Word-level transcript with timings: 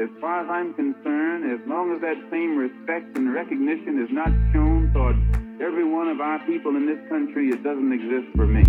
as 0.00 0.08
far 0.20 0.42
as 0.42 0.50
I'm 0.50 0.74
concerned, 0.74 1.50
as 1.52 1.60
long 1.68 1.94
as 1.94 2.00
that 2.00 2.16
same 2.30 2.56
respect 2.56 3.16
and 3.16 3.32
recognition 3.32 4.02
is 4.02 4.10
not 4.10 4.28
shown 4.52 4.90
toward 4.92 5.16
every 5.62 5.84
one 5.84 6.08
of 6.08 6.20
our 6.20 6.40
people 6.46 6.74
in 6.74 6.86
this 6.86 6.98
country, 7.08 7.50
it 7.50 7.62
doesn't 7.62 7.92
exist 7.92 8.26
for 8.34 8.46
me. 8.46 8.62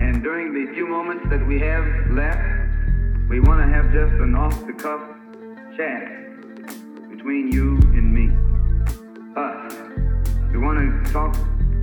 And 0.00 0.22
during 0.22 0.54
the 0.54 0.72
few 0.74 0.86
moments 0.86 1.26
that 1.30 1.44
we 1.44 1.58
have 1.60 1.84
left, 2.12 2.38
we 3.28 3.40
want 3.40 3.60
to 3.60 3.68
have 3.74 3.92
just 3.92 4.14
an 4.22 4.36
off 4.36 4.54
the 4.64 4.72
cuff 4.74 5.02
chat 5.76 6.06
between 7.10 7.50
you 7.50 7.74
and 7.98 8.14
me. 8.14 8.30
Us. 9.34 9.74
We 10.52 10.58
want 10.58 10.78
to 10.78 11.12
talk 11.12 11.36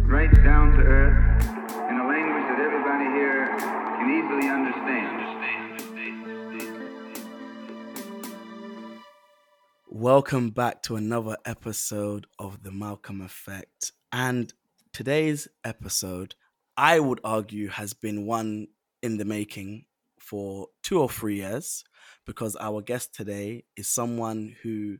right 0.08 0.32
down 0.44 0.72
to 0.78 0.82
earth 0.82 1.55
Welcome 10.06 10.52
back 10.52 10.84
to 10.84 10.98
another 10.98 11.36
episode 11.46 12.28
of 12.38 12.62
The 12.62 12.70
Malcolm 12.70 13.22
Effect. 13.22 13.92
And 14.12 14.54
today's 14.94 15.48
episode, 15.64 16.36
I 16.78 17.00
would 17.00 17.20
argue, 17.24 17.70
has 17.70 17.96
been 17.96 18.28
one 18.28 18.68
in 19.02 19.18
the 19.18 19.26
making 19.26 19.86
for 20.20 20.68
two 20.84 21.02
or 21.02 21.10
three 21.10 21.38
years 21.38 21.84
because 22.24 22.56
our 22.58 22.84
guest 22.84 23.16
today 23.16 23.64
is 23.76 23.90
someone 23.90 24.56
who 24.62 24.98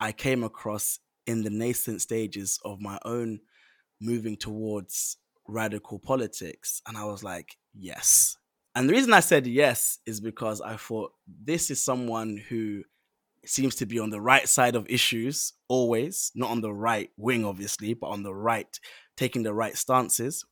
I 0.00 0.10
came 0.10 0.42
across 0.42 0.98
in 1.24 1.44
the 1.44 1.50
nascent 1.50 2.02
stages 2.02 2.58
of 2.64 2.80
my 2.80 2.98
own 3.04 3.38
moving 4.00 4.36
towards 4.36 5.18
radical 5.46 6.00
politics. 6.00 6.82
And 6.88 6.96
I 6.96 7.04
was 7.04 7.22
like, 7.22 7.56
yes. 7.78 8.36
And 8.74 8.88
the 8.88 8.94
reason 8.94 9.12
I 9.12 9.20
said 9.20 9.46
yes 9.46 10.00
is 10.04 10.18
because 10.18 10.60
I 10.60 10.74
thought 10.74 11.12
this 11.28 11.70
is 11.70 11.80
someone 11.80 12.42
who 12.48 12.82
seems 13.46 13.74
to 13.76 13.86
be 13.86 13.98
on 13.98 14.10
the 14.10 14.20
right 14.20 14.48
side 14.48 14.74
of 14.74 14.88
issues 14.88 15.52
always, 15.68 16.32
not 16.34 16.50
on 16.50 16.60
the 16.60 16.72
right 16.72 17.10
wing, 17.16 17.44
obviously, 17.44 17.94
but 17.94 18.08
on 18.08 18.22
the 18.22 18.34
right, 18.34 18.78
taking 19.16 19.42
the 19.42 19.54
right 19.54 19.76
stances. 19.76 20.44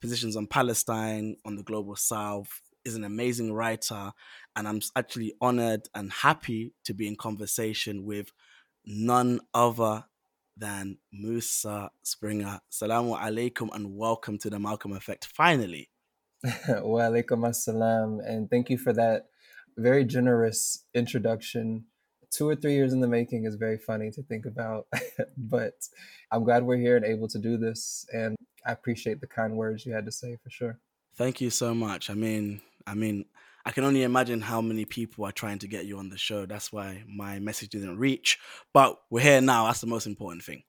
Positions 0.00 0.36
on 0.36 0.46
Palestine, 0.46 1.36
on 1.44 1.56
the 1.56 1.62
global 1.62 1.96
south, 1.96 2.60
is 2.84 2.94
an 2.94 3.04
amazing 3.04 3.52
writer. 3.52 4.12
And 4.54 4.68
I'm 4.68 4.80
actually 4.96 5.34
honored 5.40 5.88
and 5.94 6.12
happy 6.12 6.74
to 6.84 6.94
be 6.94 7.08
in 7.08 7.16
conversation 7.16 8.04
with 8.04 8.30
none 8.84 9.40
other 9.52 10.04
than 10.56 10.98
Musa 11.12 11.90
Springer. 12.02 12.60
Salamu 12.70 13.18
alaikum 13.18 13.74
and 13.74 13.96
welcome 13.96 14.38
to 14.38 14.50
the 14.50 14.58
Malcolm 14.58 14.92
Effect 14.92 15.26
finally. 15.26 15.90
wa 16.44 17.00
alaikum 17.00 17.44
assalam. 17.46 18.18
And 18.24 18.50
thank 18.50 18.70
you 18.70 18.78
for 18.78 18.92
that 18.92 19.26
very 19.76 20.04
generous 20.04 20.84
introduction 20.94 21.84
two 22.30 22.48
or 22.48 22.56
three 22.56 22.74
years 22.74 22.92
in 22.92 23.00
the 23.00 23.08
making 23.08 23.44
is 23.44 23.56
very 23.56 23.78
funny 23.78 24.10
to 24.12 24.22
think 24.22 24.46
about. 24.46 24.86
but 25.36 25.74
I'm 26.30 26.44
glad 26.44 26.64
we're 26.64 26.76
here 26.76 26.96
and 26.96 27.04
able 27.04 27.28
to 27.28 27.38
do 27.38 27.56
this. 27.56 28.06
And 28.12 28.36
I 28.66 28.72
appreciate 28.72 29.20
the 29.20 29.26
kind 29.26 29.56
words 29.56 29.86
you 29.86 29.92
had 29.92 30.06
to 30.06 30.12
say 30.12 30.36
for 30.42 30.50
sure. 30.50 30.78
Thank 31.16 31.40
you 31.40 31.50
so 31.50 31.74
much. 31.74 32.10
I 32.10 32.14
mean, 32.14 32.60
I 32.86 32.94
mean, 32.94 33.24
I 33.64 33.70
can 33.70 33.84
only 33.84 34.02
imagine 34.02 34.40
how 34.40 34.60
many 34.60 34.84
people 34.84 35.26
are 35.26 35.32
trying 35.32 35.58
to 35.60 35.68
get 35.68 35.84
you 35.84 35.98
on 35.98 36.08
the 36.08 36.18
show. 36.18 36.46
That's 36.46 36.72
why 36.72 37.02
my 37.06 37.38
message 37.38 37.70
didn't 37.70 37.98
reach. 37.98 38.38
But 38.72 38.98
we're 39.10 39.20
here 39.20 39.40
now. 39.40 39.66
That's 39.66 39.80
the 39.80 39.86
most 39.86 40.06
important 40.06 40.42
thing. 40.42 40.62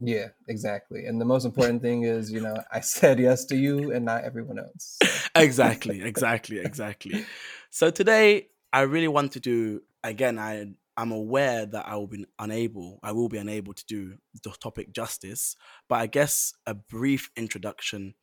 Yeah, 0.00 0.28
exactly. 0.48 1.06
And 1.06 1.20
the 1.20 1.24
most 1.24 1.44
important 1.44 1.82
thing 1.82 2.02
is, 2.04 2.30
you 2.30 2.40
know, 2.40 2.56
I 2.70 2.80
said 2.80 3.18
yes 3.18 3.46
to 3.46 3.56
you 3.56 3.92
and 3.92 4.04
not 4.04 4.24
everyone 4.24 4.58
else. 4.58 4.98
exactly, 5.34 6.02
exactly, 6.02 6.58
exactly. 6.58 7.24
So 7.70 7.90
today 7.90 8.48
I 8.72 8.82
really 8.82 9.08
want 9.08 9.32
to 9.32 9.40
do 9.40 9.82
again, 10.04 10.38
I 10.38 10.68
I'm 10.96 11.12
aware 11.12 11.66
that 11.66 11.86
I 11.86 11.96
will 11.96 12.06
be 12.06 12.24
unable, 12.38 13.00
I 13.02 13.12
will 13.12 13.28
be 13.28 13.38
unable 13.38 13.74
to 13.74 13.84
do 13.86 14.14
the 14.42 14.50
topic 14.50 14.92
justice, 14.92 15.56
but 15.88 15.96
I 15.96 16.06
guess 16.06 16.54
a 16.66 16.74
brief 16.74 17.30
introduction 17.36 18.14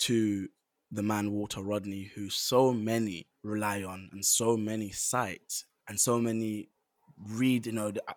to 0.00 0.48
the 0.90 1.02
man 1.02 1.32
Walter 1.32 1.62
Rodney, 1.62 2.10
who 2.14 2.28
so 2.28 2.72
many 2.72 3.26
rely 3.42 3.82
on 3.82 4.10
and 4.12 4.24
so 4.24 4.56
many 4.56 4.90
cite 4.90 5.64
and 5.88 5.98
so 5.98 6.18
many 6.18 6.68
read, 7.18 7.66
you 7.66 7.72
know, 7.72 7.92
uh, 8.08 8.12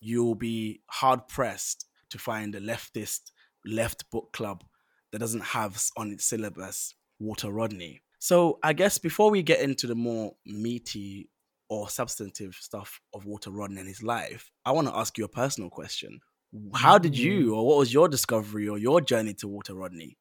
you'll 0.00 0.34
be 0.34 0.80
hard 0.88 1.28
pressed 1.28 1.86
to 2.10 2.18
find 2.18 2.54
a 2.54 2.60
leftist 2.60 3.32
left 3.64 4.10
book 4.10 4.32
club 4.32 4.64
that 5.12 5.18
doesn't 5.18 5.44
have 5.44 5.82
on 5.96 6.10
its 6.10 6.24
syllabus 6.24 6.94
Walter 7.18 7.50
Rodney. 7.50 8.02
So 8.18 8.58
I 8.62 8.72
guess 8.72 8.98
before 8.98 9.30
we 9.30 9.42
get 9.42 9.60
into 9.60 9.86
the 9.86 9.94
more 9.94 10.34
meaty 10.44 11.28
or 11.68 11.88
substantive 11.88 12.56
stuff 12.60 13.00
of 13.14 13.26
Walter 13.26 13.50
Rodney 13.50 13.80
and 13.80 13.88
his 13.88 14.02
life, 14.02 14.50
I 14.64 14.72
want 14.72 14.88
to 14.88 14.96
ask 14.96 15.18
you 15.18 15.24
a 15.24 15.28
personal 15.28 15.70
question. 15.70 16.20
How 16.74 16.98
did 16.98 17.18
you, 17.18 17.50
mm. 17.50 17.56
or 17.56 17.66
what 17.66 17.78
was 17.78 17.92
your 17.92 18.08
discovery 18.08 18.68
or 18.68 18.78
your 18.78 19.00
journey 19.00 19.34
to 19.34 19.48
Walter 19.48 19.74
Rodney? 19.74 20.16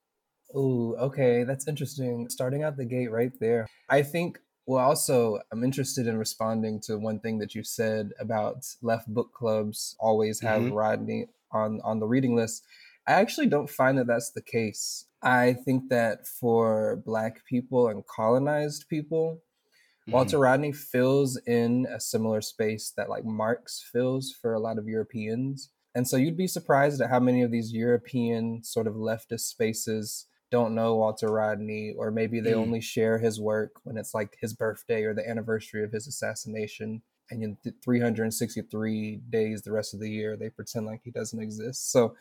Oh, 0.54 0.96
okay, 0.96 1.44
that's 1.44 1.68
interesting. 1.68 2.30
Starting 2.30 2.64
out 2.64 2.78
the 2.78 2.86
gate 2.86 3.12
right 3.12 3.32
there. 3.40 3.68
I 3.90 4.02
think, 4.02 4.40
well, 4.66 4.84
also, 4.84 5.40
I'm 5.52 5.64
interested 5.64 6.08
in 6.08 6.18
responding 6.18 6.82
to 6.86 6.98
one 6.98 7.20
thing 7.20 7.40
that 7.40 7.56
you 7.56 7.64
said 7.64 8.12
about 8.20 8.66
left 8.82 9.08
book 9.08 9.34
clubs 9.34 9.96
always 10.00 10.42
have 10.42 10.62
mm-hmm. 10.62 10.74
Rodney 10.74 11.28
on, 11.52 11.82
on 11.84 12.00
the 12.00 12.08
reading 12.08 12.36
list. 12.36 12.64
I 13.08 13.14
actually 13.14 13.48
don't 13.48 13.70
find 13.70 13.98
that 13.98 14.08
that's 14.08 14.32
the 14.32 14.42
case. 14.42 15.06
I 15.22 15.54
think 15.54 15.90
that 15.90 16.28
for 16.28 17.02
Black 17.06 17.46
people 17.46 17.88
and 17.88 18.06
colonized 18.08 18.90
people, 18.90 19.42
Walter 20.08 20.38
mm-hmm. 20.38 20.44
Rodney 20.44 20.72
fills 20.72 21.40
in 21.48 21.88
a 21.94 22.00
similar 22.00 22.42
space 22.42 22.94
that 22.96 23.10
like 23.10 23.26
Marx 23.26 23.84
fills 23.92 24.32
for 24.32 24.54
a 24.54 24.60
lot 24.60 24.78
of 24.78 24.88
Europeans. 24.88 25.72
And 25.96 26.08
so 26.08 26.18
you'd 26.18 26.38
be 26.38 26.48
surprised 26.48 27.02
at 27.02 27.10
how 27.10 27.20
many 27.20 27.42
of 27.42 27.52
these 27.52 27.74
European 27.74 28.64
sort 28.64 28.88
of 28.88 28.96
leftist 28.96 29.42
spaces 29.42 30.28
don't 30.52 30.76
know 30.76 30.96
Walter 30.96 31.30
Rodney, 31.30 31.94
or 31.98 32.12
maybe 32.12 32.40
they 32.40 32.52
mm. 32.52 32.58
only 32.58 32.82
share 32.82 33.18
his 33.18 33.40
work 33.40 33.72
when 33.84 33.98
it's 33.98 34.14
like 34.14 34.38
his 34.40 34.54
birthday 34.54 35.04
or 35.04 35.14
the 35.14 35.28
anniversary 35.28 35.84
of 35.84 35.92
his 35.92 36.08
assassination. 36.08 37.02
And 37.32 37.44
in 37.44 37.58
363 37.84 39.22
days, 39.30 39.64
the 39.64 39.72
rest 39.72 39.94
of 39.94 40.00
the 40.00 40.10
year, 40.10 40.38
they 40.38 40.50
pretend 40.50 40.86
like 40.86 41.02
he 41.04 41.12
doesn't 41.12 41.42
exist. 41.42 41.92
So 41.92 42.16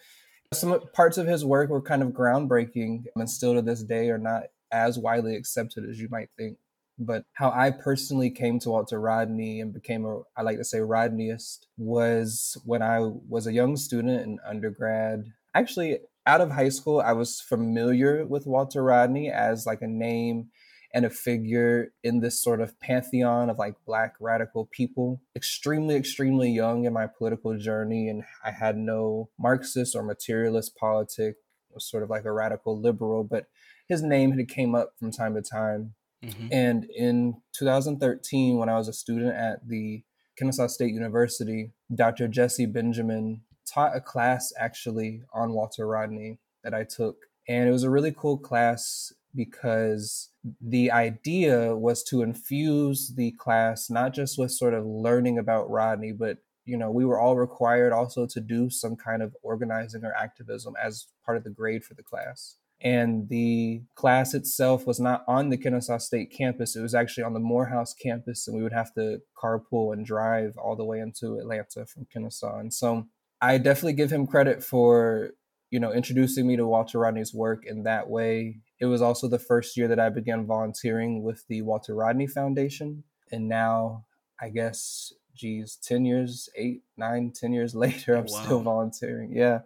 some 0.53 0.81
parts 0.95 1.19
of 1.19 1.27
his 1.27 1.45
work 1.45 1.69
were 1.69 1.83
kind 1.83 2.03
of 2.03 2.11
groundbreaking 2.11 3.05
and 3.15 3.29
still 3.29 3.55
to 3.55 3.63
this 3.63 3.83
day 3.83 4.09
are 4.09 4.19
not 4.19 4.45
as 4.73 4.99
widely 4.99 5.37
accepted 5.37 5.89
as 5.89 6.01
you 6.01 6.09
might 6.11 6.31
think. 6.39 6.57
But 6.99 7.25
how 7.33 7.51
I 7.51 7.71
personally 7.71 8.31
came 8.31 8.59
to 8.61 8.71
Walter 8.71 9.01
Rodney 9.01 9.61
and 9.61 9.75
became 9.75 10.05
a, 10.05 10.21
I 10.37 10.43
like 10.43 10.59
to 10.59 10.65
say, 10.65 10.79
Rodneyist 10.79 11.67
was 11.77 12.57
when 12.65 12.83
I 12.83 13.01
was 13.01 13.47
a 13.47 13.53
young 13.53 13.77
student 13.77 14.23
in 14.23 14.39
undergrad. 14.47 15.25
Actually, 15.55 15.99
out 16.27 16.41
of 16.41 16.53
high 16.53 16.69
school, 16.69 17.01
I 17.01 17.13
was 17.13 17.41
familiar 17.41 18.25
with 18.25 18.47
Walter 18.47 18.83
Rodney 18.83 19.31
as 19.31 19.67
like 19.67 19.83
a 19.83 19.89
name 19.89 20.51
and 20.95 21.05
a 21.05 21.11
figure 21.11 21.93
in 22.05 22.21
this 22.21 22.41
sort 22.41 22.61
of 22.61 22.79
pantheon 22.79 23.51
of 23.51 23.59
like 23.59 23.75
black 23.85 24.15
radical 24.21 24.67
people. 24.71 25.21
Extremely, 25.35 25.97
extremely 25.97 26.51
young 26.51 26.85
in 26.85 26.93
my 26.93 27.09
political 27.09 27.59
journey, 27.59 28.09
and 28.09 28.23
I 28.45 28.53
had 28.53 28.77
no 28.77 29.29
Marxist 29.37 29.97
or 29.97 30.05
materialist 30.05 30.77
politic. 30.77 31.35
I 31.71 31.75
was 31.75 31.91
sort 31.91 32.05
of 32.05 32.11
like 32.11 32.25
a 32.25 32.33
radical 32.33 32.81
liberal, 32.81 33.25
but 33.25 33.47
his 33.89 34.03
name 34.03 34.33
had 34.33 34.49
came 34.49 34.77
up 34.77 34.93
from 34.97 35.11
time 35.11 35.35
to 35.35 35.43
time 35.43 35.95
Mm-hmm. 36.25 36.49
And 36.53 36.85
in 36.85 37.37
2013, 37.57 38.59
when 38.59 38.69
I 38.69 38.77
was 38.77 38.89
a 38.89 38.93
student 38.93 39.35
at 39.35 39.67
the 39.69 40.03
Kennesaw 40.39 40.67
State 40.67 40.93
University, 40.93 41.73
Dr. 41.95 42.29
Jesse 42.29 42.67
Benjamin 42.67 43.43
taught 43.67 43.97
a 43.97 44.01
class 44.01 44.53
actually 44.59 45.23
on 45.33 45.53
Walter 45.53 45.87
Rodney 45.87 46.39
that 46.63 46.75
I 46.75 46.85
took. 46.85 47.17
And 47.49 47.69
it 47.69 47.73
was 47.73 47.83
a 47.83 47.91
really 47.91 48.13
cool 48.13 48.39
class 48.39 49.13
because 49.35 50.31
the 50.61 50.91
idea 50.91 51.77
was 51.77 52.03
to 52.05 52.23
infuse 52.23 53.13
the 53.17 53.33
class 53.33 53.91
not 53.91 54.15
just 54.15 54.39
with 54.39 54.53
sort 54.53 54.75
of 54.75 54.87
learning 54.87 55.39
about 55.39 55.71
Rodney, 55.71 56.13
but 56.13 56.39
you 56.65 56.79
know, 56.79 56.91
we 56.91 57.05
were 57.05 57.21
all 57.21 57.37
required 57.37 57.93
also 57.93 58.27
to 58.27 58.41
do 58.41 58.71
some 58.71 58.97
kind 58.97 59.23
of 59.23 59.37
organizing 59.43 60.05
or 60.05 60.15
activism 60.15 60.75
as 60.83 61.07
part 61.25 61.37
of 61.37 61.45
the 61.45 61.51
grade 61.51 61.85
for 61.85 61.95
the 61.95 62.03
class 62.03 62.57
and 62.81 63.29
the 63.29 63.83
class 63.95 64.35
itself 64.35 64.87
was 64.87 65.01
not 65.01 65.25
on 65.27 65.49
the 65.49 65.57
Kennesaw 65.57 65.99
State 65.99 66.33
campus. 66.37 66.77
It 66.77 66.83
was 66.83 66.95
actually 66.95 67.25
on 67.25 67.33
the 67.33 67.41
Morehouse 67.41 67.95
campus, 67.95 68.47
and 68.47 68.57
we 68.57 68.63
would 68.63 68.73
have 68.73 68.93
to 68.95 69.21
carpool 69.43 69.93
and 69.93 70.05
drive 70.05 70.57
all 70.59 70.77
the 70.77 70.85
way 70.85 70.99
into 70.99 71.39
Atlanta 71.39 71.87
from 71.87 72.07
Kennesaw. 72.13 72.59
And 72.59 72.73
so 72.73 73.07
I 73.41 73.59
definitely 73.59 73.95
give 73.95 74.11
him 74.11 74.27
credit 74.27 74.63
for, 74.63 75.31
you 75.71 75.81
know, 75.81 75.93
introducing 75.93 76.47
me 76.47 76.57
to 76.57 76.67
Walter 76.67 76.99
Rodney's 76.99 77.35
work 77.35 77.65
in 77.67 77.85
that 77.85 78.09
way. 78.09 78.61
It 78.81 78.87
was 78.87 79.03
also 79.03 79.29
the 79.29 79.39
first 79.39 79.77
year 79.77 79.89
that 79.89 80.01
I 80.01 80.09
began 80.11 80.47
volunteering 80.47 81.23
with 81.23 81.47
the 81.49 81.63
Walter 81.63 81.95
Rodney 81.95 82.27
Foundation. 82.27 83.05
And 83.31 83.49
now, 83.49 84.05
I 84.41 84.51
guess, 84.51 85.13
geez, 85.35 85.79
10 85.83 86.05
years, 86.05 86.49
eight, 86.57 86.83
nine, 86.97 87.33
10 87.35 87.53
years 87.53 87.75
later, 87.75 88.15
I'm 88.15 88.27
oh, 88.29 88.33
wow. 88.33 88.43
still 88.43 88.61
volunteering. 88.61 89.33
Yeah. 89.33 89.61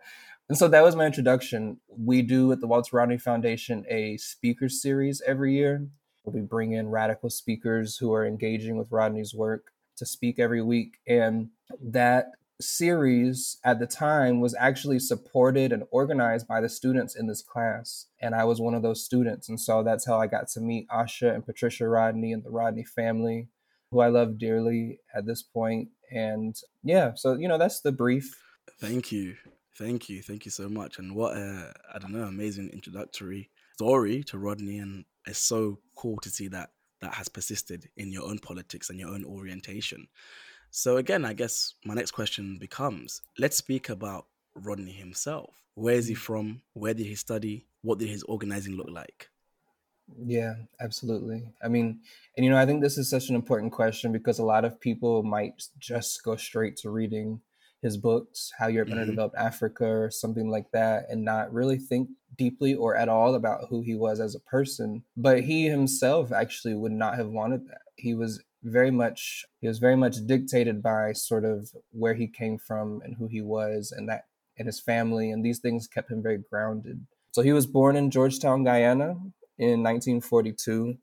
And 0.49 0.57
so 0.57 0.67
that 0.69 0.83
was 0.83 0.97
my 0.97 1.05
introduction. 1.05 1.79
We 1.89 2.23
do 2.23 2.51
at 2.53 2.61
the 2.61 2.67
Walter 2.67 2.97
Rodney 2.97 3.19
Foundation 3.19 3.85
a 3.89 4.17
speaker 4.17 4.69
series 4.69 5.21
every 5.27 5.55
year. 5.55 5.87
We 6.25 6.41
bring 6.41 6.73
in 6.73 6.89
radical 6.89 7.31
speakers 7.31 7.99
who 7.99 8.13
are 8.13 8.27
engaging 8.27 8.77
with 8.77 8.91
Rodney's 8.91 9.35
work 9.35 9.73
to 9.97 10.07
speak 10.07 10.39
every 10.39 10.63
week. 10.63 10.99
And 11.07 11.51
that 11.81 12.33
series 12.61 13.59
at 13.65 13.79
the 13.79 13.87
time 13.87 14.41
was 14.41 14.55
actually 14.59 14.99
supported 14.99 15.73
and 15.73 15.85
organized 15.91 16.49
by 16.49 16.61
the 16.61 16.69
students 16.69 17.15
in 17.15 17.27
this 17.27 17.43
class. 17.43 18.07
And 18.21 18.35
I 18.35 18.45
was 18.45 18.61
one 18.61 18.75
of 18.75 18.83
those 18.83 19.05
students. 19.05 19.49
And 19.49 19.61
so 19.61 19.83
that's 19.83 20.07
how 20.07 20.19
I 20.19 20.27
got 20.27 20.49
to 20.49 20.61
meet 20.61 20.89
Asha 20.89 21.35
and 21.35 21.45
Patricia 21.45 21.89
Rodney 21.89 22.33
and 22.33 22.43
the 22.43 22.51
Rodney 22.51 22.85
family, 22.85 23.49
who 23.91 24.01
I 24.01 24.09
love 24.09 24.39
dearly 24.39 25.01
at 25.15 25.27
this 25.27 25.43
point. 25.43 25.89
And 26.11 26.57
yeah, 26.83 27.15
so, 27.15 27.35
you 27.35 27.49
know, 27.49 27.59
that's 27.59 27.81
the 27.81 27.93
brief. 27.93 28.43
Thank 28.81 29.13
you. 29.13 29.37
Thank 29.79 30.09
you. 30.09 30.23
Thank 30.23 30.45
you 30.45 30.51
so 30.51 30.69
much. 30.69 30.99
And 30.99 31.15
what 31.15 31.37
a, 31.37 31.73
I 31.95 31.99
don't 31.99 32.13
know, 32.13 32.25
amazing 32.25 32.71
introductory 32.71 33.49
story 33.75 34.25
to 34.25 34.37
Rodney. 34.37 34.79
And 34.79 35.05
it's 35.25 35.39
so 35.39 35.79
cool 35.95 36.19
to 36.23 36.31
see 36.31 36.49
that 36.49 36.71
that 37.01 37.15
has 37.15 37.29
persisted 37.29 37.89
in 37.97 38.11
your 38.11 38.25
own 38.25 38.41
politics 38.41 38.91
and 38.91 38.99
your 38.99 39.11
own 39.11 39.25
orientation. 39.25 40.09
So 40.73 40.97
again, 40.97 41.25
I 41.25 41.33
guess 41.33 41.75
my 41.85 41.95
next 41.95 42.11
question 42.11 42.59
becomes 42.59 43.23
let's 43.39 43.57
speak 43.57 43.89
about 43.89 44.27
Rodney 44.57 44.91
himself. 44.91 45.55
Where 45.75 45.95
is 45.95 46.09
he 46.09 46.15
mm. 46.15 46.19
from? 46.19 46.63
Where 46.73 46.93
did 46.93 47.07
he 47.07 47.15
study? 47.15 47.67
What 47.83 48.01
did 48.01 48.09
his 48.09 48.25
organizing 48.25 48.77
look 48.77 48.91
like? 48.91 49.31
Yeah, 50.25 50.55
absolutely. 50.81 51.53
I 51.63 51.69
mean, 51.69 52.01
and 52.37 52.45
you 52.45 52.51
know, 52.51 52.59
I 52.59 52.67
think 52.67 52.81
this 52.81 52.99
is 52.99 53.09
such 53.09 53.29
an 53.29 53.37
important 53.37 53.71
question 53.71 54.11
because 54.11 54.41
a 54.41 54.45
lot 54.45 54.65
of 54.65 54.81
people 54.81 55.23
might 55.23 55.63
just 55.79 56.25
go 56.25 56.35
straight 56.35 56.77
to 56.79 56.91
reading 56.91 57.41
his 57.83 57.97
books, 57.97 58.51
How 58.59 58.67
Europe 58.69 58.89
mm-hmm. 58.89 58.99
Underdeveloped 58.99 59.37
Africa, 59.37 59.87
or 59.87 60.11
something 60.11 60.51
like 60.51 60.71
that, 60.73 61.05
and 61.09 61.25
not 61.25 61.53
really 61.53 61.79
think 61.79 62.09
deeply 62.37 62.75
or 62.75 62.97
at 62.97 63.09
all 63.09 63.35
about 63.35 63.67
who 63.69 63.83
he 63.83 63.95
was 63.95 64.21
as 64.21 64.35
a 64.35 64.41
person. 64.41 65.05
But 65.17 65.43
he 65.43 65.67
himself 65.67 66.33
actually 66.33 66.75
would 66.75 66.93
not 66.93 67.17
have 67.17 67.29
wanted 67.29 67.67
that. 67.69 67.83
He 67.97 68.15
was 68.15 68.43
very 68.63 68.91
much 68.91 69.45
he 69.61 69.69
was 69.69 69.79
very 69.79 69.97
much 69.97 70.17
dictated 70.27 70.83
by 70.83 71.13
sort 71.13 71.45
of 71.45 71.71
where 71.91 72.15
he 72.15 72.27
came 72.27 72.59
from 72.59 73.01
and 73.05 73.17
who 73.17 73.29
he 73.29 73.41
was 73.41 73.93
and 73.97 74.09
that 74.09 74.25
and 74.59 74.67
his 74.67 74.81
family 74.81 75.31
and 75.31 75.45
these 75.45 75.61
things 75.61 75.87
kept 75.87 76.11
him 76.11 76.23
very 76.23 76.39
grounded 76.51 77.07
so 77.31 77.41
he 77.41 77.53
was 77.53 77.67
born 77.67 77.95
in 77.95 78.11
georgetown 78.11 78.65
guyana 78.65 79.11
in 79.59 79.83
1942 79.83 80.97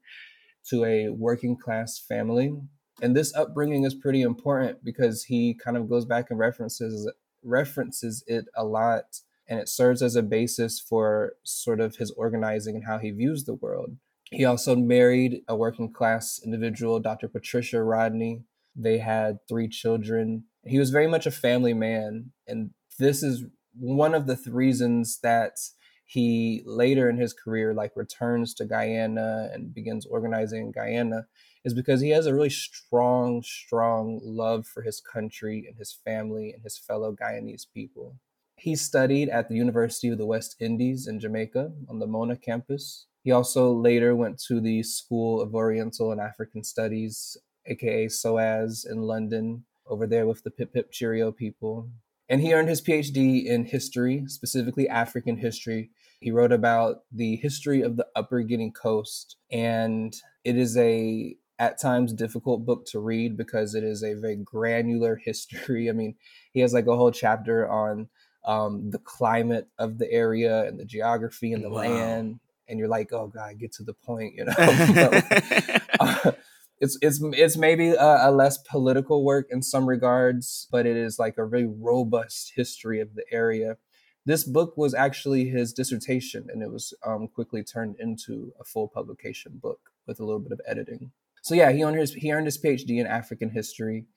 to 0.70 0.84
a 0.84 1.10
working 1.10 1.56
class 1.56 1.98
family 1.98 2.54
and 3.02 3.16
this 3.16 3.36
upbringing 3.36 3.84
is 3.84 3.94
pretty 3.94 4.22
important 4.22 4.84
because 4.84 5.24
he 5.26 5.54
kind 5.54 5.78
of 5.78 5.90
goes 5.90 6.06
back 6.06 6.30
and 6.30 6.40
references 6.40 7.12
references 7.44 8.24
it 8.28 8.46
a 8.56 8.64
lot 8.64 9.22
and 9.48 9.60
it 9.60 9.70
serves 9.70 10.02
as 10.02 10.16
a 10.16 10.24
basis 10.24 10.80
for 10.80 11.34
sort 11.44 11.80
of 11.80 11.98
his 11.98 12.12
organizing 12.12 12.76
and 12.76 12.86
how 12.86 12.98
he 12.98 13.12
views 13.12 13.44
the 13.44 13.54
world 13.54 13.98
he 14.32 14.46
also 14.46 14.76
married 14.76 15.42
a 15.48 15.56
working 15.56 15.92
class 15.92 16.42
individual, 16.44 17.00
Dr. 17.00 17.28
Patricia 17.28 17.82
Rodney. 17.84 18.44
They 18.76 18.98
had 18.98 19.40
three 19.48 19.70
children. 19.70 20.46
He 20.64 20.80
was 20.80 20.90
very 20.90 21.08
much 21.08 21.26
a 21.26 21.32
family 21.32 21.74
man. 21.74 22.32
And 22.48 22.72
this 22.98 23.24
is 23.24 23.46
one 23.74 24.14
of 24.14 24.26
the 24.26 24.36
th- 24.36 24.48
reasons 24.48 25.20
that 25.22 25.58
he 26.06 26.64
later 26.66 27.10
in 27.10 27.18
his 27.18 27.34
career 27.34 27.74
like 27.74 27.92
returns 27.96 28.54
to 28.56 28.66
Guyana 28.66 29.50
and 29.54 29.74
begins 29.74 30.06
organizing 30.06 30.68
in 30.68 30.72
Guyana 30.72 31.28
is 31.66 31.74
because 31.74 32.00
he 32.00 32.12
has 32.12 32.28
a 32.28 32.34
really 32.34 32.50
strong 32.50 33.42
strong 33.42 34.22
love 34.24 34.66
for 34.68 34.84
his 34.84 35.02
country 35.02 35.66
and 35.68 35.78
his 35.78 35.92
family 35.92 36.54
and 36.54 36.64
his 36.64 36.78
fellow 36.78 37.14
Guyanese 37.14 37.66
people. 37.74 38.16
He 38.56 38.76
studied 38.76 39.28
at 39.30 39.50
the 39.50 39.56
University 39.56 40.10
of 40.10 40.18
the 40.18 40.28
West 40.28 40.56
Indies 40.62 41.08
in 41.08 41.20
Jamaica 41.20 41.74
on 41.90 42.00
the 42.00 42.08
Mona 42.08 42.38
campus. 42.38 43.08
He 43.24 43.32
also 43.32 43.74
later 43.74 44.16
went 44.16 44.40
to 44.48 44.62
the 44.62 44.84
School 44.84 45.42
of 45.42 45.56
Oriental 45.56 46.12
and 46.12 46.22
African 46.22 46.64
Studies, 46.64 47.36
aka 47.66 48.08
SOAS, 48.08 48.86
in 48.90 49.02
London, 49.02 49.66
over 49.88 50.06
there 50.06 50.28
with 50.28 50.44
the 50.44 50.52
Pip 50.52 50.72
Pip 50.72 50.92
Cheerio 50.92 51.32
people. 51.32 51.90
And 52.30 52.42
he 52.42 52.54
earned 52.54 52.70
his 52.70 52.82
PhD 52.82 53.46
in 53.46 53.66
history, 53.66 54.24
specifically 54.28 54.88
African 54.88 55.38
history. 55.38 55.90
He 56.20 56.32
wrote 56.32 56.52
about 56.52 57.04
the 57.12 57.36
history 57.38 57.82
of 57.82 57.98
the 57.98 58.08
Upper 58.16 58.42
Guinea 58.42 58.72
coast. 58.72 59.36
And 59.52 60.16
it 60.44 60.58
is 60.58 60.78
a 60.78 61.36
at 61.58 61.80
times 61.80 62.14
difficult 62.14 62.66
book 62.66 62.86
to 62.88 63.00
read 63.00 63.38
because 63.38 63.76
it 63.76 63.84
is 63.84 64.04
a 64.04 64.14
very 64.14 64.36
granular 64.36 65.16
history. 65.24 65.90
I 65.90 65.94
mean, 65.94 66.16
he 66.54 66.62
has 66.62 66.74
like 66.74 66.88
a 66.88 66.96
whole 66.96 67.12
chapter 67.12 67.70
on 67.70 68.10
um, 68.46 68.92
the 68.92 69.00
climate 69.00 69.68
of 69.80 69.98
the 69.98 70.12
area 70.12 70.66
and 70.66 70.80
the 70.80 70.86
geography 70.86 71.54
and 71.54 71.64
the 71.64 71.70
wow. 71.70 71.82
land 71.82 72.40
and 72.68 72.80
you're 72.80 72.88
like, 72.88 73.12
oh 73.14 73.28
god, 73.28 73.60
get 73.60 73.72
to 73.74 73.84
the 73.84 73.94
point, 73.94 74.36
you 74.36 74.46
know. 74.46 74.54
uh, 76.00 76.32
it's 76.80 76.98
it's 77.02 77.20
it's 77.22 77.58
maybe 77.58 77.90
a, 77.90 78.30
a, 78.30 78.32
less 78.32 78.58
political 78.58 79.24
work 79.24 79.48
in 79.50 79.62
some 79.62 79.88
regards, 79.88 80.68
but 80.72 80.86
it 80.86 80.98
is 80.98 81.18
like 81.20 81.38
a 81.38 81.46
really 81.46 81.68
robust 81.68 82.54
history 82.56 83.00
of 83.00 83.16
the 83.16 83.24
area. 83.32 83.78
This 84.26 84.44
book 84.44 84.76
was 84.76 84.94
actually 84.94 85.50
his 85.50 85.72
dissertation, 85.72 86.48
and 86.52 86.64
it 86.64 86.72
was 86.72 86.94
um, 87.06 87.28
quickly 87.28 87.64
turned 87.64 87.96
into 88.00 88.54
a 88.60 88.64
full 88.64 88.88
publication 88.88 89.60
book 89.62 89.92
with 90.08 90.20
a 90.20 90.26
little 90.26 90.40
bit 90.40 90.52
of 90.52 90.62
editing. 90.68 91.12
So 91.46 91.54
yeah, 91.54 91.72
he 91.72 91.84
earned 91.84 92.00
his 92.00 92.12
he 92.12 92.32
earned 92.32 92.48
his 92.48 92.58
PhD 92.58 93.00
in 93.00 93.06
African 93.06 93.52
history. 93.52 94.08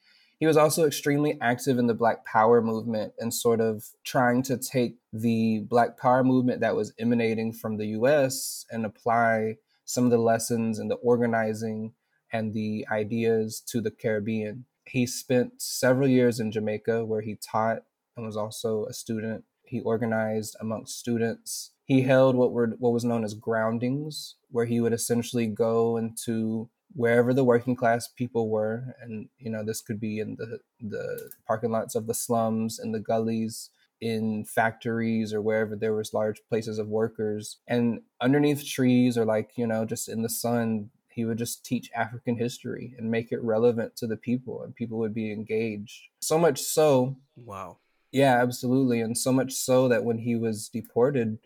He 0.40 0.46
was 0.46 0.56
also 0.56 0.86
extremely 0.86 1.36
active 1.42 1.78
in 1.78 1.86
the 1.86 1.92
Black 1.92 2.24
Power 2.24 2.62
movement 2.62 3.12
and 3.18 3.34
sort 3.34 3.60
of 3.60 3.84
trying 4.02 4.42
to 4.44 4.56
take 4.56 4.96
the 5.12 5.58
Black 5.68 5.98
Power 5.98 6.24
movement 6.24 6.62
that 6.62 6.74
was 6.74 6.94
emanating 6.98 7.52
from 7.52 7.76
the 7.76 7.88
US 7.88 8.64
and 8.70 8.86
apply 8.86 9.56
some 9.84 10.06
of 10.06 10.10
the 10.10 10.16
lessons 10.16 10.78
and 10.78 10.90
the 10.90 10.94
organizing 10.94 11.92
and 12.32 12.54
the 12.54 12.86
ideas 12.90 13.60
to 13.72 13.82
the 13.82 13.90
Caribbean. 13.90 14.64
He 14.86 15.06
spent 15.06 15.60
several 15.60 16.08
years 16.08 16.40
in 16.40 16.50
Jamaica 16.50 17.04
where 17.04 17.20
he 17.20 17.36
taught 17.36 17.82
and 18.16 18.24
was 18.24 18.38
also 18.38 18.86
a 18.86 18.94
student. 18.94 19.44
He 19.66 19.80
organized 19.80 20.56
amongst 20.62 20.98
students. 20.98 21.72
He 21.84 22.00
held 22.00 22.36
what 22.36 22.52
were 22.52 22.68
what 22.78 22.94
was 22.94 23.04
known 23.04 23.22
as 23.22 23.34
groundings, 23.34 24.36
where 24.50 24.64
he 24.64 24.80
would 24.80 24.94
essentially 24.94 25.46
go 25.46 25.98
into 25.98 26.70
wherever 26.94 27.34
the 27.34 27.44
working 27.44 27.76
class 27.76 28.08
people 28.08 28.48
were 28.48 28.96
and 29.00 29.28
you 29.38 29.50
know 29.50 29.64
this 29.64 29.80
could 29.80 30.00
be 30.00 30.20
in 30.20 30.36
the 30.36 30.58
the 30.80 31.30
parking 31.46 31.70
lots 31.70 31.94
of 31.94 32.06
the 32.06 32.14
slums 32.14 32.78
in 32.82 32.92
the 32.92 33.00
gullies 33.00 33.70
in 34.00 34.44
factories 34.44 35.34
or 35.34 35.42
wherever 35.42 35.74
there 35.74 35.94
was 35.94 36.14
large 36.14 36.40
places 36.48 36.78
of 36.78 36.88
workers 36.88 37.58
and 37.66 38.00
underneath 38.20 38.64
trees 38.64 39.18
or 39.18 39.24
like 39.24 39.50
you 39.56 39.66
know 39.66 39.84
just 39.84 40.08
in 40.08 40.22
the 40.22 40.28
sun 40.28 40.90
he 41.08 41.24
would 41.24 41.38
just 41.38 41.64
teach 41.64 41.90
african 41.96 42.36
history 42.36 42.94
and 42.96 43.10
make 43.10 43.32
it 43.32 43.42
relevant 43.42 43.96
to 43.96 44.06
the 44.06 44.16
people 44.16 44.62
and 44.62 44.76
people 44.76 44.98
would 44.98 45.14
be 45.14 45.32
engaged. 45.32 46.04
So 46.20 46.38
much 46.38 46.60
so 46.60 47.16
wow. 47.36 47.78
Yeah 48.12 48.40
absolutely 48.40 49.00
and 49.00 49.18
so 49.18 49.32
much 49.32 49.52
so 49.52 49.88
that 49.88 50.04
when 50.04 50.18
he 50.18 50.36
was 50.36 50.68
deported 50.68 51.38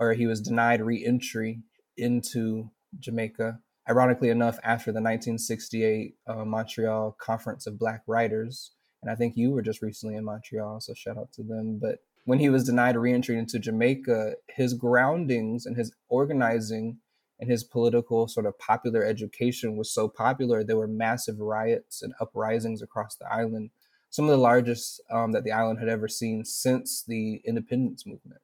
or 0.00 0.14
he 0.14 0.26
was 0.26 0.40
denied 0.40 0.82
re-entry 0.82 1.60
into 1.96 2.70
jamaica 2.98 3.60
ironically 3.90 4.28
enough, 4.28 4.58
after 4.62 4.92
the 4.92 5.02
1968 5.02 6.14
uh, 6.28 6.44
Montreal 6.44 7.16
Conference 7.20 7.66
of 7.66 7.78
Black 7.78 8.02
Writers. 8.06 8.72
And 9.02 9.10
I 9.10 9.16
think 9.16 9.36
you 9.36 9.50
were 9.50 9.62
just 9.62 9.82
recently 9.82 10.14
in 10.16 10.24
Montreal, 10.24 10.80
so 10.80 10.94
shout 10.94 11.18
out 11.18 11.32
to 11.32 11.42
them. 11.42 11.78
But 11.82 11.98
when 12.24 12.38
he 12.38 12.48
was 12.48 12.64
denied 12.64 12.96
reentry 12.96 13.36
into 13.36 13.58
Jamaica, 13.58 14.34
his 14.48 14.74
groundings 14.74 15.66
and 15.66 15.76
his 15.76 15.92
organizing 16.08 16.98
and 17.40 17.50
his 17.50 17.64
political 17.64 18.28
sort 18.28 18.46
of 18.46 18.58
popular 18.58 19.04
education 19.04 19.76
was 19.76 19.92
so 19.92 20.08
popular, 20.08 20.62
there 20.62 20.76
were 20.76 20.86
massive 20.86 21.40
riots 21.40 22.02
and 22.02 22.12
uprisings 22.20 22.82
across 22.82 23.16
the 23.16 23.26
island, 23.32 23.70
some 24.10 24.26
of 24.26 24.30
the 24.30 24.36
largest 24.36 25.00
um, 25.10 25.32
that 25.32 25.42
the 25.42 25.52
island 25.52 25.80
had 25.80 25.88
ever 25.88 26.06
seen 26.06 26.44
since 26.44 27.02
the 27.02 27.40
independence 27.44 28.06
movement. 28.06 28.42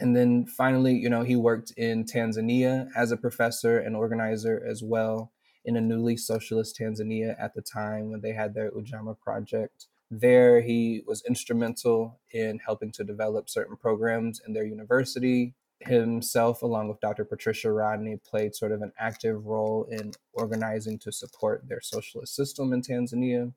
And 0.00 0.16
then 0.16 0.46
finally, 0.46 0.94
you 0.94 1.10
know, 1.10 1.22
he 1.22 1.36
worked 1.36 1.72
in 1.76 2.04
Tanzania 2.04 2.88
as 2.96 3.10
a 3.10 3.16
professor 3.16 3.78
and 3.78 3.96
organizer 3.96 4.62
as 4.64 4.82
well 4.82 5.32
in 5.64 5.76
a 5.76 5.80
newly 5.80 6.16
socialist 6.16 6.78
Tanzania 6.78 7.34
at 7.38 7.54
the 7.54 7.62
time 7.62 8.10
when 8.10 8.20
they 8.20 8.32
had 8.32 8.54
their 8.54 8.70
Ujamaa 8.70 9.18
project. 9.18 9.86
There, 10.10 10.60
he 10.60 11.02
was 11.06 11.22
instrumental 11.28 12.20
in 12.32 12.60
helping 12.64 12.92
to 12.92 13.04
develop 13.04 13.50
certain 13.50 13.76
programs 13.76 14.40
in 14.46 14.54
their 14.54 14.64
university. 14.64 15.54
Himself, 15.80 16.62
along 16.62 16.88
with 16.88 17.00
Dr. 17.00 17.24
Patricia 17.24 17.70
Rodney, 17.70 18.18
played 18.24 18.54
sort 18.54 18.72
of 18.72 18.82
an 18.82 18.92
active 18.98 19.44
role 19.44 19.86
in 19.90 20.12
organizing 20.32 20.98
to 21.00 21.12
support 21.12 21.68
their 21.68 21.80
socialist 21.82 22.34
system 22.34 22.72
in 22.72 22.82
Tanzania. 22.82 23.52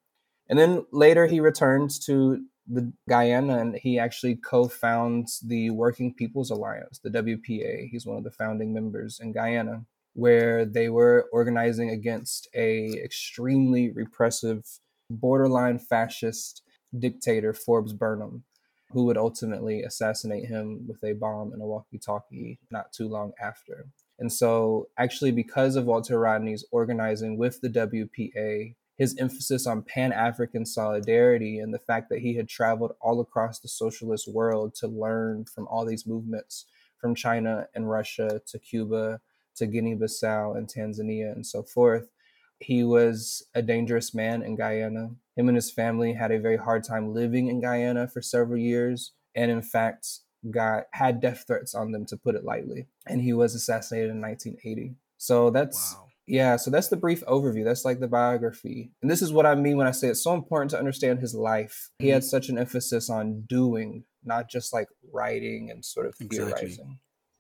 And 0.50 0.60
then 0.60 0.86
later, 0.92 1.28
he 1.28 1.40
returns 1.40 1.98
to 2.06 2.44
the 2.68 2.92
Guyana, 3.10 3.60
and 3.60 3.76
he 3.76 4.00
actually 4.00 4.36
co-founds 4.36 5.40
the 5.40 5.70
Working 5.72 6.14
People's 6.14 6.52
Alliance, 6.52 7.00
the 7.00 7.10
WPA. 7.10 7.90
He's 7.90 8.06
one 8.06 8.18
of 8.18 8.24
the 8.24 8.32
founding 8.32 8.74
members 8.74 9.20
in 9.20 9.32
Guyana, 9.32 9.86
where 10.14 10.66
they 10.66 10.90
were 10.90 11.28
organizing 11.32 11.90
against 11.90 12.48
a 12.54 12.94
extremely 13.04 13.92
repressive, 13.92 14.64
borderline 15.10 15.80
fascist 15.80 16.62
dictator, 16.98 17.54
Forbes 17.54 17.94
Burnham, 17.94 18.44
who 18.92 19.06
would 19.06 19.18
ultimately 19.18 19.84
assassinate 19.84 20.46
him 20.46 20.86
with 20.88 21.04
a 21.04 21.14
bomb 21.14 21.54
and 21.54 21.62
a 21.62 21.66
walkie-talkie 21.66 22.60
not 22.70 22.92
too 22.92 23.08
long 23.08 23.32
after. 23.42 23.88
And 24.20 24.32
so, 24.32 24.90
actually, 24.98 25.32
because 25.32 25.76
of 25.76 25.86
Walter 25.86 26.20
Rodney's 26.20 26.66
organizing 26.72 27.38
with 27.38 27.60
the 27.62 27.70
WPA, 27.70 28.76
his 29.02 29.18
emphasis 29.18 29.66
on 29.66 29.82
Pan 29.82 30.14
African 30.14 30.64
solidarity 30.64 31.58
and 31.58 31.74
the 31.74 31.80
fact 31.80 32.08
that 32.08 32.20
he 32.20 32.36
had 32.36 32.48
traveled 32.48 32.92
all 33.02 33.20
across 33.20 33.58
the 33.58 33.68
socialist 33.68 34.32
world 34.32 34.76
to 34.76 34.88
learn 34.88 35.44
from 35.44 35.68
all 35.70 35.88
these 35.88 36.06
movements 36.06 36.68
from 37.00 37.16
China 37.16 37.66
and 37.74 37.90
Russia 37.90 38.40
to 38.46 38.60
Cuba 38.60 39.20
to 39.56 39.66
Guinea 39.66 39.96
Bissau 39.96 40.56
and 40.56 40.68
Tanzania 40.68 41.32
and 41.32 41.44
so 41.44 41.64
forth. 41.64 42.12
He 42.60 42.84
was 42.84 43.42
a 43.56 43.64
dangerous 43.64 44.14
man 44.14 44.44
in 44.44 44.56
Guyana. 44.56 45.16
Him 45.36 45.48
and 45.48 45.56
his 45.56 45.72
family 45.72 46.14
had 46.14 46.32
a 46.32 46.40
very 46.40 46.58
hard 46.58 46.84
time 46.84 47.12
living 47.12 47.48
in 47.48 47.60
Guyana 47.60 48.08
for 48.08 48.22
several 48.22 48.60
years, 48.60 49.14
and 49.34 49.50
in 49.50 49.64
fact, 49.64 50.20
got 50.52 50.84
had 50.92 51.20
death 51.20 51.46
threats 51.48 51.74
on 51.74 51.92
them 51.92 52.06
to 52.06 52.18
put 52.18 52.36
it 52.36 52.46
lightly. 52.46 52.86
And 53.08 53.20
he 53.24 53.34
was 53.34 53.56
assassinated 53.56 54.12
in 54.12 54.22
1980. 54.22 54.94
So 55.18 55.50
that's 55.50 55.96
wow. 55.96 56.11
Yeah, 56.32 56.56
so 56.56 56.72
that's 56.72 56.88
the 56.88 56.96
brief 56.96 57.26
overview. 57.26 57.66
That's 57.66 57.84
like 57.84 58.00
the 58.00 58.08
biography. 58.08 58.94
And 59.02 59.12
this 59.12 59.22
is 59.22 59.34
what 59.34 59.46
I 59.46 59.54
mean 59.54 59.76
when 59.76 59.86
I 59.86 59.92
say 59.92 60.08
it's 60.08 60.24
so 60.24 60.34
important 60.34 60.72
to 60.72 60.80
understand 60.80 61.20
his 61.20 61.36
life. 61.36 61.90
He 62.00 62.08
had 62.08 62.22
mm-hmm. 62.22 62.30
such 62.30 62.48
an 62.48 62.58
emphasis 62.58 63.10
on 63.10 63.42
doing, 63.50 64.06
not 64.24 64.50
just 64.50 64.72
like 64.72 64.88
writing 65.12 65.70
and 65.70 65.84
sort 65.84 66.06
of 66.06 66.16
theorizing. 66.16 66.70
Exactly. 66.70 67.00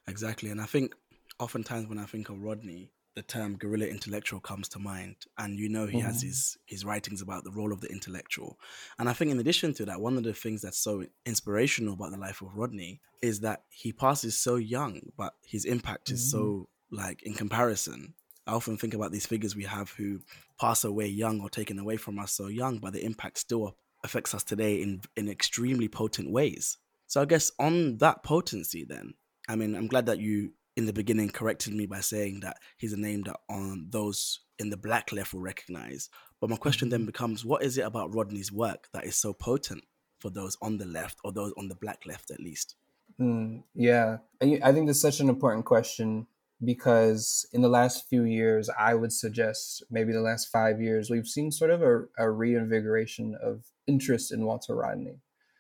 Exactly. 0.10 0.50
And 0.50 0.60
I 0.60 0.66
think 0.66 0.94
oftentimes 1.40 1.88
when 1.88 2.00
I 2.00 2.04
think 2.04 2.28
of 2.28 2.42
Rodney, 2.42 2.92
the 3.16 3.22
term 3.22 3.56
guerrilla 3.56 3.86
intellectual 3.86 4.42
comes 4.42 4.68
to 4.70 4.80
mind 4.80 5.16
and 5.38 5.58
you 5.58 5.70
know 5.70 5.86
he 5.86 6.00
mm-hmm. 6.00 6.08
has 6.08 6.22
his 6.22 6.58
his 6.66 6.84
writings 6.84 7.22
about 7.22 7.46
the 7.46 7.52
role 7.52 7.74
of 7.74 7.82
the 7.82 7.90
intellectual 7.90 8.58
and 8.98 9.10
i 9.10 9.14
think 9.14 9.30
in 9.30 9.38
addition 9.38 9.74
to 9.74 9.84
that 9.84 10.00
one 10.00 10.16
of 10.16 10.24
the 10.24 10.34
things 10.34 10.62
that's 10.62 10.78
so 10.78 11.04
inspirational 11.26 11.96
about 11.96 12.12
the 12.12 12.18
life 12.18 12.42
of 12.42 12.56
rodney 12.56 13.02
is 13.22 13.42
that 13.42 13.64
he 13.70 13.92
passes 13.92 14.40
so 14.40 14.56
young 14.56 15.02
but 15.18 15.34
his 15.46 15.66
impact 15.66 16.10
is 16.10 16.22
mm-hmm. 16.22 16.40
so 16.40 16.70
like 16.90 17.22
in 17.24 17.34
comparison 17.34 18.14
i 18.48 18.54
often 18.54 18.78
think 18.78 18.94
about 18.94 19.12
these 19.12 19.26
figures 19.26 19.56
we 19.56 19.64
have 19.64 19.92
who 19.92 20.20
pass 20.60 20.84
away 20.84 21.08
young 21.08 21.42
or 21.42 21.50
taken 21.50 21.80
away 21.80 21.98
from 21.98 22.20
us 22.20 22.32
so 22.32 22.48
young 22.48 22.78
but 22.80 22.94
the 22.94 23.04
impact 23.04 23.38
still 23.38 23.76
affects 24.04 24.34
us 24.34 24.44
today 24.44 24.82
in 24.82 25.02
in 25.16 25.30
extremely 25.30 25.88
potent 25.88 26.32
ways 26.32 26.78
so 27.08 27.22
i 27.22 27.26
guess 27.26 27.52
on 27.60 27.98
that 27.98 28.24
potency 28.24 28.86
then 28.88 29.14
i 29.48 29.56
mean 29.56 29.76
i'm 29.76 29.88
glad 29.88 30.06
that 30.06 30.20
you 30.20 30.52
in 30.78 30.86
the 30.86 30.94
beginning 30.94 31.30
corrected 31.30 31.74
me 31.74 31.86
by 31.86 32.00
saying 32.00 32.40
that 32.42 32.58
he's 32.78 32.94
a 32.94 33.00
name 33.00 33.24
that 33.24 33.38
on 33.50 33.88
those 33.90 34.40
in 34.60 34.70
the 34.70 34.78
black 34.78 35.12
left 35.12 35.34
will 35.34 35.42
recognize. 35.42 36.10
But 36.40 36.50
my 36.50 36.56
question 36.56 36.90
then 36.90 37.02
mm-hmm. 37.02 37.08
becomes 37.08 37.44
what 37.44 37.64
is 37.64 37.78
it 37.78 37.82
about 37.82 38.14
Rodney's 38.14 38.52
work 38.52 38.88
that 38.94 39.06
is 39.06 39.16
so 39.16 39.34
potent 39.34 39.84
for 40.20 40.30
those 40.30 40.58
on 40.62 40.78
the 40.78 40.86
left 40.86 41.20
or 41.24 41.32
those 41.32 41.54
on 41.58 41.68
the 41.68 41.76
black 41.76 42.06
left 42.06 42.32
at 42.32 42.40
least? 42.40 42.76
Mm, 43.20 43.64
yeah, 43.76 44.18
I 44.42 44.72
think 44.72 44.88
that's 44.88 45.02
such 45.02 45.20
an 45.20 45.30
important 45.30 45.66
question 45.66 46.28
because 46.64 47.46
in 47.54 47.62
the 47.62 47.70
last 47.70 48.08
few 48.10 48.24
years, 48.24 48.70
I 48.78 48.96
would 48.96 49.12
suggest 49.12 49.84
maybe 49.90 50.14
the 50.14 50.22
last 50.22 50.50
five 50.50 50.82
years, 50.82 51.10
we've 51.10 51.28
seen 51.28 51.52
sort 51.52 51.72
of 51.72 51.82
a, 51.82 52.04
a 52.18 52.30
reinvigoration 52.30 53.36
of 53.42 53.64
interest 53.88 54.32
in 54.32 54.46
Walter 54.46 54.76
Rodney. 54.76 55.18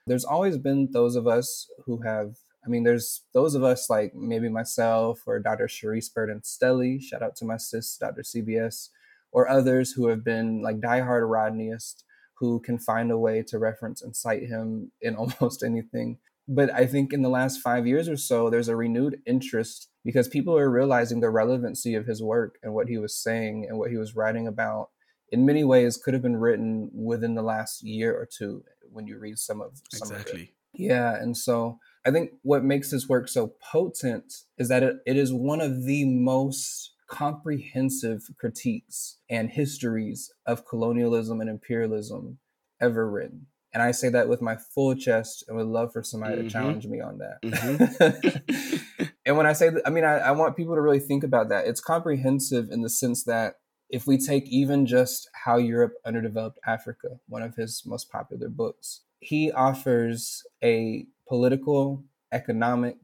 There's 0.07 0.25
always 0.25 0.57
been 0.57 0.89
those 0.91 1.15
of 1.15 1.27
us 1.27 1.67
who 1.85 2.01
have 2.01 2.35
I 2.63 2.69
mean, 2.69 2.83
there's 2.83 3.23
those 3.33 3.55
of 3.55 3.63
us 3.63 3.89
like 3.89 4.13
maybe 4.13 4.47
myself 4.47 5.23
or 5.25 5.39
Dr. 5.39 5.65
Charisse 5.65 6.13
Burden-Stelly, 6.13 7.01
shout 7.01 7.23
out 7.23 7.35
to 7.37 7.45
my 7.45 7.57
sis, 7.57 7.97
Dr. 7.97 8.21
CBS, 8.21 8.89
or 9.31 9.49
others 9.49 9.93
who 9.93 10.07
have 10.07 10.23
been 10.23 10.61
like 10.61 10.79
diehard 10.79 11.23
Rodneyists 11.23 12.03
who 12.35 12.59
can 12.59 12.77
find 12.77 13.11
a 13.11 13.17
way 13.17 13.43
to 13.43 13.59
reference 13.59 14.01
and 14.01 14.15
cite 14.15 14.43
him 14.43 14.91
in 15.01 15.15
almost 15.41 15.63
anything. 15.63 16.17
But 16.53 16.69
I 16.73 16.85
think 16.85 17.13
in 17.13 17.21
the 17.21 17.29
last 17.29 17.61
five 17.61 17.87
years 17.87 18.09
or 18.09 18.17
so, 18.17 18.49
there's 18.49 18.67
a 18.67 18.75
renewed 18.75 19.21
interest 19.25 19.87
because 20.03 20.27
people 20.27 20.57
are 20.57 20.69
realizing 20.69 21.21
the 21.21 21.29
relevancy 21.29 21.95
of 21.95 22.05
his 22.05 22.21
work 22.21 22.57
and 22.61 22.73
what 22.73 22.89
he 22.89 22.97
was 22.97 23.15
saying 23.15 23.65
and 23.69 23.77
what 23.77 23.89
he 23.89 23.95
was 23.95 24.17
writing 24.17 24.47
about. 24.47 24.89
In 25.29 25.45
many 25.45 25.63
ways, 25.63 25.95
could 25.95 26.13
have 26.13 26.21
been 26.21 26.35
written 26.35 26.89
within 26.93 27.35
the 27.35 27.41
last 27.41 27.83
year 27.83 28.13
or 28.13 28.25
two 28.25 28.65
when 28.91 29.07
you 29.07 29.17
read 29.17 29.39
some 29.39 29.61
of 29.61 29.81
some 29.93 30.11
exactly. 30.11 30.41
Of. 30.41 30.47
Yeah, 30.73 31.15
and 31.15 31.37
so 31.37 31.79
I 32.05 32.11
think 32.11 32.31
what 32.41 32.65
makes 32.65 32.91
this 32.91 33.07
work 33.07 33.29
so 33.29 33.53
potent 33.71 34.33
is 34.57 34.67
that 34.67 34.83
it, 34.83 34.97
it 35.05 35.15
is 35.15 35.31
one 35.31 35.61
of 35.61 35.85
the 35.85 36.03
most 36.03 36.91
comprehensive 37.07 38.23
critiques 38.37 39.19
and 39.29 39.49
histories 39.49 40.33
of 40.45 40.65
colonialism 40.65 41.39
and 41.39 41.49
imperialism 41.49 42.39
ever 42.81 43.09
written. 43.09 43.47
And 43.73 43.81
I 43.81 43.91
say 43.91 44.09
that 44.09 44.27
with 44.27 44.41
my 44.41 44.57
full 44.57 44.95
chest 44.95 45.45
and 45.47 45.57
would 45.57 45.67
love 45.67 45.93
for 45.93 46.03
somebody 46.03 46.35
mm-hmm. 46.35 46.47
to 46.47 46.49
challenge 46.49 46.87
me 46.87 46.99
on 46.99 47.19
that. 47.19 47.41
Mm-hmm. 47.41 49.05
and 49.25 49.37
when 49.37 49.45
I 49.45 49.53
say 49.53 49.69
that, 49.69 49.81
I 49.85 49.89
mean, 49.89 50.03
I, 50.03 50.17
I 50.17 50.31
want 50.31 50.57
people 50.57 50.75
to 50.75 50.81
really 50.81 50.99
think 50.99 51.23
about 51.23 51.49
that. 51.49 51.67
It's 51.67 51.79
comprehensive 51.79 52.69
in 52.69 52.81
the 52.81 52.89
sense 52.89 53.23
that 53.23 53.55
if 53.89 54.07
we 54.07 54.17
take 54.17 54.47
even 54.47 54.85
just 54.85 55.29
How 55.45 55.57
Europe 55.57 55.93
Underdeveloped 56.05 56.59
Africa, 56.65 57.19
one 57.27 57.43
of 57.43 57.55
his 57.55 57.83
most 57.85 58.09
popular 58.09 58.49
books, 58.49 59.01
he 59.19 59.51
offers 59.51 60.43
a 60.63 61.05
political, 61.27 62.03
economic, 62.31 62.97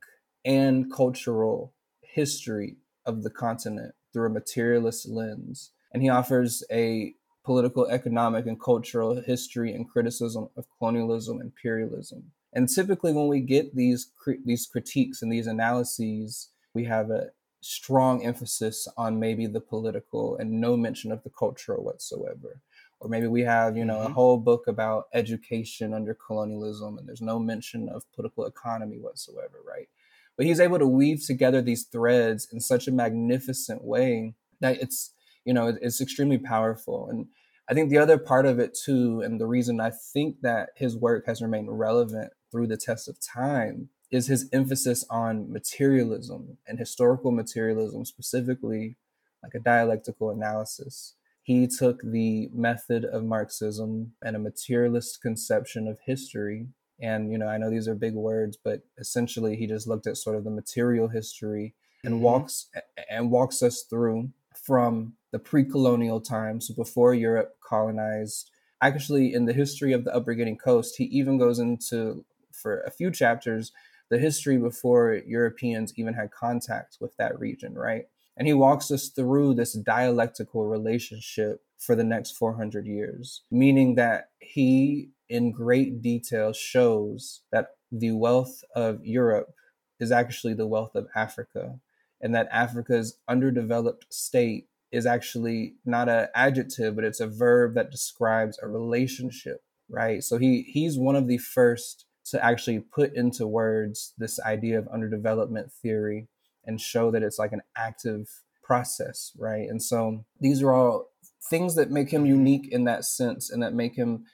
and 0.44 0.92
cultural 0.92 1.74
history 2.02 2.78
of 3.06 3.24
the 3.24 3.30
continent 3.30 3.94
through 4.12 4.28
a 4.28 4.32
materialist 4.32 5.08
lens. 5.08 5.72
And 5.94 6.02
he 6.02 6.10
offers 6.10 6.64
a 6.72 7.14
political, 7.48 7.88
economic, 7.88 8.46
and 8.46 8.62
cultural 8.62 9.22
history 9.22 9.74
and 9.74 9.90
criticism 9.90 10.50
of 10.58 10.66
colonialism, 10.78 11.40
imperialism. 11.40 12.32
And 12.54 12.68
typically, 12.68 13.14
when 13.14 13.28
we 13.28 13.40
get 13.40 13.74
these 13.76 14.12
these 14.46 14.68
critiques 14.68 15.22
and 15.22 15.32
these 15.32 15.48
analyses, 15.48 16.50
we 16.74 16.84
have 16.84 17.10
a 17.10 17.30
strong 17.62 18.24
emphasis 18.24 18.88
on 18.98 19.20
maybe 19.20 19.48
the 19.48 19.62
political 19.62 20.38
and 20.38 20.62
no 20.62 20.76
mention 20.76 21.12
of 21.12 21.24
the 21.24 21.30
cultural 21.30 21.84
whatsoever 21.84 22.62
or 23.00 23.10
maybe 23.10 23.28
we 23.28 23.42
have 23.42 23.76
you 23.76 23.84
know 23.84 23.98
mm-hmm. 23.98 24.12
a 24.12 24.14
whole 24.14 24.38
book 24.38 24.68
about 24.68 25.08
education 25.12 25.92
under 25.92 26.14
colonialism 26.14 26.98
and 26.98 27.08
there's 27.08 27.22
no 27.22 27.40
mention 27.40 27.90
of 27.90 28.04
political 28.14 28.46
economy 28.46 28.98
whatsoever 29.00 29.58
right 29.68 29.90
but 30.38 30.46
he's 30.46 30.60
able 30.60 30.78
to 30.78 30.88
weave 30.88 31.26
together 31.26 31.62
these 31.62 31.86
threads 31.86 32.48
in 32.54 32.60
such 32.60 32.88
a 32.88 32.92
magnificent 32.92 33.84
way 33.84 34.36
that 34.60 34.80
it's 34.80 35.12
you 35.48 35.54
know 35.54 35.76
it's 35.82 36.02
extremely 36.02 36.38
powerful 36.38 37.08
and 37.10 37.26
i 37.70 37.74
think 37.74 37.90
the 37.90 37.98
other 37.98 38.18
part 38.18 38.46
of 38.46 38.60
it 38.60 38.78
too 38.86 39.22
and 39.22 39.40
the 39.40 39.48
reason 39.48 39.80
i 39.80 39.90
think 40.14 40.42
that 40.42 40.70
his 40.76 40.96
work 40.96 41.26
has 41.26 41.42
remained 41.42 41.80
relevant 41.80 42.32
through 42.52 42.68
the 42.68 42.78
test 42.78 43.08
of 43.08 43.18
time 43.20 43.90
is 44.12 44.28
his 44.28 44.50
emphasis 44.54 45.06
on 45.10 45.52
materialism 45.52 46.58
and 46.68 46.78
historical 46.78 47.32
materialism 47.32 48.06
specifically 48.06 48.98
like 49.42 49.54
a 49.56 49.60
dialectical 49.60 50.30
analysis 50.30 51.16
he 51.48 51.66
took 51.66 52.02
the 52.02 52.50
method 52.54 53.06
of 53.06 53.24
Marxism 53.24 54.12
and 54.22 54.36
a 54.36 54.40
materialist 54.40 55.22
conception 55.22 55.88
of 55.88 55.98
history. 56.06 56.68
And, 57.02 57.32
you 57.32 57.38
know, 57.38 57.48
I 57.48 57.58
know 57.58 57.70
these 57.70 57.88
are 57.88 57.96
big 57.96 58.16
words, 58.16 58.58
but 58.62 58.82
essentially 58.98 59.56
he 59.56 59.66
just 59.66 59.88
looked 59.88 60.08
at 60.08 60.18
sort 60.18 60.36
of 60.36 60.44
the 60.44 60.50
material 60.50 61.08
history 61.08 61.74
and 62.04 62.16
mm-hmm. 62.16 62.24
walks 62.24 62.70
and 63.10 63.32
walks 63.32 63.64
us 63.64 63.86
through 63.90 64.32
from 64.62 65.14
the 65.32 65.40
pre-colonial 65.40 66.22
times, 66.22 66.68
so 66.68 66.74
before 66.74 67.14
Europe 67.14 67.56
colonized. 67.62 68.52
Actually, 68.82 69.34
in 69.34 69.46
the 69.46 69.54
history 69.54 69.92
of 69.92 70.04
the 70.04 70.16
Upper 70.16 70.34
Guinea 70.34 70.56
Coast, 70.56 70.96
he 70.98 71.06
even 71.06 71.38
goes 71.38 71.60
into 71.60 72.26
for 72.52 72.82
a 72.82 72.92
few 72.92 73.12
chapters 73.12 73.72
the 74.10 74.18
history 74.18 74.58
before 74.58 75.22
Europeans 75.26 75.94
even 75.98 76.14
had 76.14 76.32
contact 76.32 76.98
with 77.02 77.16
that 77.18 77.38
region, 77.40 77.74
right? 77.74 78.06
And 78.38 78.48
he 78.48 78.54
walks 78.54 78.92
us 78.92 79.10
through 79.10 79.56
this 79.56 79.74
dialectical 79.74 80.66
relationship 80.66 81.62
for 81.78 81.96
the 81.96 82.04
next 82.04 82.32
400 82.32 82.86
years, 82.86 83.42
meaning 83.52 83.96
that 83.96 84.30
he, 84.40 85.10
in 85.28 85.52
great 85.52 86.02
detail, 86.02 86.54
shows 86.54 87.42
that 87.52 87.72
the 87.92 88.12
wealth 88.12 88.64
of 88.76 89.06
Europe 89.06 89.54
is 90.00 90.12
actually 90.12 90.54
the 90.54 90.68
wealth 90.68 90.96
of 90.96 91.08
Africa, 91.16 91.80
and 92.22 92.34
that 92.34 92.48
Africa's 92.52 93.18
underdeveloped 93.28 94.06
state 94.14 94.68
is 94.92 95.06
actually 95.06 95.76
not 95.86 96.10
an 96.10 96.28
adjective, 96.34 96.96
but 96.96 97.04
it's 97.04 97.20
a 97.20 97.28
verb 97.28 97.76
that 97.76 97.92
describes 97.92 98.58
a 98.62 98.68
relationship, 98.68 99.62
right? 99.90 100.24
So 100.24 100.38
he 100.38 100.64
he's 100.64 100.98
one 100.98 101.16
of 101.16 101.28
the 101.28 101.38
first 101.38 102.06
to 102.32 102.44
actually 102.44 102.80
put 102.80 103.16
into 103.16 103.48
words 103.48 104.14
this 104.18 104.40
idea 104.42 104.78
of 104.78 104.86
underdevelopment 104.86 105.72
theory 105.72 106.28
and 106.66 106.82
show 106.82 107.10
that 107.12 107.24
it's 107.24 107.40
like 107.40 107.54
an 107.54 107.62
active 107.78 108.28
process, 108.64 109.32
right? 109.38 109.68
And 109.70 109.82
so 109.82 110.26
these 110.40 110.62
are 110.62 110.74
all 110.74 111.10
things 111.50 111.76
that 111.76 111.90
make 111.90 112.12
him 112.12 112.26
unique 112.26 112.68
in 112.70 112.84
that 112.84 113.06
sense 113.06 113.50
and 113.50 113.64
that 113.64 113.74
make 113.74 113.96
him 113.96 114.26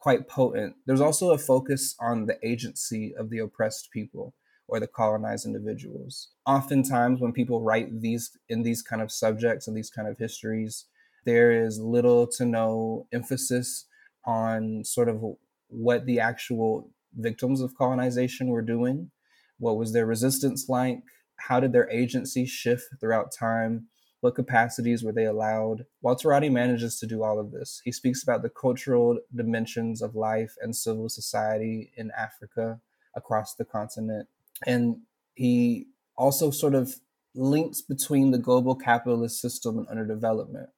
quite 0.00 0.28
potent. 0.28 0.74
There's 0.86 1.00
also 1.00 1.30
a 1.30 1.38
focus 1.38 1.94
on 2.00 2.26
the 2.26 2.38
agency 2.42 3.14
of 3.16 3.30
the 3.30 3.38
oppressed 3.38 3.90
people 3.92 4.34
or 4.68 4.80
the 4.80 4.86
colonized 4.86 5.46
individuals. 5.46 6.28
Oftentimes 6.46 7.20
when 7.20 7.32
people 7.32 7.62
write 7.62 8.00
these 8.00 8.36
in 8.48 8.62
these 8.62 8.82
kind 8.82 9.02
of 9.02 9.12
subjects 9.12 9.68
and 9.68 9.76
these 9.76 9.90
kind 9.90 10.08
of 10.08 10.18
histories, 10.18 10.86
there 11.24 11.50
is 11.52 11.78
little 11.78 12.26
to 12.26 12.44
no 12.44 13.06
emphasis 13.12 13.86
on 14.24 14.84
sort 14.84 15.08
of 15.08 15.22
what 15.68 16.06
the 16.06 16.20
actual 16.20 16.90
victims 17.14 17.60
of 17.60 17.76
colonization 17.76 18.48
were 18.48 18.62
doing. 18.62 19.10
What 19.58 19.76
was 19.76 19.92
their 19.92 20.06
resistance 20.06 20.68
like? 20.68 21.00
how 21.36 21.60
did 21.60 21.72
their 21.72 21.90
agency 21.90 22.46
shift 22.46 22.84
throughout 23.00 23.32
time 23.32 23.88
What 24.20 24.34
capacities 24.34 25.04
were 25.04 25.12
they 25.12 25.26
allowed? 25.26 25.84
Walter 26.00 26.28
Rodney 26.28 26.48
manages 26.48 26.98
to 26.98 27.06
do 27.06 27.22
all 27.22 27.38
of 27.38 27.52
this. 27.52 27.82
He 27.84 27.92
speaks 27.92 28.22
about 28.22 28.42
the 28.42 28.48
cultural 28.48 29.18
dimensions 29.32 30.02
of 30.02 30.16
life 30.16 30.56
and 30.60 30.74
civil 30.74 31.08
society 31.08 31.92
in 31.96 32.10
Africa 32.18 32.80
across 33.14 33.54
the 33.54 33.64
continent. 33.64 34.26
And 34.64 34.98
he 35.34 35.86
also 36.16 36.50
sort 36.50 36.74
of 36.74 36.94
links 37.34 37.82
between 37.82 38.30
the 38.30 38.38
global 38.38 38.74
capitalist 38.74 39.40
system 39.40 39.78
and 39.78 39.86
underdevelopment, 39.88 40.68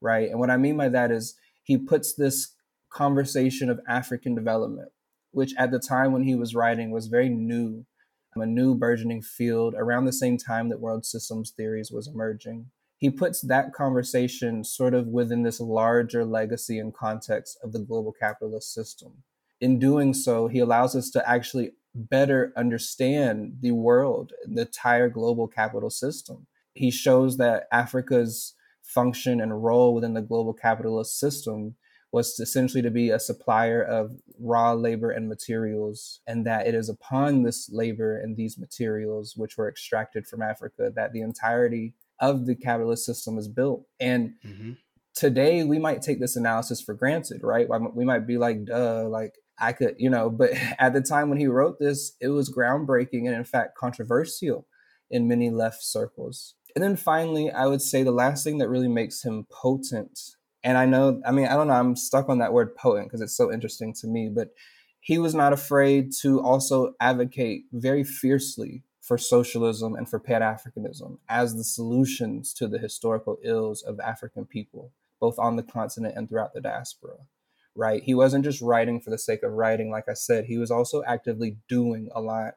right? 0.00 0.28
And 0.28 0.38
what 0.38 0.50
I 0.50 0.56
mean 0.56 0.76
by 0.76 0.90
that 0.90 1.10
is 1.10 1.34
he 1.62 1.78
puts 1.78 2.14
this 2.14 2.54
conversation 2.90 3.70
of 3.70 3.80
African 3.88 4.34
development, 4.34 4.90
which 5.30 5.54
at 5.56 5.70
the 5.70 5.78
time 5.78 6.12
when 6.12 6.24
he 6.24 6.34
was 6.34 6.54
writing 6.54 6.90
was 6.90 7.06
very 7.06 7.30
new, 7.30 7.86
a 8.36 8.46
new 8.46 8.74
burgeoning 8.74 9.22
field 9.22 9.74
around 9.76 10.04
the 10.04 10.12
same 10.12 10.36
time 10.36 10.68
that 10.68 10.80
world 10.80 11.06
systems 11.06 11.50
theories 11.50 11.90
was 11.90 12.06
emerging. 12.06 12.66
He 12.98 13.10
puts 13.10 13.40
that 13.40 13.72
conversation 13.72 14.62
sort 14.62 14.94
of 14.94 15.08
within 15.08 15.42
this 15.42 15.58
larger 15.58 16.24
legacy 16.24 16.78
and 16.78 16.94
context 16.94 17.58
of 17.62 17.72
the 17.72 17.80
global 17.80 18.12
capitalist 18.12 18.72
system. 18.72 19.24
In 19.60 19.78
doing 19.78 20.12
so, 20.14 20.48
he 20.48 20.58
allows 20.58 20.94
us 20.94 21.10
to 21.10 21.28
actually 21.28 21.72
better 21.94 22.52
understand 22.56 23.58
the 23.60 23.72
world, 23.72 24.32
the 24.46 24.62
entire 24.62 25.08
global 25.08 25.46
capital 25.46 25.90
system. 25.90 26.46
He 26.74 26.90
shows 26.90 27.36
that 27.36 27.64
Africa's 27.70 28.54
function 28.82 29.40
and 29.40 29.62
role 29.62 29.94
within 29.94 30.14
the 30.14 30.22
global 30.22 30.54
capitalist 30.54 31.18
system 31.18 31.76
was 32.12 32.38
essentially 32.40 32.82
to 32.82 32.90
be 32.90 33.08
a 33.08 33.18
supplier 33.18 33.82
of 33.82 34.12
raw 34.38 34.72
labor 34.72 35.10
and 35.10 35.28
materials, 35.28 36.20
and 36.26 36.46
that 36.46 36.66
it 36.66 36.74
is 36.74 36.90
upon 36.90 37.42
this 37.42 37.70
labor 37.72 38.18
and 38.18 38.36
these 38.36 38.58
materials, 38.58 39.34
which 39.34 39.56
were 39.56 39.68
extracted 39.68 40.26
from 40.26 40.42
Africa, 40.42 40.92
that 40.94 41.12
the 41.12 41.22
entirety 41.22 41.94
of 42.20 42.44
the 42.46 42.54
capitalist 42.54 43.06
system 43.06 43.38
is 43.38 43.48
built. 43.48 43.86
And 43.98 44.34
mm-hmm. 44.46 44.72
today, 45.14 45.64
we 45.64 45.78
might 45.78 46.02
take 46.02 46.20
this 46.20 46.36
analysis 46.36 46.82
for 46.82 46.92
granted, 46.92 47.42
right? 47.42 47.66
We 47.94 48.04
might 48.04 48.26
be 48.26 48.36
like, 48.36 48.66
duh, 48.66 49.08
like 49.08 49.36
I 49.62 49.72
could, 49.72 49.94
you 49.98 50.10
know, 50.10 50.28
but 50.28 50.50
at 50.78 50.92
the 50.92 51.00
time 51.00 51.30
when 51.30 51.38
he 51.38 51.46
wrote 51.46 51.78
this, 51.78 52.16
it 52.20 52.28
was 52.28 52.52
groundbreaking 52.52 53.26
and, 53.26 53.34
in 53.34 53.44
fact, 53.44 53.76
controversial 53.76 54.66
in 55.10 55.28
many 55.28 55.50
left 55.50 55.82
circles. 55.82 56.54
And 56.74 56.82
then 56.82 56.96
finally, 56.96 57.50
I 57.50 57.66
would 57.66 57.82
say 57.82 58.02
the 58.02 58.10
last 58.10 58.44
thing 58.44 58.58
that 58.58 58.68
really 58.68 58.88
makes 58.88 59.22
him 59.22 59.46
potent, 59.50 60.18
and 60.64 60.76
I 60.76 60.86
know, 60.86 61.20
I 61.24 61.30
mean, 61.30 61.46
I 61.46 61.54
don't 61.54 61.68
know, 61.68 61.74
I'm 61.74 61.96
stuck 61.96 62.28
on 62.28 62.38
that 62.38 62.52
word 62.52 62.74
potent 62.74 63.08
because 63.08 63.20
it's 63.20 63.36
so 63.36 63.52
interesting 63.52 63.94
to 64.00 64.06
me, 64.06 64.28
but 64.28 64.48
he 65.00 65.18
was 65.18 65.34
not 65.34 65.52
afraid 65.52 66.12
to 66.22 66.40
also 66.40 66.94
advocate 67.00 67.64
very 67.72 68.04
fiercely 68.04 68.84
for 69.00 69.18
socialism 69.18 69.94
and 69.94 70.08
for 70.08 70.18
Pan 70.18 70.40
Africanism 70.40 71.18
as 71.28 71.56
the 71.56 71.64
solutions 71.64 72.54
to 72.54 72.68
the 72.68 72.78
historical 72.78 73.36
ills 73.42 73.82
of 73.82 74.00
African 74.00 74.46
people, 74.46 74.92
both 75.20 75.38
on 75.38 75.56
the 75.56 75.62
continent 75.62 76.14
and 76.16 76.28
throughout 76.28 76.54
the 76.54 76.60
diaspora 76.60 77.16
right? 77.74 78.02
He 78.02 78.14
wasn't 78.14 78.44
just 78.44 78.60
writing 78.60 79.00
for 79.00 79.10
the 79.10 79.18
sake 79.18 79.42
of 79.42 79.52
writing, 79.52 79.90
like 79.90 80.08
I 80.08 80.14
said, 80.14 80.46
he 80.46 80.58
was 80.58 80.70
also 80.70 81.02
actively 81.06 81.56
doing 81.68 82.08
a 82.14 82.20
lot. 82.20 82.54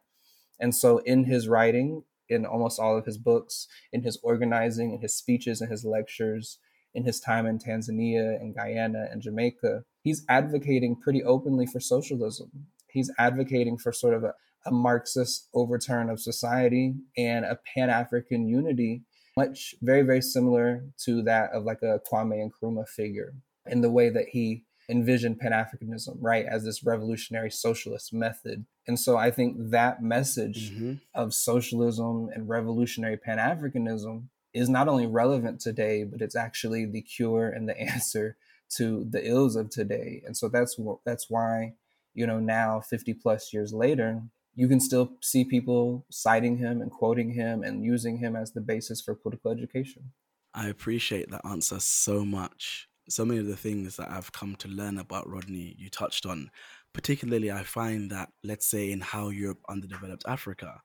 And 0.59 0.75
so 0.75 0.99
in 0.99 1.25
his 1.25 1.47
writing, 1.47 2.03
in 2.29 2.45
almost 2.45 2.79
all 2.79 2.97
of 2.97 3.05
his 3.05 3.17
books, 3.17 3.67
in 3.91 4.03
his 4.03 4.17
organizing, 4.23 4.93
in 4.93 5.01
his 5.01 5.15
speeches 5.15 5.61
and 5.61 5.69
his 5.69 5.85
lectures, 5.85 6.59
in 6.93 7.03
his 7.03 7.19
time 7.19 7.45
in 7.45 7.59
Tanzania 7.59 8.39
and 8.39 8.55
Guyana 8.55 9.07
and 9.11 9.21
Jamaica, 9.21 9.83
he's 10.01 10.25
advocating 10.29 10.95
pretty 10.95 11.23
openly 11.23 11.65
for 11.65 11.79
socialism. 11.79 12.49
He's 12.89 13.11
advocating 13.19 13.77
for 13.77 13.91
sort 13.91 14.13
of 14.13 14.23
a, 14.23 14.33
a 14.65 14.71
Marxist 14.71 15.49
overturn 15.53 16.09
of 16.09 16.21
society 16.21 16.95
and 17.17 17.43
a 17.43 17.59
Pan 17.73 17.89
African 17.89 18.47
unity, 18.47 19.03
much 19.37 19.75
very, 19.81 20.01
very 20.01 20.21
similar 20.21 20.85
to 21.03 21.21
that 21.23 21.51
of 21.51 21.63
like 21.63 21.81
a 21.81 21.99
Kwame 22.09 22.49
Nkrumah 22.49 22.87
figure 22.87 23.33
in 23.67 23.81
the 23.81 23.91
way 23.91 24.09
that 24.09 24.29
he 24.31 24.63
envision 24.89 25.35
Pan 25.35 25.51
Africanism, 25.51 26.17
right, 26.19 26.45
as 26.45 26.63
this 26.63 26.83
revolutionary 26.83 27.51
socialist 27.51 28.13
method. 28.13 28.65
And 28.87 28.99
so 28.99 29.17
I 29.17 29.31
think 29.31 29.55
that 29.71 30.01
message 30.01 30.71
mm-hmm. 30.71 30.93
of 31.13 31.33
socialism 31.33 32.29
and 32.33 32.47
revolutionary 32.47 33.17
Pan 33.17 33.37
Africanism 33.37 34.25
is 34.53 34.69
not 34.69 34.87
only 34.87 35.07
relevant 35.07 35.59
today, 35.59 36.03
but 36.03 36.21
it's 36.21 36.35
actually 36.35 36.85
the 36.85 37.01
cure 37.01 37.49
and 37.49 37.67
the 37.67 37.79
answer 37.93 38.37
to 38.77 39.05
the 39.09 39.27
ills 39.27 39.55
of 39.55 39.69
today. 39.69 40.23
And 40.25 40.35
so 40.35 40.47
that's 40.47 40.79
that's 41.05 41.29
why, 41.29 41.73
you 42.13 42.25
know, 42.25 42.39
now 42.39 42.79
50 42.79 43.13
plus 43.15 43.53
years 43.53 43.73
later, 43.73 44.21
you 44.55 44.67
can 44.67 44.79
still 44.79 45.11
see 45.21 45.43
people 45.43 46.05
citing 46.09 46.57
him 46.57 46.81
and 46.81 46.89
quoting 46.89 47.33
him 47.33 47.63
and 47.63 47.83
using 47.83 48.17
him 48.17 48.35
as 48.35 48.53
the 48.53 48.61
basis 48.61 49.01
for 49.01 49.13
political 49.13 49.51
education. 49.51 50.11
I 50.53 50.69
appreciate 50.69 51.29
that 51.31 51.45
answer 51.45 51.81
so 51.81 52.23
much 52.23 52.87
so 53.09 53.25
many 53.25 53.39
of 53.39 53.47
the 53.47 53.55
things 53.55 53.97
that 53.97 54.09
I've 54.09 54.31
come 54.31 54.55
to 54.57 54.67
learn 54.67 54.97
about 54.97 55.29
Rodney, 55.29 55.75
you 55.77 55.89
touched 55.89 56.25
on. 56.25 56.49
Particularly, 56.93 57.51
I 57.51 57.63
find 57.63 58.09
that, 58.11 58.29
let's 58.43 58.65
say, 58.65 58.91
in 58.91 59.01
how 59.01 59.29
Europe 59.29 59.61
underdeveloped 59.69 60.23
Africa, 60.27 60.81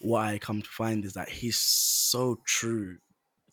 what 0.00 0.26
I 0.26 0.38
come 0.38 0.62
to 0.62 0.68
find 0.68 1.04
is 1.04 1.14
that 1.14 1.28
he's 1.28 1.58
so 1.58 2.40
true 2.44 2.98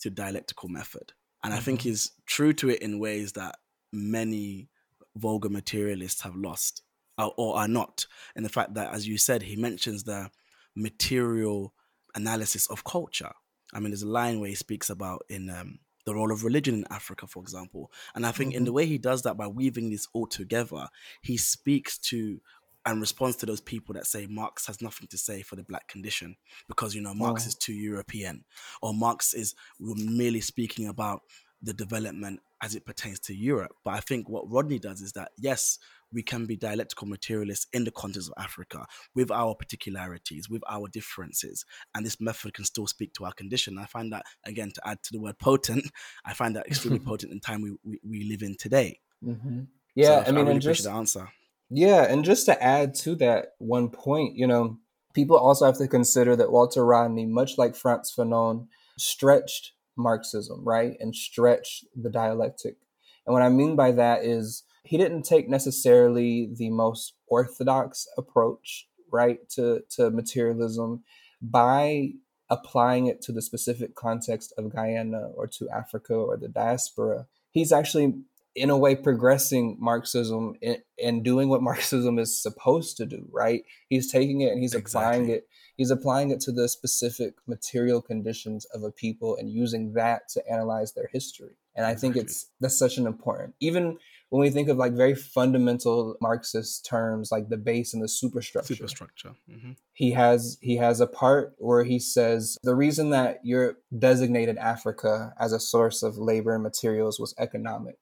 to 0.01 0.09
dialectical 0.09 0.69
method. 0.69 1.13
And. 1.43 1.53
I 1.53 1.59
think 1.59 1.79
mm-hmm. 1.79 1.89
he's 1.89 2.11
true 2.25 2.53
to 2.53 2.69
it 2.69 2.81
in 2.81 2.99
ways 2.99 3.33
that 3.33 3.55
many 3.91 4.69
vulgar 5.15 5.49
materialists 5.49 6.21
have 6.21 6.35
lost 6.35 6.83
or, 7.17 7.33
or 7.37 7.57
are 7.57 7.67
not. 7.67 8.05
In 8.35 8.43
the 8.43 8.49
fact 8.49 8.75
that, 8.75 8.93
as 8.93 9.07
you 9.07 9.17
said, 9.17 9.43
he 9.43 9.55
mentions 9.55 10.03
the 10.03 10.29
material 10.75 11.73
analysis 12.15 12.67
of 12.69 12.83
culture. 12.83 13.31
I 13.73 13.79
mean, 13.79 13.91
there's 13.91 14.03
a 14.03 14.07
line 14.07 14.39
where 14.39 14.49
he 14.49 14.55
speaks 14.55 14.89
about 14.89 15.23
in 15.29 15.49
um, 15.49 15.79
the 16.05 16.15
role 16.15 16.31
of 16.31 16.43
religion 16.43 16.75
in 16.75 16.85
Africa, 16.89 17.27
for 17.27 17.41
example. 17.41 17.91
And 18.15 18.25
I 18.25 18.31
think 18.31 18.51
mm-hmm. 18.51 18.57
in 18.57 18.63
the 18.63 18.69
mm-hmm. 18.69 18.75
way 18.75 18.85
he 18.85 18.97
does 18.97 19.23
that 19.23 19.37
by 19.37 19.47
weaving 19.47 19.89
this 19.89 20.07
all 20.13 20.27
together, 20.27 20.87
he 21.21 21.37
speaks 21.37 21.97
to 21.99 22.39
and 22.85 22.99
responds 22.99 23.35
to 23.37 23.45
those 23.45 23.61
people 23.61 23.93
that 23.93 24.07
say 24.07 24.25
Marx 24.25 24.65
has 24.65 24.81
nothing 24.81 25.07
to 25.09 25.17
say 25.17 25.43
for 25.43 25.55
the 25.55 25.63
black 25.63 25.87
condition 25.87 26.35
because 26.67 26.95
you 26.95 27.01
know 27.01 27.13
Marx 27.13 27.45
is 27.45 27.53
too 27.53 27.73
European 27.73 28.43
or 28.81 28.93
Marx 28.93 29.35
is 29.35 29.53
merely 29.79 30.41
speaking 30.41 30.87
about 30.87 31.21
the 31.61 31.73
development 31.73 32.39
as 32.63 32.75
it 32.75 32.85
pertains 32.85 33.19
to 33.19 33.35
Europe. 33.35 33.75
But 33.83 33.95
I 33.95 33.99
think 33.99 34.29
what 34.29 34.49
Rodney 34.51 34.79
does 34.79 35.01
is 35.01 35.11
that 35.13 35.31
yes, 35.37 35.77
we 36.13 36.23
can 36.23 36.45
be 36.45 36.55
dialectical 36.55 37.07
materialists 37.07 37.67
in 37.73 37.83
the 37.83 37.91
context 37.91 38.29
of 38.29 38.43
Africa 38.43 38.85
with 39.15 39.31
our 39.31 39.55
particularities, 39.55 40.49
with 40.49 40.61
our 40.69 40.87
differences. 40.87 41.65
And 41.95 42.05
this 42.05 42.19
method 42.19 42.53
can 42.53 42.65
still 42.65 42.87
speak 42.87 43.13
to 43.13 43.25
our 43.25 43.33
condition. 43.33 43.77
I 43.77 43.85
find 43.85 44.11
that, 44.13 44.25
again, 44.45 44.71
to 44.75 44.87
add 44.87 45.03
to 45.03 45.13
the 45.13 45.19
word 45.19 45.39
potent, 45.39 45.85
I 46.25 46.33
find 46.33 46.55
that 46.55 46.67
extremely 46.67 46.99
potent 47.05 47.31
in 47.31 47.39
time 47.39 47.61
we, 47.61 47.75
we, 47.83 47.99
we 48.03 48.23
live 48.29 48.41
in 48.41 48.55
today. 48.57 48.99
Mm-hmm. 49.23 49.61
Yeah, 49.95 50.23
so 50.23 50.29
I 50.29 50.31
mean, 50.31 50.37
I 50.37 50.39
really 50.41 50.51
and 50.53 50.61
just, 50.61 50.83
the 50.83 50.91
answer. 50.91 51.29
Yeah, 51.69 52.03
and 52.03 52.23
just 52.23 52.45
to 52.45 52.61
add 52.61 52.95
to 52.95 53.15
that 53.15 53.53
one 53.59 53.89
point, 53.89 54.35
you 54.35 54.47
know, 54.47 54.77
people 55.13 55.37
also 55.37 55.65
have 55.65 55.77
to 55.77 55.87
consider 55.87 56.35
that 56.35 56.51
Walter 56.51 56.85
Rodney, 56.85 57.25
much 57.25 57.57
like 57.57 57.75
Frantz 57.75 58.13
Fanon, 58.15 58.67
stretched 58.97 59.73
Marxism, 59.97 60.63
right? 60.63 60.95
And 60.99 61.15
stretched 61.15 61.85
the 61.95 62.09
dialectic. 62.09 62.77
And 63.25 63.33
what 63.33 63.41
I 63.41 63.49
mean 63.49 63.75
by 63.75 63.91
that 63.91 64.23
is 64.23 64.63
he 64.83 64.97
didn't 64.97 65.23
take 65.23 65.49
necessarily 65.49 66.49
the 66.53 66.69
most 66.69 67.13
orthodox 67.27 68.07
approach 68.17 68.87
right 69.11 69.47
to 69.49 69.83
to 69.89 70.09
materialism 70.09 71.03
by 71.41 72.11
applying 72.49 73.07
it 73.07 73.21
to 73.21 73.31
the 73.31 73.41
specific 73.41 73.95
context 73.95 74.53
of 74.57 74.73
Guyana 74.73 75.29
or 75.35 75.47
to 75.47 75.69
Africa 75.69 76.13
or 76.13 76.35
the 76.35 76.49
diaspora. 76.49 77.27
He's 77.49 77.71
actually 77.71 78.15
in 78.53 78.69
a 78.69 78.77
way 78.77 78.95
progressing 78.95 79.77
marxism 79.79 80.55
and 81.01 81.23
doing 81.23 81.47
what 81.47 81.61
marxism 81.71 82.19
is 82.19 82.41
supposed 82.41 82.97
to 82.97 83.05
do 83.05 83.25
right? 83.31 83.63
He's 83.87 84.11
taking 84.11 84.41
it 84.41 84.51
and 84.51 84.61
he's 84.61 84.73
exactly. 84.73 85.01
applying 85.01 85.29
it 85.29 85.47
he's 85.77 85.91
applying 85.91 86.29
it 86.31 86.41
to 86.41 86.51
the 86.51 86.67
specific 86.67 87.35
material 87.47 88.01
conditions 88.01 88.65
of 88.65 88.83
a 88.83 88.91
people 88.91 89.37
and 89.37 89.49
using 89.49 89.93
that 89.93 90.27
to 90.29 90.43
analyze 90.51 90.93
their 90.93 91.09
history. 91.13 91.55
And 91.75 91.85
i 91.85 91.95
think 91.95 92.17
it's 92.17 92.47
that's 92.59 92.77
such 92.77 92.97
an 92.97 93.07
important 93.07 93.55
even 93.61 93.97
when 94.31 94.41
we 94.41 94.49
think 94.49 94.69
of 94.69 94.77
like 94.77 94.93
very 94.93 95.13
fundamental 95.13 96.15
Marxist 96.21 96.85
terms 96.85 97.33
like 97.33 97.49
the 97.49 97.57
base 97.57 97.93
and 97.93 98.01
the 98.01 98.07
superstructure. 98.07 98.75
Superstructure. 98.75 99.33
Mm-hmm. 99.49 99.71
He 99.91 100.11
has 100.11 100.57
he 100.61 100.77
has 100.77 101.01
a 101.01 101.05
part 101.05 101.53
where 101.57 101.83
he 101.83 101.99
says 101.99 102.57
the 102.63 102.73
reason 102.73 103.09
that 103.09 103.41
Europe 103.43 103.83
designated 103.99 104.57
Africa 104.57 105.33
as 105.37 105.51
a 105.51 105.59
source 105.59 106.01
of 106.01 106.17
labor 106.17 106.53
and 106.53 106.63
materials 106.63 107.19
was 107.19 107.35
economic. 107.37 107.97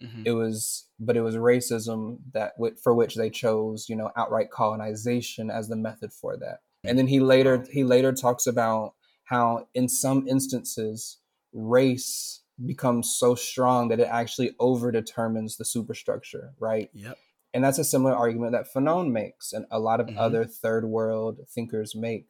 Mm-hmm. 0.00 0.22
It 0.24 0.32
was, 0.32 0.86
but 1.00 1.16
it 1.16 1.22
was 1.22 1.34
racism 1.34 2.18
that 2.34 2.52
for 2.80 2.94
which 2.94 3.16
they 3.16 3.28
chose, 3.28 3.88
you 3.88 3.96
know, 3.96 4.10
outright 4.16 4.52
colonization 4.52 5.50
as 5.50 5.66
the 5.66 5.76
method 5.76 6.12
for 6.12 6.36
that. 6.36 6.60
And 6.84 6.96
then 6.96 7.08
he 7.08 7.18
later 7.18 7.66
he 7.72 7.82
later 7.82 8.12
talks 8.12 8.46
about 8.46 8.94
how 9.24 9.66
in 9.74 9.88
some 9.88 10.28
instances 10.28 11.18
race 11.52 12.42
becomes 12.64 13.14
so 13.16 13.34
strong 13.34 13.88
that 13.88 14.00
it 14.00 14.08
actually 14.10 14.54
over 14.58 14.92
determines 14.92 15.56
the 15.56 15.64
superstructure, 15.64 16.52
right? 16.58 16.90
Yep. 16.94 17.18
And 17.52 17.62
that's 17.62 17.78
a 17.78 17.84
similar 17.84 18.14
argument 18.14 18.52
that 18.52 18.66
Fanon 18.74 19.12
makes 19.12 19.52
and 19.52 19.64
a 19.70 19.78
lot 19.78 20.00
of 20.00 20.08
mm-hmm. 20.08 20.18
other 20.18 20.44
third 20.44 20.84
world 20.84 21.38
thinkers 21.48 21.94
make. 21.94 22.26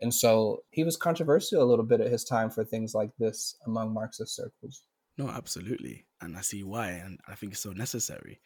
And 0.00 0.12
so 0.12 0.64
he 0.70 0.84
was 0.84 0.98
controversial 0.98 1.62
a 1.62 1.64
little 1.64 1.84
bit 1.84 2.02
at 2.02 2.10
his 2.10 2.24
time 2.24 2.50
for 2.50 2.62
things 2.62 2.94
like 2.94 3.10
this 3.18 3.56
among 3.66 3.94
Marxist 3.94 4.36
circles. 4.36 4.82
No, 5.16 5.28
absolutely. 5.28 6.06
And 6.20 6.36
I 6.36 6.42
see 6.42 6.62
why. 6.62 6.90
And 6.90 7.18
I 7.26 7.34
think 7.34 7.52
it's 7.52 7.62
so 7.62 7.72
necessary. 7.72 8.40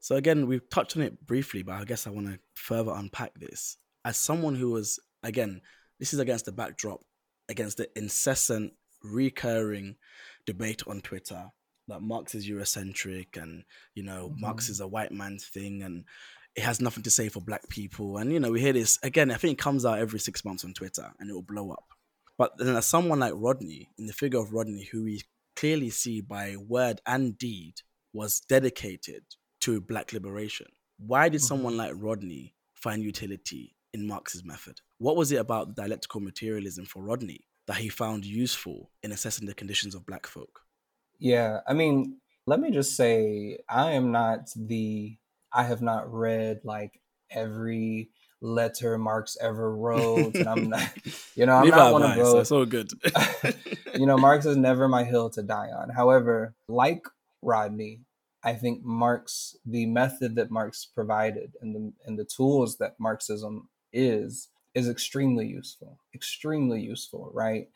So, 0.00 0.16
again, 0.16 0.46
we've 0.46 0.68
touched 0.68 0.96
on 0.96 1.02
it 1.02 1.26
briefly, 1.26 1.62
but 1.62 1.76
I 1.76 1.84
guess 1.84 2.06
I 2.06 2.10
want 2.10 2.26
to 2.26 2.38
further 2.54 2.92
unpack 2.94 3.32
this. 3.38 3.76
As 4.04 4.18
someone 4.18 4.54
who 4.54 4.70
was, 4.70 4.98
again, 5.22 5.62
this 5.98 6.12
is 6.12 6.20
against 6.20 6.46
the 6.46 6.52
backdrop, 6.52 7.00
against 7.48 7.78
the 7.78 7.88
incessant, 7.96 8.72
recurring 9.02 9.96
debate 10.50 10.82
on 10.88 11.00
Twitter 11.00 11.44
that 11.86 12.02
Marx 12.02 12.34
is 12.34 12.48
Eurocentric 12.48 13.40
and, 13.40 13.64
you 13.94 14.02
know, 14.02 14.28
mm-hmm. 14.28 14.40
Marx 14.40 14.68
is 14.68 14.80
a 14.80 14.88
white 14.88 15.12
man's 15.12 15.46
thing 15.46 15.82
and 15.82 16.04
it 16.56 16.62
has 16.62 16.80
nothing 16.80 17.02
to 17.04 17.10
say 17.10 17.28
for 17.28 17.40
black 17.40 17.68
people. 17.68 18.16
And, 18.16 18.32
you 18.32 18.40
know, 18.40 18.50
we 18.50 18.60
hear 18.60 18.72
this 18.72 18.98
again, 19.02 19.30
I 19.30 19.36
think 19.36 19.58
it 19.58 19.62
comes 19.62 19.84
out 19.84 19.98
every 19.98 20.18
six 20.18 20.44
months 20.44 20.64
on 20.64 20.74
Twitter 20.74 21.12
and 21.18 21.30
it 21.30 21.32
will 21.32 21.42
blow 21.42 21.70
up. 21.70 21.84
But 22.36 22.56
then 22.58 22.74
as 22.74 22.86
someone 22.86 23.20
like 23.20 23.34
Rodney, 23.36 23.90
in 23.98 24.06
the 24.06 24.12
figure 24.12 24.40
of 24.40 24.52
Rodney, 24.52 24.88
who 24.90 25.04
we 25.04 25.22
clearly 25.54 25.90
see 25.90 26.20
by 26.20 26.56
word 26.56 27.00
and 27.06 27.36
deed 27.36 27.74
was 28.12 28.40
dedicated 28.40 29.22
to 29.60 29.80
black 29.80 30.12
liberation, 30.12 30.66
why 30.98 31.28
did 31.28 31.38
mm-hmm. 31.38 31.46
someone 31.46 31.76
like 31.76 31.92
Rodney 31.94 32.54
find 32.74 33.02
utility 33.02 33.76
in 33.92 34.06
Marx's 34.06 34.44
method? 34.44 34.80
What 34.98 35.16
was 35.16 35.32
it 35.32 35.36
about 35.36 35.76
dialectical 35.76 36.20
materialism 36.20 36.86
for 36.86 37.02
Rodney 37.02 37.44
that 37.70 37.78
he 37.78 37.88
found 37.88 38.24
useful 38.24 38.90
in 39.04 39.12
assessing 39.12 39.46
the 39.46 39.54
conditions 39.54 39.94
of 39.94 40.04
black 40.04 40.26
folk? 40.26 40.62
Yeah, 41.20 41.60
I 41.68 41.72
mean, 41.72 42.16
let 42.44 42.58
me 42.58 42.72
just 42.72 42.96
say, 42.96 43.58
I 43.68 43.92
am 43.92 44.10
not 44.10 44.50
the, 44.56 45.16
I 45.52 45.62
have 45.62 45.80
not 45.80 46.12
read 46.12 46.62
like 46.64 47.00
every 47.30 48.10
letter 48.40 48.98
Marx 48.98 49.36
ever 49.40 49.72
wrote. 49.72 50.34
And 50.34 50.48
I'm 50.48 50.68
not, 50.68 50.90
you 51.36 51.46
know, 51.46 51.58
I'm 51.58 51.68
not 51.68 51.92
one 51.92 52.02
of 52.02 52.16
those. 52.16 52.34
That's 52.34 52.48
so 52.48 52.64
good. 52.64 52.90
you 53.94 54.04
know, 54.04 54.18
Marx 54.18 54.46
is 54.46 54.56
never 54.56 54.88
my 54.88 55.04
hill 55.04 55.30
to 55.30 55.42
die 55.44 55.68
on. 55.68 55.90
However, 55.90 56.56
like 56.66 57.04
Rodney, 57.40 58.00
I 58.42 58.54
think 58.54 58.82
Marx, 58.82 59.56
the 59.64 59.86
method 59.86 60.34
that 60.34 60.50
Marx 60.50 60.88
provided 60.92 61.52
and 61.60 61.72
the 61.72 61.92
and 62.04 62.18
the 62.18 62.24
tools 62.24 62.78
that 62.78 62.98
Marxism 62.98 63.68
is, 63.92 64.48
is 64.74 64.88
extremely 64.88 65.46
useful. 65.46 65.98
Extremely 66.14 66.80
useful, 66.80 67.30
right? 67.32 67.68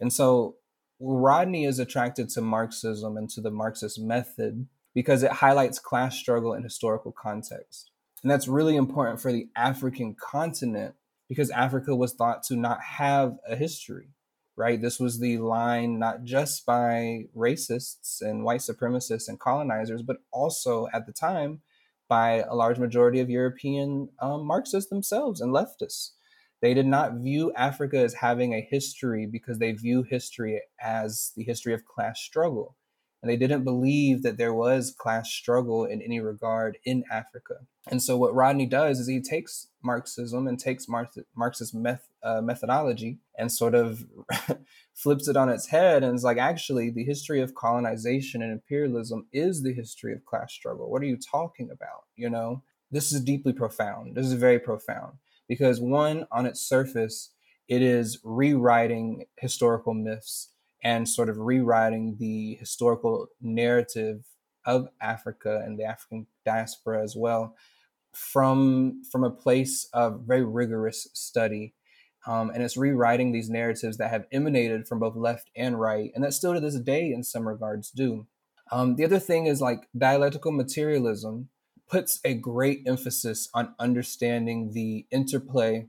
And 0.00 0.12
so 0.12 0.56
Rodney 1.00 1.64
is 1.64 1.78
attracted 1.78 2.28
to 2.30 2.40
Marxism 2.40 3.16
and 3.16 3.28
to 3.30 3.40
the 3.40 3.50
Marxist 3.50 4.00
method 4.00 4.66
because 4.94 5.22
it 5.22 5.32
highlights 5.32 5.78
class 5.78 6.16
struggle 6.16 6.54
in 6.54 6.62
historical 6.62 7.12
context. 7.12 7.90
And 8.22 8.30
that's 8.30 8.48
really 8.48 8.76
important 8.76 9.20
for 9.20 9.30
the 9.30 9.48
African 9.54 10.14
continent 10.14 10.94
because 11.28 11.50
Africa 11.50 11.94
was 11.94 12.14
thought 12.14 12.42
to 12.44 12.56
not 12.56 12.80
have 12.80 13.36
a 13.48 13.56
history, 13.56 14.08
right? 14.56 14.80
This 14.80 14.98
was 14.98 15.18
the 15.18 15.38
line 15.38 15.98
not 15.98 16.24
just 16.24 16.64
by 16.64 17.24
racists 17.36 18.22
and 18.22 18.44
white 18.44 18.60
supremacists 18.60 19.28
and 19.28 19.38
colonizers, 19.38 20.02
but 20.02 20.18
also 20.32 20.88
at 20.94 21.06
the 21.06 21.12
time 21.12 21.60
by 22.08 22.44
a 22.48 22.54
large 22.54 22.78
majority 22.78 23.20
of 23.20 23.28
European 23.28 24.08
um, 24.20 24.46
Marxists 24.46 24.88
themselves 24.88 25.40
and 25.40 25.52
leftists. 25.52 26.12
They 26.62 26.74
did 26.74 26.86
not 26.86 27.14
view 27.14 27.52
Africa 27.52 27.98
as 27.98 28.14
having 28.14 28.54
a 28.54 28.66
history 28.68 29.26
because 29.26 29.58
they 29.58 29.72
view 29.72 30.02
history 30.02 30.62
as 30.80 31.32
the 31.36 31.44
history 31.44 31.74
of 31.74 31.84
class 31.84 32.20
struggle. 32.20 32.76
And 33.22 33.30
they 33.30 33.36
didn't 33.36 33.64
believe 33.64 34.22
that 34.22 34.38
there 34.38 34.54
was 34.54 34.94
class 34.96 35.30
struggle 35.30 35.84
in 35.84 36.00
any 36.00 36.20
regard 36.20 36.78
in 36.84 37.02
Africa. 37.10 37.54
And 37.88 38.02
so, 38.02 38.16
what 38.16 38.34
Rodney 38.34 38.66
does 38.66 39.00
is 39.00 39.08
he 39.08 39.20
takes 39.20 39.68
Marxism 39.82 40.46
and 40.46 40.58
takes 40.58 40.88
Marx, 40.88 41.18
Marxist 41.34 41.74
meth, 41.74 42.08
uh, 42.22 42.40
methodology 42.40 43.18
and 43.36 43.50
sort 43.50 43.74
of 43.74 44.04
flips 44.94 45.28
it 45.28 45.36
on 45.36 45.48
its 45.48 45.68
head 45.68 46.04
and 46.04 46.14
is 46.14 46.24
like, 46.24 46.38
actually, 46.38 46.90
the 46.90 47.04
history 47.04 47.40
of 47.40 47.54
colonization 47.54 48.42
and 48.42 48.52
imperialism 48.52 49.26
is 49.32 49.62
the 49.62 49.72
history 49.72 50.12
of 50.12 50.24
class 50.24 50.52
struggle. 50.52 50.90
What 50.90 51.02
are 51.02 51.06
you 51.06 51.18
talking 51.18 51.70
about? 51.70 52.04
You 52.16 52.30
know, 52.30 52.62
this 52.90 53.12
is 53.12 53.20
deeply 53.22 53.52
profound. 53.52 54.14
This 54.14 54.26
is 54.26 54.34
very 54.34 54.58
profound 54.58 55.14
because 55.48 55.80
one 55.80 56.26
on 56.30 56.46
its 56.46 56.60
surface 56.60 57.30
it 57.68 57.82
is 57.82 58.18
rewriting 58.22 59.24
historical 59.38 59.92
myths 59.92 60.50
and 60.84 61.08
sort 61.08 61.28
of 61.28 61.38
rewriting 61.38 62.16
the 62.18 62.54
historical 62.60 63.26
narrative 63.40 64.24
of 64.64 64.88
Africa 65.00 65.62
and 65.64 65.78
the 65.78 65.84
African 65.84 66.26
diaspora 66.44 67.02
as 67.02 67.16
well 67.16 67.56
from 68.12 69.02
from 69.10 69.24
a 69.24 69.30
place 69.30 69.88
of 69.92 70.22
very 70.26 70.44
rigorous 70.44 71.08
study. 71.12 71.74
Um, 72.26 72.50
and 72.50 72.62
it's 72.62 72.76
rewriting 72.76 73.30
these 73.30 73.48
narratives 73.48 73.98
that 73.98 74.10
have 74.10 74.26
emanated 74.32 74.88
from 74.88 74.98
both 74.98 75.14
left 75.14 75.50
and 75.54 75.78
right 75.80 76.10
and 76.14 76.24
that 76.24 76.32
still 76.34 76.54
to 76.54 76.60
this 76.60 76.78
day 76.80 77.12
in 77.12 77.22
some 77.22 77.46
regards 77.46 77.90
do. 77.90 78.26
Um, 78.72 78.96
the 78.96 79.04
other 79.04 79.20
thing 79.20 79.46
is 79.46 79.60
like 79.60 79.88
dialectical 79.96 80.50
materialism 80.50 81.50
puts 81.88 82.20
a 82.24 82.34
great 82.34 82.82
emphasis 82.86 83.48
on 83.54 83.74
understanding 83.78 84.72
the 84.72 85.06
interplay 85.10 85.86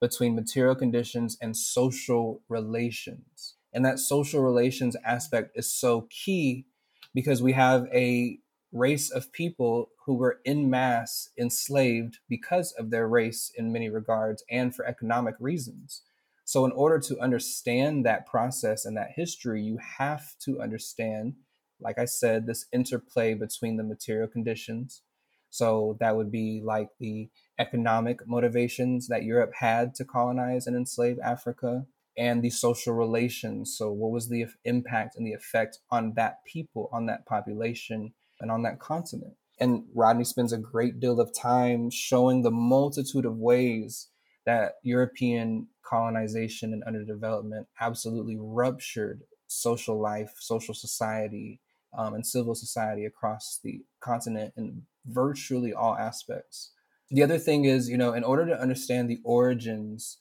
between 0.00 0.34
material 0.34 0.74
conditions 0.74 1.36
and 1.40 1.56
social 1.56 2.42
relations. 2.48 3.54
And 3.72 3.84
that 3.84 3.98
social 3.98 4.42
relations 4.42 4.96
aspect 5.04 5.52
is 5.54 5.72
so 5.72 6.06
key 6.10 6.66
because 7.14 7.42
we 7.42 7.52
have 7.52 7.86
a 7.92 8.38
race 8.72 9.10
of 9.10 9.32
people 9.32 9.90
who 10.04 10.14
were 10.14 10.40
in 10.44 10.68
mass 10.68 11.30
enslaved 11.38 12.18
because 12.28 12.72
of 12.72 12.90
their 12.90 13.08
race 13.08 13.50
in 13.56 13.72
many 13.72 13.88
regards 13.88 14.44
and 14.50 14.74
for 14.74 14.86
economic 14.86 15.34
reasons. 15.40 16.02
So, 16.44 16.64
in 16.64 16.72
order 16.72 16.98
to 17.00 17.18
understand 17.20 18.06
that 18.06 18.26
process 18.26 18.84
and 18.86 18.96
that 18.96 19.12
history, 19.16 19.62
you 19.62 19.78
have 19.98 20.34
to 20.44 20.62
understand, 20.62 21.34
like 21.80 21.98
I 21.98 22.06
said, 22.06 22.46
this 22.46 22.66
interplay 22.72 23.34
between 23.34 23.76
the 23.76 23.82
material 23.82 24.28
conditions 24.28 25.02
so 25.50 25.96
that 26.00 26.16
would 26.16 26.30
be 26.30 26.60
like 26.64 26.88
the 26.98 27.28
economic 27.58 28.26
motivations 28.26 29.08
that 29.08 29.24
Europe 29.24 29.52
had 29.58 29.94
to 29.96 30.04
colonize 30.04 30.66
and 30.66 30.76
enslave 30.76 31.18
Africa 31.22 31.86
and 32.16 32.42
the 32.42 32.50
social 32.50 32.94
relations. 32.94 33.76
So, 33.76 33.90
what 33.90 34.10
was 34.10 34.28
the 34.28 34.46
impact 34.64 35.16
and 35.16 35.26
the 35.26 35.32
effect 35.32 35.78
on 35.90 36.14
that 36.16 36.44
people, 36.44 36.90
on 36.92 37.06
that 37.06 37.26
population, 37.26 38.12
and 38.40 38.50
on 38.50 38.62
that 38.62 38.80
continent? 38.80 39.34
And 39.60 39.84
Rodney 39.94 40.24
spends 40.24 40.52
a 40.52 40.58
great 40.58 41.00
deal 41.00 41.20
of 41.20 41.34
time 41.34 41.90
showing 41.90 42.42
the 42.42 42.50
multitude 42.50 43.24
of 43.24 43.36
ways 43.36 44.08
that 44.46 44.74
European 44.82 45.68
colonization 45.84 46.72
and 46.72 46.84
underdevelopment 46.84 47.66
absolutely 47.80 48.36
ruptured 48.38 49.22
social 49.46 50.00
life, 50.00 50.32
social 50.38 50.74
society, 50.74 51.60
um, 51.96 52.14
and 52.14 52.26
civil 52.26 52.54
society 52.54 53.04
across 53.04 53.60
the 53.62 53.82
continent 54.00 54.52
in 54.56 54.82
virtually 55.08 55.72
all 55.72 55.96
aspects. 55.96 56.70
The 57.10 57.22
other 57.22 57.38
thing 57.38 57.64
is, 57.64 57.88
you 57.88 57.96
know, 57.96 58.12
in 58.12 58.24
order 58.24 58.46
to 58.46 58.60
understand 58.60 59.08
the 59.08 59.20
origins 59.24 60.18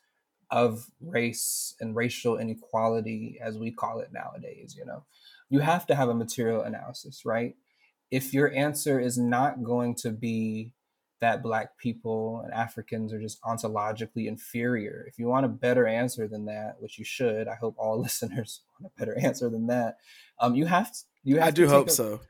of 0.50 0.88
race 1.02 1.76
and 1.80 1.96
racial 1.96 2.38
inequality, 2.38 3.38
as 3.42 3.58
we 3.58 3.72
call 3.72 4.00
it 4.00 4.14
nowadays, 4.14 4.76
you 4.78 4.86
know, 4.86 5.04
you 5.50 5.60
have 5.60 5.86
to 5.88 5.96
have 5.96 6.10
a 6.10 6.14
material 6.14 6.62
analysis, 6.62 7.24
right? 7.26 7.56
If 8.10 8.34
your 8.34 8.54
answer 8.54 9.00
is 9.00 9.18
not 9.18 9.64
going 9.64 9.96
to 9.96 10.12
be 10.12 10.74
that 11.20 11.42
Black 11.42 11.78
people 11.78 12.42
and 12.44 12.54
Africans 12.54 13.12
are 13.12 13.20
just 13.20 13.42
ontologically 13.42 14.28
inferior, 14.28 15.06
if 15.08 15.18
you 15.18 15.28
want 15.28 15.46
a 15.46 15.50
better 15.50 15.88
answer 15.88 16.28
than 16.28 16.46
that, 16.46 16.76
which 16.80 16.98
you 16.98 17.04
should, 17.04 17.48
I 17.48 17.56
hope 17.56 17.76
all 17.78 18.00
listeners 18.02 18.62
want 18.80 18.94
a 18.96 19.00
better 19.00 19.18
answer 19.20 19.50
than 19.50 19.68
that. 19.68 19.98
Um, 20.40 20.56
you 20.56 20.66
have 20.68 20.92
to, 20.92 21.00
you 21.24 21.38
have. 21.40 21.48
I 21.48 21.52
do 21.52 21.68
hope 21.68 21.88
a, 21.88 21.92
so. 21.92 22.22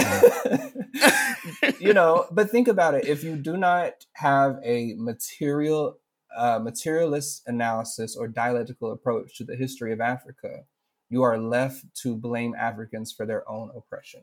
you 1.80 1.92
know, 1.92 2.26
but 2.30 2.50
think 2.50 2.68
about 2.68 2.94
it. 2.94 3.06
If 3.06 3.24
you 3.24 3.36
do 3.36 3.56
not 3.56 4.06
have 4.14 4.58
a 4.64 4.94
material, 4.96 5.98
uh, 6.36 6.58
materialist 6.58 7.42
analysis 7.46 8.16
or 8.16 8.28
dialectical 8.28 8.92
approach 8.92 9.36
to 9.38 9.44
the 9.44 9.56
history 9.56 9.92
of 9.92 10.00
Africa, 10.00 10.64
you 11.08 11.22
are 11.22 11.38
left 11.38 11.84
to 12.02 12.16
blame 12.16 12.54
Africans 12.54 13.12
for 13.12 13.26
their 13.26 13.48
own 13.50 13.70
oppression. 13.76 14.22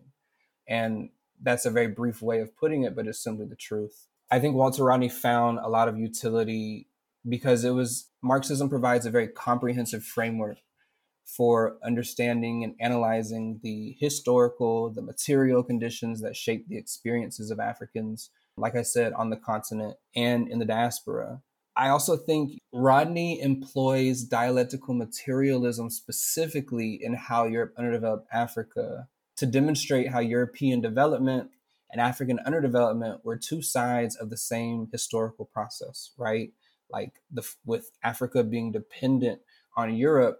And 0.67 1.09
that's 1.41 1.65
a 1.65 1.71
very 1.71 1.87
brief 1.87 2.21
way 2.21 2.39
of 2.39 2.55
putting 2.57 2.83
it, 2.83 2.95
but 2.95 3.07
it's 3.07 3.23
simply 3.23 3.45
the 3.45 3.55
truth. 3.55 4.07
I 4.31 4.39
think 4.39 4.55
Walter 4.55 4.83
Rodney 4.83 5.09
found 5.09 5.59
a 5.59 5.69
lot 5.69 5.87
of 5.87 5.97
utility 5.97 6.87
because 7.27 7.63
it 7.63 7.71
was 7.71 8.09
Marxism 8.21 8.69
provides 8.69 9.05
a 9.05 9.11
very 9.11 9.27
comprehensive 9.27 10.03
framework 10.03 10.57
for 11.27 11.77
understanding 11.83 12.63
and 12.63 12.73
analyzing 12.79 13.59
the 13.61 13.97
historical, 13.99 14.89
the 14.89 15.01
material 15.01 15.61
conditions 15.61 16.21
that 16.21 16.37
shape 16.37 16.67
the 16.69 16.77
experiences 16.77 17.51
of 17.51 17.59
Africans, 17.59 18.29
like 18.55 18.75
I 18.75 18.81
said, 18.81 19.11
on 19.11 19.29
the 19.29 19.35
continent 19.35 19.97
and 20.15 20.47
in 20.47 20.59
the 20.59 20.65
diaspora. 20.65 21.41
I 21.75 21.89
also 21.89 22.15
think 22.15 22.59
Rodney 22.73 23.41
employs 23.41 24.23
dialectical 24.23 24.95
materialism 24.95 25.89
specifically 25.89 26.97
in 26.99 27.13
how 27.13 27.45
Europe 27.45 27.73
underdeveloped 27.77 28.27
Africa 28.31 29.07
to 29.35 29.45
demonstrate 29.45 30.09
how 30.09 30.19
European 30.19 30.81
development 30.81 31.51
and 31.91 32.01
African 32.01 32.39
underdevelopment 32.47 33.23
were 33.23 33.37
two 33.37 33.61
sides 33.61 34.15
of 34.15 34.29
the 34.29 34.37
same 34.37 34.87
historical 34.91 35.45
process, 35.45 36.11
right? 36.17 36.51
Like 36.89 37.21
the 37.29 37.47
with 37.65 37.91
Africa 38.01 38.43
being 38.43 38.71
dependent 38.71 39.41
on 39.75 39.95
Europe, 39.95 40.39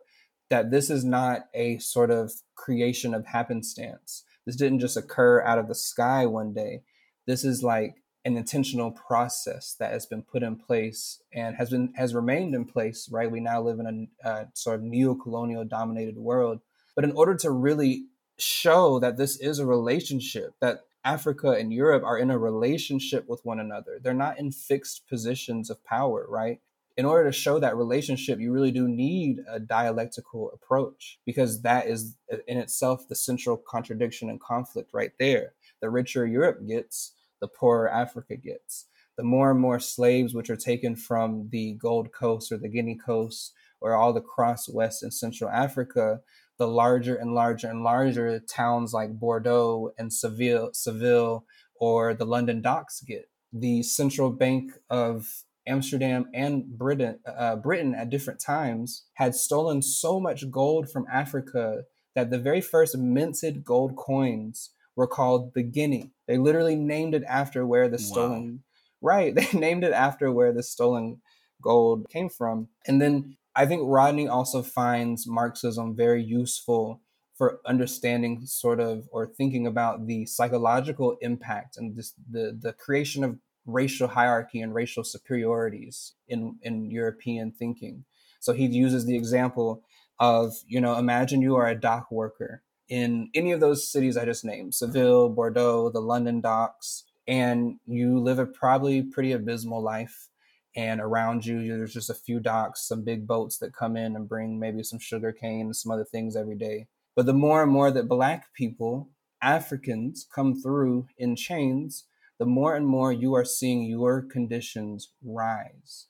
that 0.50 0.72
this 0.72 0.90
is 0.90 1.04
not 1.04 1.48
a 1.54 1.78
sort 1.80 2.12
of 2.12 2.32
creation 2.56 3.14
of 3.14 3.26
happenstance. 3.26 4.24
This 4.46 4.56
didn't 4.56 4.80
just 4.80 4.98
occur 4.98 5.42
out 5.42 5.60
of 5.60 5.68
the 5.68 5.76
sky 5.76 6.26
one 6.26 6.54
day. 6.54 6.84
This 7.26 7.44
is 7.44 7.64
like 7.64 7.96
an 8.24 8.38
intentional 8.38 8.92
process 8.92 9.76
that 9.80 9.92
has 9.92 10.06
been 10.06 10.22
put 10.22 10.44
in 10.44 10.56
place 10.56 11.22
and 11.34 11.56
has 11.56 11.70
been 11.70 11.94
has 11.96 12.14
remained 12.14 12.56
in 12.56 12.66
place. 12.66 13.10
Right, 13.12 13.32
we 13.32 13.40
now 13.40 13.62
live 13.62 13.80
in 13.80 14.08
a, 14.24 14.48
sort 14.54 14.80
of 14.80 14.84
neo-colonial 14.84 15.66
dominated 15.66 16.18
world. 16.18 16.62
But 16.96 17.04
in 17.04 17.12
order 17.12 17.36
to 17.36 17.52
really 17.52 18.08
show 18.40 19.00
that 19.00 19.18
this 19.18 19.38
is 19.38 19.60
a 19.60 19.66
relationship 19.66 20.56
that 20.62 20.82
Africa 21.04 21.52
and 21.52 21.72
Europe 21.72 22.04
are 22.04 22.18
in 22.18 22.30
a 22.30 22.38
relationship 22.38 23.30
with 23.30 23.46
one 23.46 23.62
another. 23.62 23.98
They're 24.02 24.14
not 24.14 24.38
in 24.38 24.52
fixed 24.52 25.08
positions 25.08 25.70
of 25.70 25.84
power, 25.86 26.26
right? 26.28 26.60
In 26.98 27.06
order 27.06 27.30
to 27.30 27.32
show 27.32 27.60
that 27.60 27.78
relationship, 27.78 28.40
you 28.40 28.52
really 28.52 28.72
do 28.72 28.88
need 28.88 29.38
a 29.48 29.60
dialectical 29.60 30.52
approach 30.52 31.20
because 31.28 31.62
that 31.62 31.86
is 31.88 32.18
uh, 32.34 32.38
in 32.48 32.58
itself 32.58 33.08
the 33.08 33.16
central 33.16 33.56
contradiction 33.56 34.32
and 34.32 34.42
conflict 34.42 34.90
right 34.94 35.12
there. 35.20 35.54
The 35.80 35.92
richer 35.92 36.26
Europe 36.26 36.68
gets, 36.68 37.14
the 37.40 37.48
poorer 37.48 37.88
Africa 37.88 38.36
gets. 38.36 38.88
The 39.16 39.24
more 39.24 39.52
and 39.52 39.60
more 39.60 39.80
slaves 39.80 40.34
which 40.34 40.50
are 40.50 40.56
taken 40.56 40.96
from 40.96 41.50
the 41.52 41.74
Gold 41.74 42.12
Coast 42.12 42.52
or 42.52 42.58
the 42.58 42.68
Guinea 42.68 42.96
Coast 42.98 43.54
or 43.80 43.96
all 43.96 44.18
across 44.18 44.68
West 44.68 45.04
and 45.04 45.14
Central 45.14 45.52
Africa, 45.52 46.22
the 46.58 46.68
larger 46.68 47.16
and 47.16 47.36
larger 47.36 47.68
and 47.68 47.84
larger 47.84 48.40
towns 48.40 48.92
like 48.92 49.20
Bordeaux 49.20 49.92
and 50.00 50.12
Seville, 50.12 50.72
Seville 50.74 51.46
or 51.76 52.16
the 52.16 52.26
London 52.26 52.62
docks 52.62 53.02
get. 53.02 53.30
The 53.54 53.84
central 53.84 54.32
bank 54.32 54.72
of 54.90 55.44
Amsterdam 55.68 56.28
and 56.34 56.66
Britain, 56.78 57.20
uh, 57.26 57.58
Britain 57.58 57.94
at 57.94 58.10
different 58.10 58.40
times 58.40 59.06
had 59.16 59.36
stolen 59.36 59.82
so 59.82 60.20
much 60.20 60.50
gold 60.50 60.90
from 60.90 61.06
Africa 61.12 61.84
that 62.16 62.32
the 62.32 62.40
very 62.40 62.62
first 62.62 62.98
minted 62.98 63.64
gold 63.64 63.96
coins 63.96 64.72
were 64.96 65.08
called 65.08 65.54
the 65.54 65.64
guinea. 65.64 66.12
They 66.28 66.38
literally 66.38 66.76
named 66.76 67.14
it 67.14 67.24
after 67.28 67.66
where 67.66 67.88
the 67.88 68.00
stolen, 68.00 68.64
wow. 69.02 69.10
right? 69.10 69.36
They 69.36 69.48
named 69.54 69.84
it 69.84 69.94
after 69.94 70.32
where 70.32 70.52
the 70.52 70.64
stolen 70.64 71.22
gold 71.62 72.08
came 72.10 72.30
from. 72.30 72.70
And 72.88 73.02
then 73.02 73.38
I 73.56 73.66
think 73.66 73.84
Rodney 73.86 74.28
also 74.28 74.64
finds 74.64 75.28
Marxism 75.28 75.96
very 75.96 76.24
useful 76.24 77.02
for 77.38 77.60
understanding 77.66 78.42
sort 78.46 78.80
of 78.80 79.08
or 79.12 79.28
thinking 79.28 79.68
about 79.68 80.08
the 80.08 80.26
psychological 80.26 81.18
impact 81.22 81.78
and 81.78 81.96
this, 81.96 82.14
the 82.30 82.58
the 82.60 82.74
creation 82.74 83.24
of 83.24 83.38
racial 83.68 84.08
hierarchy 84.08 84.62
and 84.62 84.74
racial 84.74 85.04
superiorities 85.04 86.14
in 86.28 86.58
in 86.64 86.90
European 86.90 87.52
thinking. 87.52 88.06
So 88.40 88.54
he 88.54 88.66
uses 88.66 89.06
the 89.06 89.16
example 89.16 89.84
of 90.20 90.56
you 90.68 90.82
know 90.82 90.98
imagine 90.98 91.42
you 91.42 91.56
are 91.56 91.68
a 91.68 91.80
dock 91.80 92.10
worker 92.12 92.64
in 92.90 93.30
any 93.34 93.52
of 93.52 93.60
those 93.60 93.92
cities 93.92 94.18
I 94.18 94.26
just 94.26 94.46
named 94.46 94.74
Seville, 94.74 95.30
Bordeaux, 95.30 95.90
the 95.90 96.00
London 96.00 96.42
docks, 96.42 97.04
and 97.28 97.80
you 97.86 98.20
live 98.20 98.40
a 98.40 98.46
probably 98.46 99.04
pretty 99.04 99.34
abysmal 99.34 99.82
life 99.82 100.30
and 100.76 101.02
around 101.02 101.46
you 101.46 101.78
there's 101.78 101.94
just 101.94 102.10
a 102.10 102.14
few 102.14 102.40
docks 102.40 102.88
some 102.88 103.04
big 103.04 103.28
boats 103.28 103.58
that 103.58 103.74
come 103.74 103.98
in 103.98 104.16
and 104.16 104.30
bring 104.30 104.60
maybe 104.60 104.84
some 104.84 105.00
sugar 105.00 105.32
cane 105.32 105.66
and 105.66 105.76
some 105.76 105.92
other 105.92 106.06
things 106.06 106.36
every 106.36 106.56
day 106.56 106.88
but 107.16 107.26
the 107.26 107.34
more 107.34 107.64
and 107.64 107.72
more 107.72 107.92
that 107.92 108.08
black 108.08 108.54
people 108.54 109.10
africans 109.42 110.26
come 110.34 110.60
through 110.60 111.08
in 111.18 111.36
chains 111.36 112.06
the 112.40 112.46
more 112.46 112.76
and 112.76 112.88
more 112.88 113.12
you 113.12 113.34
are 113.34 113.46
seeing 113.46 113.84
your 113.84 114.22
conditions 114.22 115.12
rise 115.24 116.08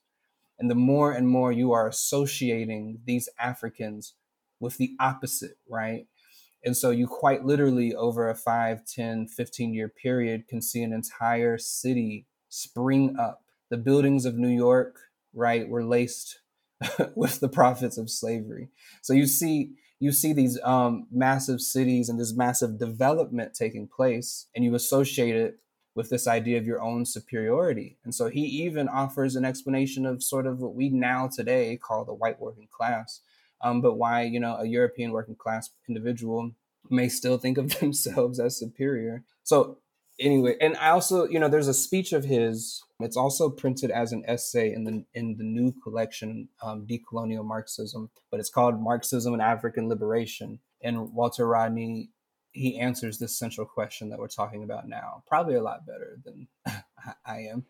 and 0.60 0.70
the 0.70 0.76
more 0.76 1.12
and 1.12 1.28
more 1.28 1.52
you 1.52 1.72
are 1.72 1.88
associating 1.88 3.00
these 3.06 3.30
africans 3.40 4.14
with 4.60 4.78
the 4.78 4.96
opposite 5.00 5.58
right 5.70 6.08
and 6.64 6.76
so 6.76 6.90
you 6.90 7.08
quite 7.08 7.46
literally 7.46 7.94
over 7.94 8.30
a 8.30 8.36
5 8.36 8.86
10 8.86 9.28
15 9.28 9.74
year 9.74 9.90
period 9.90 10.48
can 10.48 10.62
see 10.62 10.84
an 10.84 10.94
entire 10.94 11.58
city 11.58 12.26
spring 12.50 13.16
up 13.20 13.42
the 13.70 13.78
buildings 13.78 14.26
of 14.26 14.38
New 14.38 14.50
York, 14.50 15.00
right, 15.34 15.68
were 15.68 15.84
laced 15.84 16.40
with 17.16 17.40
the 17.40 17.50
profits 17.50 17.98
of 17.98 18.10
slavery. 18.10 18.70
So 19.02 19.14
you 19.14 19.28
see 19.28 19.72
you 20.00 20.12
see 20.12 20.32
these 20.32 20.60
um, 20.64 21.08
massive 21.12 21.60
cities 21.60 22.08
and 22.08 22.20
this 22.20 22.36
massive 22.36 22.78
development 22.78 23.56
taking 23.56 23.88
place, 23.88 24.48
and 24.56 24.64
you 24.64 24.76
associate 24.76 25.36
it 25.36 25.60
with 25.98 26.12
this 26.12 26.28
idea 26.28 26.60
of 26.60 26.68
your 26.68 26.80
own 26.80 27.04
superiority. 27.04 27.98
And 28.04 28.14
so 28.14 28.30
he 28.30 28.42
even 28.42 28.88
offers 28.88 29.36
an 29.36 29.44
explanation 29.44 30.06
of 30.06 30.22
sort 30.22 30.46
of 30.46 30.60
what 30.60 30.76
we 30.76 30.90
now 30.90 31.28
today 31.28 31.76
call 31.76 32.06
the 32.06 32.14
white 32.14 32.40
working 32.40 32.68
class, 32.72 33.22
um, 33.62 33.82
but 33.82 33.96
why 33.96 34.22
you 34.22 34.40
know 34.40 34.58
a 34.58 34.66
European 34.68 35.12
working 35.12 35.36
class 35.36 35.72
individual 35.90 36.52
may 36.92 37.10
still 37.10 37.40
think 37.40 37.58
of 37.58 37.80
themselves 37.80 38.40
as 38.40 38.60
superior. 38.60 39.24
So 39.44 39.80
anyway, 40.20 40.56
and 40.62 40.78
I 40.78 40.90
also, 40.90 41.28
you 41.28 41.40
know, 41.40 41.50
there's 41.50 41.68
a 41.68 41.74
speech 41.74 42.14
of 42.14 42.24
his. 42.24 42.84
It's 43.00 43.18
also 43.18 43.50
printed 43.50 43.90
as 43.90 44.12
an 44.12 44.24
essay 44.28 44.72
in 44.72 44.84
the 44.84 45.04
in 45.16 45.36
the 45.38 45.44
new 45.44 45.74
collection, 45.84 46.48
um, 46.62 46.86
Decolonial 46.86 47.44
Marxism, 47.44 48.12
but 48.30 48.40
it's 48.40 48.52
called 48.52 48.80
Marxism 48.80 49.34
and 49.34 49.42
African 49.42 49.90
Liberation. 49.90 50.60
And 50.84 51.12
Walter 51.12 51.48
Rodney, 51.48 52.12
he 52.58 52.80
answers 52.80 53.20
this 53.20 53.38
central 53.38 53.68
question 53.68 54.10
that 54.10 54.20
we're 54.20 54.28
talking 54.28 54.64
about 54.64 54.88
now, 54.88 55.24
probably 55.28 55.56
a 55.56 55.62
lot 55.62 55.86
better 55.86 56.20
than 56.26 56.48
I 57.26 57.40
am. 57.52 57.66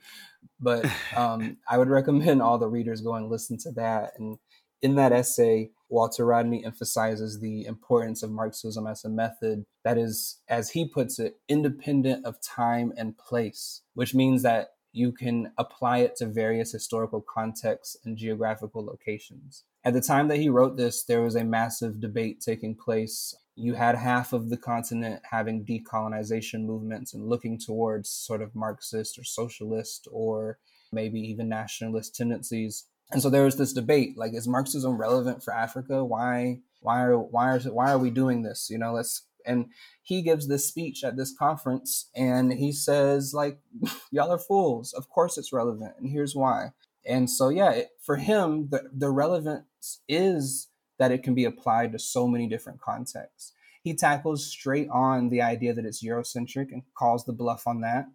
But 0.59 0.85
um, 1.15 1.57
I 1.69 1.77
would 1.77 1.89
recommend 1.89 2.41
all 2.41 2.57
the 2.57 2.67
readers 2.67 3.01
go 3.01 3.15
and 3.15 3.29
listen 3.29 3.57
to 3.59 3.71
that. 3.71 4.13
And 4.17 4.37
in 4.81 4.95
that 4.95 5.11
essay, 5.11 5.71
Walter 5.89 6.25
Rodney 6.25 6.65
emphasizes 6.65 7.39
the 7.39 7.65
importance 7.65 8.23
of 8.23 8.31
Marxism 8.31 8.87
as 8.87 9.03
a 9.03 9.09
method 9.09 9.65
that 9.83 9.97
is, 9.97 10.39
as 10.47 10.71
he 10.71 10.87
puts 10.87 11.19
it, 11.19 11.37
independent 11.47 12.25
of 12.25 12.41
time 12.41 12.93
and 12.97 13.17
place, 13.17 13.81
which 13.93 14.13
means 14.13 14.43
that 14.43 14.69
you 14.91 15.11
can 15.11 15.51
apply 15.57 15.99
it 15.99 16.15
to 16.15 16.25
various 16.25 16.71
historical 16.71 17.21
contexts 17.21 17.97
and 18.03 18.17
geographical 18.17 18.85
locations. 18.85 19.63
At 19.83 19.93
the 19.93 20.01
time 20.01 20.27
that 20.27 20.39
he 20.39 20.49
wrote 20.49 20.75
this, 20.75 21.03
there 21.03 21.21
was 21.21 21.35
a 21.35 21.43
massive 21.43 22.01
debate 22.01 22.41
taking 22.41 22.75
place. 22.75 23.35
You 23.57 23.73
had 23.73 23.95
half 23.95 24.33
of 24.33 24.49
the 24.49 24.57
continent 24.57 25.21
having 25.31 25.65
decolonization 25.65 26.65
movements 26.65 27.13
and 27.13 27.27
looking 27.27 27.57
towards 27.57 28.09
sort 28.09 28.41
of 28.41 28.55
Marxist 28.55 29.17
or 29.17 29.23
socialist 29.23 30.07
or 30.11 30.59
maybe 30.91 31.19
even 31.19 31.49
nationalist 31.49 32.15
tendencies. 32.15 32.85
And 33.11 33.21
so 33.21 33.29
there 33.29 33.43
was 33.43 33.57
this 33.57 33.73
debate 33.73 34.17
like 34.17 34.33
is 34.33 34.47
marxism 34.47 34.97
relevant 34.97 35.43
for 35.43 35.53
africa? 35.53 36.03
Why 36.03 36.59
why 36.81 37.03
are 37.03 37.17
why 37.17 37.55
are 37.55 37.59
why 37.59 37.91
are 37.91 37.97
we 37.97 38.09
doing 38.09 38.43
this? 38.43 38.69
You 38.69 38.77
know 38.77 38.93
let's 38.93 39.23
and 39.45 39.67
he 40.01 40.21
gives 40.21 40.47
this 40.47 40.67
speech 40.67 41.03
at 41.03 41.15
this 41.15 41.33
conference 41.37 42.09
and 42.15 42.51
he 42.53 42.71
says 42.71 43.33
like 43.33 43.59
y'all 44.11 44.31
are 44.31 44.37
fools. 44.37 44.93
Of 44.93 45.09
course 45.09 45.37
it's 45.37 45.53
relevant 45.53 45.93
and 45.97 46.09
here's 46.09 46.35
why. 46.35 46.71
And 47.05 47.29
so 47.29 47.49
yeah 47.49 47.71
it, 47.71 47.89
for 48.01 48.17
him 48.17 48.69
the, 48.69 48.89
the 48.93 49.09
relevance 49.09 50.01
is 50.07 50.67
that 50.97 51.11
it 51.11 51.23
can 51.23 51.35
be 51.35 51.45
applied 51.45 51.91
to 51.91 51.99
so 51.99 52.27
many 52.27 52.47
different 52.47 52.81
contexts. 52.81 53.53
He 53.83 53.95
tackles 53.95 54.45
straight 54.45 54.89
on 54.89 55.29
the 55.29 55.41
idea 55.41 55.73
that 55.73 55.85
it's 55.85 56.03
eurocentric 56.03 56.71
and 56.71 56.83
calls 56.97 57.25
the 57.25 57.33
bluff 57.33 57.67
on 57.67 57.81
that. 57.81 58.05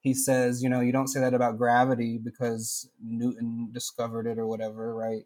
He 0.00 0.12
says, 0.12 0.62
you 0.62 0.68
know, 0.68 0.80
you 0.80 0.92
don't 0.92 1.08
say 1.08 1.20
that 1.20 1.32
about 1.32 1.56
gravity 1.56 2.20
because 2.22 2.90
Newton 3.02 3.70
discovered 3.72 4.26
it 4.26 4.38
or 4.38 4.46
whatever, 4.46 4.94
right? 4.94 5.22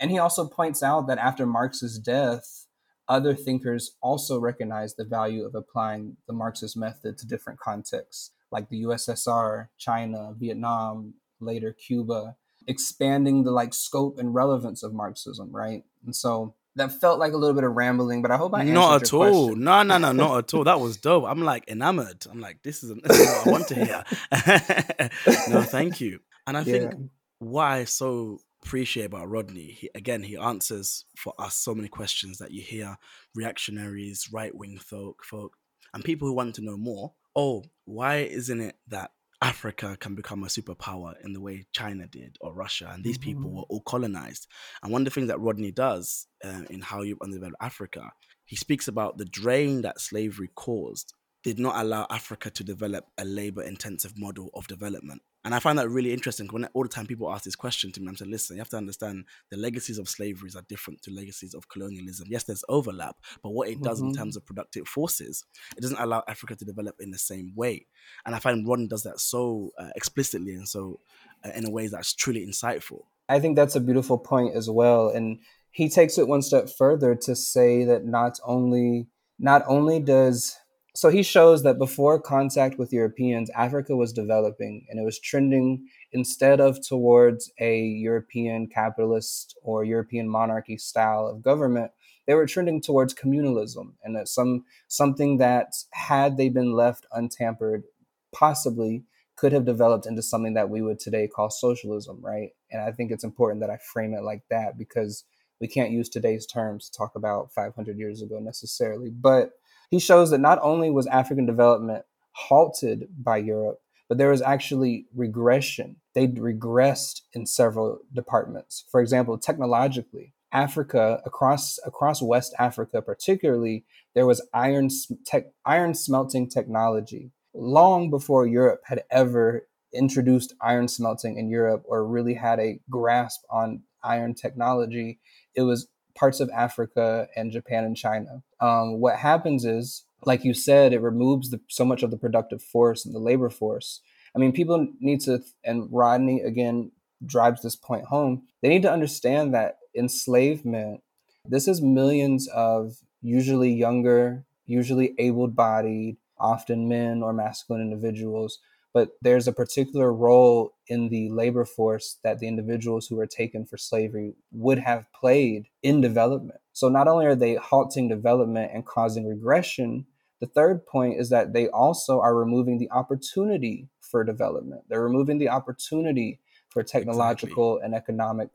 And 0.00 0.10
he 0.10 0.18
also 0.18 0.48
points 0.48 0.82
out 0.82 1.06
that 1.08 1.18
after 1.18 1.44
Marx's 1.44 1.98
death, 1.98 2.66
other 3.08 3.34
thinkers 3.34 3.96
also 4.00 4.40
recognized 4.40 4.96
the 4.96 5.04
value 5.04 5.44
of 5.44 5.54
applying 5.54 6.16
the 6.26 6.32
Marxist 6.32 6.76
method 6.76 7.18
to 7.18 7.26
different 7.26 7.60
contexts, 7.60 8.30
like 8.50 8.70
the 8.70 8.84
USSR, 8.84 9.68
China, 9.76 10.32
Vietnam, 10.38 11.14
later 11.40 11.72
Cuba, 11.72 12.36
expanding 12.66 13.44
the 13.44 13.50
like 13.50 13.74
scope 13.74 14.18
and 14.18 14.34
relevance 14.34 14.82
of 14.82 14.94
Marxism, 14.94 15.50
right? 15.52 15.84
And 16.04 16.14
so 16.14 16.54
that 16.76 17.00
felt 17.00 17.18
like 17.18 17.32
a 17.32 17.36
little 17.36 17.54
bit 17.54 17.64
of 17.64 17.72
rambling, 17.72 18.22
but 18.22 18.30
I 18.30 18.36
hope 18.36 18.54
I 18.54 18.64
not 18.64 19.02
at 19.02 19.12
all. 19.12 19.48
Question. 19.48 19.64
No, 19.64 19.82
no, 19.82 19.98
no, 19.98 20.12
not 20.12 20.38
at 20.38 20.54
all. 20.54 20.64
That 20.64 20.80
was 20.80 20.96
dope. 20.96 21.24
I'm 21.26 21.42
like 21.42 21.68
enamored. 21.68 22.24
I'm 22.30 22.40
like, 22.40 22.62
this 22.62 22.82
is, 22.82 22.94
this 23.02 23.18
is 23.18 23.26
what 23.26 23.46
I 23.46 23.50
want 23.50 23.68
to 23.68 23.74
hear. 23.74 24.04
no, 25.50 25.62
thank 25.62 26.00
you. 26.00 26.20
And 26.46 26.56
I 26.56 26.60
yeah. 26.60 26.72
think 26.72 26.94
why 27.38 27.78
I 27.78 27.84
so 27.84 28.38
appreciate 28.64 29.04
about 29.04 29.28
Rodney, 29.28 29.76
he, 29.80 29.90
again, 29.94 30.22
he 30.22 30.36
answers 30.36 31.04
for 31.16 31.34
us 31.38 31.56
so 31.56 31.74
many 31.74 31.88
questions 31.88 32.38
that 32.38 32.52
you 32.52 32.62
hear 32.62 32.96
reactionaries, 33.34 34.28
right 34.32 34.54
wing 34.54 34.78
folk, 34.78 35.24
folk, 35.24 35.56
and 35.92 36.04
people 36.04 36.28
who 36.28 36.34
want 36.34 36.54
to 36.54 36.64
know 36.64 36.76
more. 36.76 37.12
Oh, 37.34 37.64
why 37.84 38.16
isn't 38.18 38.60
it 38.60 38.76
that 38.88 39.10
Africa 39.42 39.96
can 39.98 40.14
become 40.14 40.44
a 40.44 40.46
superpower 40.46 41.14
in 41.24 41.32
the 41.32 41.40
way 41.40 41.66
China 41.72 42.06
did 42.06 42.36
or 42.40 42.54
Russia, 42.54 42.90
and 42.94 43.02
these 43.02 43.18
mm-hmm. 43.18 43.40
people 43.40 43.50
were 43.50 43.62
all 43.68 43.82
colonized. 43.82 44.46
And 44.82 44.92
one 44.92 45.02
of 45.02 45.06
the 45.06 45.10
things 45.10 45.28
that 45.28 45.40
Rodney 45.40 45.72
does 45.72 46.28
uh, 46.44 46.62
in 46.70 46.80
How 46.80 47.02
Europe 47.02 47.22
Underdeveloped 47.22 47.56
Africa, 47.60 48.12
he 48.44 48.56
speaks 48.56 48.86
about 48.86 49.18
the 49.18 49.24
drain 49.24 49.82
that 49.82 50.00
slavery 50.00 50.50
caused 50.54 51.14
did 51.42 51.58
not 51.58 51.74
allow 51.76 52.06
Africa 52.08 52.50
to 52.50 52.62
develop 52.62 53.06
a 53.18 53.24
labor 53.24 53.62
intensive 53.62 54.16
model 54.16 54.50
of 54.54 54.68
development. 54.68 55.22
And 55.44 55.54
I 55.54 55.58
find 55.58 55.78
that 55.78 55.88
really 55.88 56.12
interesting 56.12 56.46
when 56.48 56.66
all 56.72 56.84
the 56.84 56.88
time 56.88 57.06
people 57.06 57.32
ask 57.32 57.44
this 57.44 57.56
question 57.56 57.90
to 57.92 58.00
me, 58.00 58.08
I'm 58.08 58.16
saying, 58.16 58.30
listen, 58.30 58.56
you 58.56 58.60
have 58.60 58.68
to 58.70 58.76
understand 58.76 59.24
the 59.50 59.56
legacies 59.56 59.98
of 59.98 60.08
slavery 60.08 60.50
are 60.54 60.62
different 60.68 61.02
to 61.02 61.10
legacies 61.10 61.54
of 61.54 61.68
colonialism. 61.68 62.28
Yes, 62.30 62.44
there's 62.44 62.64
overlap, 62.68 63.16
but 63.42 63.50
what 63.50 63.68
it 63.68 63.82
does 63.82 63.98
mm-hmm. 63.98 64.10
in 64.10 64.14
terms 64.14 64.36
of 64.36 64.46
productive 64.46 64.86
forces, 64.86 65.44
it 65.76 65.80
doesn't 65.80 65.98
allow 65.98 66.22
Africa 66.28 66.54
to 66.54 66.64
develop 66.64 66.96
in 67.00 67.10
the 67.10 67.18
same 67.18 67.52
way. 67.56 67.86
And 68.24 68.34
I 68.34 68.38
find 68.38 68.66
Ron 68.66 68.86
does 68.86 69.02
that 69.02 69.18
so 69.18 69.70
uh, 69.78 69.90
explicitly 69.96 70.54
and 70.54 70.68
so 70.68 71.00
uh, 71.44 71.50
in 71.56 71.66
a 71.66 71.70
way 71.70 71.88
that's 71.88 72.14
truly 72.14 72.46
insightful. 72.46 73.00
I 73.28 73.40
think 73.40 73.56
that's 73.56 73.76
a 73.76 73.80
beautiful 73.80 74.18
point 74.18 74.54
as 74.54 74.70
well. 74.70 75.08
And 75.08 75.38
he 75.70 75.88
takes 75.88 76.18
it 76.18 76.28
one 76.28 76.42
step 76.42 76.68
further 76.68 77.14
to 77.14 77.34
say 77.34 77.84
that 77.84 78.04
not 78.04 78.38
only 78.44 79.08
not 79.38 79.64
only 79.66 79.98
does 79.98 80.56
so 80.94 81.08
he 81.08 81.22
shows 81.22 81.62
that 81.62 81.78
before 81.78 82.20
contact 82.20 82.78
with 82.78 82.92
Europeans, 82.92 83.50
Africa 83.50 83.96
was 83.96 84.12
developing 84.12 84.86
and 84.90 85.00
it 85.00 85.04
was 85.04 85.18
trending 85.18 85.88
instead 86.12 86.60
of 86.60 86.86
towards 86.86 87.50
a 87.58 87.80
European 87.82 88.66
capitalist 88.66 89.56
or 89.62 89.84
European 89.84 90.28
monarchy 90.28 90.76
style 90.76 91.26
of 91.26 91.42
government, 91.42 91.92
they 92.26 92.34
were 92.34 92.46
trending 92.46 92.80
towards 92.80 93.14
communalism 93.14 93.92
and 94.04 94.14
that 94.14 94.28
some 94.28 94.64
something 94.88 95.38
that 95.38 95.72
had 95.92 96.36
they 96.36 96.50
been 96.50 96.72
left 96.74 97.06
untampered, 97.12 97.84
possibly 98.32 99.04
could 99.36 99.52
have 99.52 99.64
developed 99.64 100.06
into 100.06 100.22
something 100.22 100.54
that 100.54 100.68
we 100.68 100.82
would 100.82 101.00
today 101.00 101.26
call 101.26 101.50
socialism, 101.50 102.18
right? 102.22 102.50
And 102.70 102.82
I 102.82 102.92
think 102.92 103.10
it's 103.10 103.24
important 103.24 103.60
that 103.60 103.70
I 103.70 103.78
frame 103.78 104.14
it 104.14 104.22
like 104.22 104.42
that 104.50 104.76
because 104.78 105.24
we 105.60 105.68
can't 105.68 105.90
use 105.90 106.08
today's 106.08 106.46
terms 106.46 106.88
to 106.90 106.96
talk 106.98 107.14
about 107.14 107.52
500 107.52 107.96
years 107.98 108.20
ago 108.20 108.38
necessarily, 108.40 109.10
but 109.10 109.52
he 109.92 110.00
shows 110.00 110.30
that 110.30 110.38
not 110.38 110.58
only 110.62 110.90
was 110.90 111.06
African 111.08 111.44
development 111.44 112.06
halted 112.32 113.08
by 113.22 113.36
Europe, 113.36 113.78
but 114.08 114.16
there 114.16 114.30
was 114.30 114.40
actually 114.40 115.06
regression. 115.14 115.96
They'd 116.14 116.36
regressed 116.36 117.20
in 117.34 117.44
several 117.44 117.98
departments. 118.10 118.86
For 118.90 119.02
example, 119.02 119.36
technologically, 119.36 120.32
Africa 120.50 121.20
across 121.26 121.78
across 121.84 122.22
West 122.22 122.54
Africa, 122.58 123.02
particularly, 123.02 123.84
there 124.14 124.26
was 124.26 124.40
iron 124.54 124.88
tech, 125.26 125.44
iron 125.66 125.94
smelting 125.94 126.48
technology 126.48 127.30
long 127.52 128.08
before 128.08 128.46
Europe 128.46 128.80
had 128.86 129.04
ever 129.10 129.68
introduced 129.92 130.54
iron 130.62 130.88
smelting 130.88 131.36
in 131.36 131.50
Europe 131.50 131.82
or 131.84 132.06
really 132.06 132.32
had 132.32 132.58
a 132.58 132.80
grasp 132.88 133.42
on 133.50 133.82
iron 134.02 134.32
technology. 134.34 135.20
It 135.54 135.62
was 135.62 135.88
parts 136.14 136.40
of 136.40 136.50
Africa 136.50 137.28
and 137.36 137.50
Japan 137.50 137.84
and 137.84 137.96
China. 137.96 138.42
Um, 138.60 139.00
what 139.00 139.16
happens 139.16 139.64
is, 139.64 140.04
like 140.24 140.44
you 140.44 140.54
said, 140.54 140.92
it 140.92 141.00
removes 141.00 141.50
the, 141.50 141.60
so 141.68 141.84
much 141.84 142.02
of 142.02 142.10
the 142.10 142.18
productive 142.18 142.62
force 142.62 143.04
and 143.04 143.14
the 143.14 143.18
labor 143.18 143.50
force. 143.50 144.00
I 144.34 144.38
mean, 144.38 144.52
people 144.52 144.88
need 145.00 145.20
to, 145.22 145.42
and 145.64 145.88
Rodney 145.90 146.40
again 146.40 146.92
drives 147.24 147.62
this 147.62 147.76
point 147.76 148.06
home. 148.06 148.42
They 148.62 148.68
need 148.68 148.82
to 148.82 148.92
understand 148.92 149.54
that 149.54 149.78
enslavement, 149.94 151.02
this 151.44 151.68
is 151.68 151.82
millions 151.82 152.48
of 152.48 152.96
usually 153.20 153.72
younger, 153.72 154.44
usually 154.66 155.14
able 155.18 155.48
bodied, 155.48 156.16
often 156.38 156.88
men 156.88 157.22
or 157.22 157.32
masculine 157.32 157.82
individuals 157.82 158.58
but 158.92 159.10
there's 159.22 159.48
a 159.48 159.52
particular 159.52 160.12
role 160.12 160.74
in 160.86 161.08
the 161.08 161.30
labor 161.30 161.64
force 161.64 162.18
that 162.22 162.38
the 162.38 162.48
individuals 162.48 163.06
who 163.06 163.16
were 163.16 163.26
taken 163.26 163.64
for 163.64 163.78
slavery 163.78 164.34
would 164.52 164.78
have 164.78 165.10
played 165.12 165.66
in 165.82 166.00
development. 166.00 166.60
So 166.72 166.88
not 166.88 167.08
only 167.08 167.26
are 167.26 167.34
they 167.34 167.54
halting 167.54 168.08
development 168.08 168.70
and 168.74 168.84
causing 168.84 169.26
regression, 169.26 170.06
the 170.40 170.46
third 170.46 170.86
point 170.86 171.20
is 171.20 171.30
that 171.30 171.52
they 171.52 171.68
also 171.68 172.20
are 172.20 172.34
removing 172.34 172.78
the 172.78 172.90
opportunity 172.90 173.88
for 174.00 174.24
development. 174.24 174.82
They're 174.88 175.02
removing 175.02 175.38
the 175.38 175.48
opportunity 175.48 176.40
for 176.68 176.82
technological 176.82 177.76
exactly. 177.76 177.86
and 177.86 177.94
economic 177.94 178.48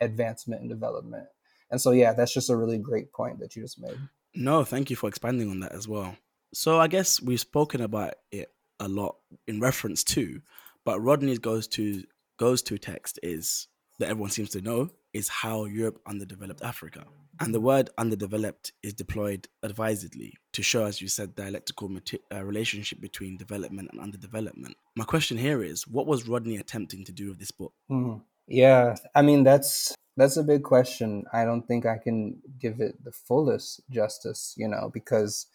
advancement 0.00 0.60
and 0.60 0.70
development. 0.70 1.26
And 1.70 1.80
so, 1.80 1.90
yeah, 1.90 2.12
that's 2.12 2.32
just 2.32 2.50
a 2.50 2.56
really 2.56 2.78
great 2.78 3.12
point 3.12 3.40
that 3.40 3.56
you 3.56 3.62
just 3.62 3.80
made. 3.80 3.98
No, 4.34 4.64
thank 4.64 4.90
you 4.90 4.96
for 4.96 5.08
expanding 5.08 5.50
on 5.50 5.60
that 5.60 5.72
as 5.72 5.88
well. 5.88 6.16
So, 6.52 6.78
I 6.78 6.86
guess 6.86 7.20
we've 7.20 7.40
spoken 7.40 7.80
about 7.80 8.14
it 8.30 8.53
a 8.80 8.88
lot 8.88 9.16
in 9.46 9.60
reference 9.60 10.04
to, 10.04 10.40
but 10.84 11.00
Rodney's 11.00 11.38
goes 11.38 11.68
to 11.68 12.04
goes 12.38 12.62
to 12.62 12.78
text 12.78 13.18
is 13.22 13.68
that 13.98 14.08
everyone 14.08 14.30
seems 14.30 14.50
to 14.50 14.60
know 14.60 14.90
is 15.12 15.28
how 15.28 15.64
Europe 15.64 16.00
underdeveloped 16.06 16.62
Africa. 16.62 17.04
And 17.40 17.54
the 17.54 17.60
word 17.60 17.90
underdeveloped 17.98 18.72
is 18.82 18.92
deployed 18.92 19.48
advisedly 19.62 20.34
to 20.52 20.62
show, 20.62 20.84
as 20.84 21.00
you 21.00 21.08
said, 21.08 21.34
dialectical 21.34 21.90
uh, 22.32 22.44
relationship 22.44 23.00
between 23.00 23.36
development 23.36 23.90
and 23.92 24.00
underdevelopment. 24.00 24.74
My 24.96 25.04
question 25.04 25.36
here 25.36 25.62
is, 25.62 25.86
what 25.86 26.06
was 26.06 26.28
Rodney 26.28 26.56
attempting 26.56 27.04
to 27.04 27.12
do 27.12 27.28
with 27.28 27.38
this 27.38 27.50
book? 27.50 27.72
Mm. 27.90 28.22
Yeah, 28.46 28.96
I 29.14 29.22
mean 29.22 29.42
that's 29.42 29.94
that's 30.16 30.36
a 30.36 30.42
big 30.42 30.62
question. 30.62 31.24
I 31.32 31.44
don't 31.44 31.66
think 31.66 31.86
I 31.86 31.98
can 31.98 32.40
give 32.58 32.80
it 32.80 33.02
the 33.02 33.12
fullest 33.12 33.80
justice, 33.90 34.54
you 34.56 34.68
know, 34.68 34.90
because 34.92 35.46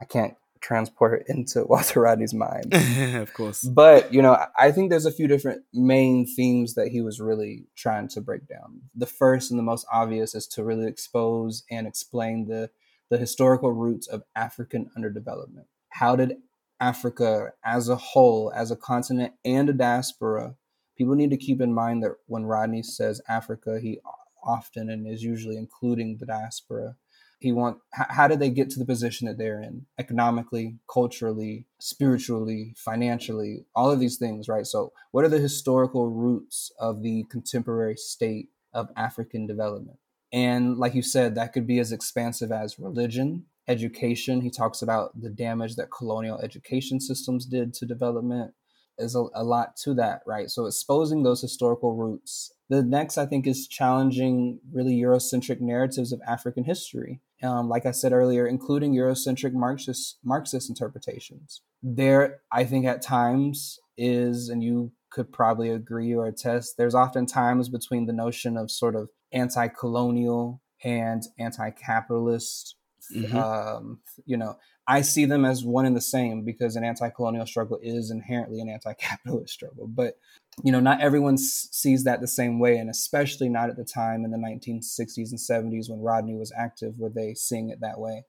I 0.00 0.04
can't 0.04 0.34
transport 0.60 1.24
into 1.28 1.64
Walter 1.64 2.00
Rodney's 2.00 2.34
mind. 2.34 2.74
of 3.14 3.32
course. 3.34 3.62
But, 3.62 4.12
you 4.12 4.22
know, 4.22 4.38
I 4.58 4.72
think 4.72 4.90
there's 4.90 5.06
a 5.06 5.12
few 5.12 5.28
different 5.28 5.62
main 5.72 6.26
themes 6.26 6.74
that 6.74 6.88
he 6.88 7.00
was 7.00 7.20
really 7.20 7.66
trying 7.76 8.08
to 8.08 8.20
break 8.20 8.46
down. 8.48 8.82
The 8.94 9.06
first 9.06 9.50
and 9.50 9.58
the 9.58 9.64
most 9.64 9.86
obvious 9.92 10.34
is 10.34 10.46
to 10.48 10.64
really 10.64 10.86
expose 10.86 11.64
and 11.70 11.86
explain 11.86 12.46
the 12.46 12.70
the 13.08 13.18
historical 13.18 13.72
roots 13.72 14.08
of 14.08 14.24
African 14.34 14.90
underdevelopment. 14.98 15.66
How 15.90 16.16
did 16.16 16.38
Africa 16.80 17.52
as 17.64 17.88
a 17.88 17.96
whole, 17.96 18.52
as 18.54 18.70
a 18.70 18.76
continent 18.76 19.34
and 19.44 19.70
a 19.70 19.72
diaspora, 19.72 20.56
people 20.96 21.14
need 21.14 21.30
to 21.30 21.36
keep 21.36 21.60
in 21.60 21.72
mind 21.72 22.02
that 22.02 22.16
when 22.26 22.44
Rodney 22.44 22.82
says 22.82 23.20
Africa, 23.28 23.78
he 23.80 24.00
often 24.42 24.90
and 24.90 25.06
is 25.06 25.22
usually 25.22 25.56
including 25.56 26.18
the 26.18 26.26
diaspora 26.26 26.96
he 27.38 27.52
want 27.52 27.78
how 27.92 28.26
did 28.26 28.40
they 28.40 28.50
get 28.50 28.70
to 28.70 28.78
the 28.78 28.86
position 28.86 29.26
that 29.26 29.38
they're 29.38 29.60
in? 29.60 29.86
Economically 29.98 30.78
culturally 30.92 31.66
spiritually 31.78 32.74
financially 32.76 33.66
all 33.74 33.90
of 33.90 34.00
these 34.00 34.16
things 34.16 34.48
right? 34.48 34.66
So 34.66 34.92
what 35.12 35.24
are 35.24 35.28
the 35.28 35.38
historical 35.38 36.10
roots 36.10 36.72
of 36.78 37.02
the 37.02 37.24
contemporary 37.30 37.96
state 37.96 38.48
of 38.72 38.88
african 38.96 39.46
development? 39.46 39.98
And 40.32 40.78
like 40.78 40.94
you 40.94 41.02
said 41.02 41.34
that 41.34 41.52
could 41.52 41.66
be 41.66 41.78
as 41.78 41.92
expansive 41.92 42.50
as 42.50 42.78
religion 42.78 43.46
education. 43.68 44.40
He 44.40 44.50
talks 44.50 44.82
about 44.82 45.20
the 45.20 45.30
damage 45.30 45.76
that 45.76 45.90
colonial 45.90 46.38
education 46.40 47.00
systems 47.00 47.46
did 47.46 47.74
to 47.74 47.86
development. 47.86 48.54
Is 48.98 49.14
a, 49.14 49.26
a 49.34 49.44
lot 49.44 49.76
to 49.84 49.92
that 49.94 50.22
right? 50.26 50.48
So 50.48 50.64
exposing 50.64 51.22
those 51.22 51.42
historical 51.42 51.94
roots. 51.94 52.52
The 52.70 52.82
next, 52.82 53.18
I 53.18 53.26
think, 53.26 53.46
is 53.46 53.68
challenging 53.68 54.58
really 54.72 54.96
Eurocentric 54.96 55.60
narratives 55.60 56.12
of 56.12 56.20
African 56.26 56.64
history. 56.64 57.20
Um, 57.42 57.68
like 57.68 57.84
I 57.84 57.90
said 57.90 58.12
earlier, 58.12 58.46
including 58.46 58.94
Eurocentric 58.94 59.52
Marxist 59.52 60.18
Marxist 60.24 60.70
interpretations. 60.70 61.60
There, 61.82 62.40
I 62.50 62.64
think, 62.64 62.86
at 62.86 63.02
times 63.02 63.78
is, 63.98 64.48
and 64.48 64.62
you 64.62 64.92
could 65.10 65.32
probably 65.32 65.70
agree 65.70 66.14
or 66.14 66.26
attest. 66.26 66.76
There's 66.76 66.94
often 66.94 67.26
times 67.26 67.68
between 67.68 68.06
the 68.06 68.12
notion 68.12 68.56
of 68.56 68.70
sort 68.70 68.96
of 68.96 69.10
anti-colonial 69.32 70.62
and 70.82 71.22
anti-capitalist. 71.38 72.76
Mm-hmm. 73.14 73.36
Um, 73.36 74.00
you 74.24 74.36
know, 74.36 74.56
I 74.88 75.00
see 75.02 75.24
them 75.24 75.44
as 75.44 75.64
one 75.64 75.84
and 75.84 75.96
the 75.96 76.00
same 76.00 76.44
because 76.44 76.76
an 76.76 76.84
anti-colonial 76.84 77.46
struggle 77.46 77.78
is 77.82 78.10
inherently 78.10 78.60
an 78.60 78.68
anti-capitalist 78.68 79.52
struggle. 79.52 79.88
But 79.88 80.18
you 80.62 80.72
know, 80.72 80.80
not 80.80 81.00
everyone 81.00 81.36
sees 81.36 82.04
that 82.04 82.20
the 82.20 82.28
same 82.28 82.58
way, 82.58 82.78
and 82.78 82.88
especially 82.88 83.48
not 83.48 83.68
at 83.68 83.76
the 83.76 83.84
time 83.84 84.24
in 84.24 84.30
the 84.30 84.38
1960s 84.38 85.30
and 85.30 85.72
70s 85.72 85.90
when 85.90 86.00
Rodney 86.00 86.34
was 86.34 86.52
active, 86.56 86.98
were 86.98 87.10
they 87.10 87.34
seeing 87.34 87.68
it 87.68 87.80
that 87.80 87.98
way. 88.00 88.24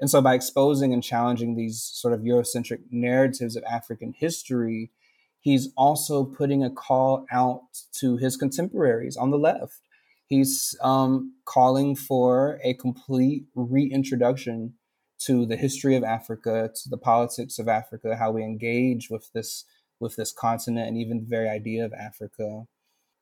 And 0.00 0.10
so, 0.10 0.20
by 0.20 0.34
exposing 0.34 0.92
and 0.92 1.02
challenging 1.02 1.56
these 1.56 1.82
sort 1.82 2.14
of 2.14 2.20
Eurocentric 2.20 2.80
narratives 2.90 3.56
of 3.56 3.64
African 3.64 4.12
history, 4.16 4.90
he's 5.40 5.70
also 5.76 6.24
putting 6.24 6.62
a 6.62 6.70
call 6.70 7.24
out 7.32 7.62
to 7.94 8.16
his 8.16 8.36
contemporaries 8.36 9.16
on 9.16 9.30
the 9.30 9.38
left. 9.38 9.80
He's 10.26 10.76
um, 10.82 11.34
calling 11.46 11.96
for 11.96 12.60
a 12.62 12.74
complete 12.74 13.46
reintroduction 13.54 14.74
to 15.18 15.46
the 15.46 15.56
history 15.56 15.96
of 15.96 16.04
Africa, 16.04 16.70
to 16.82 16.88
the 16.88 16.98
politics 16.98 17.58
of 17.58 17.68
Africa, 17.68 18.16
how 18.16 18.30
we 18.30 18.42
engage 18.42 19.08
with 19.10 19.32
this 19.32 19.64
with 19.98 20.16
this 20.16 20.32
continent 20.32 20.88
and 20.88 20.98
even 20.98 21.20
the 21.20 21.26
very 21.26 21.48
idea 21.48 21.84
of 21.84 21.92
Africa. 21.94 22.66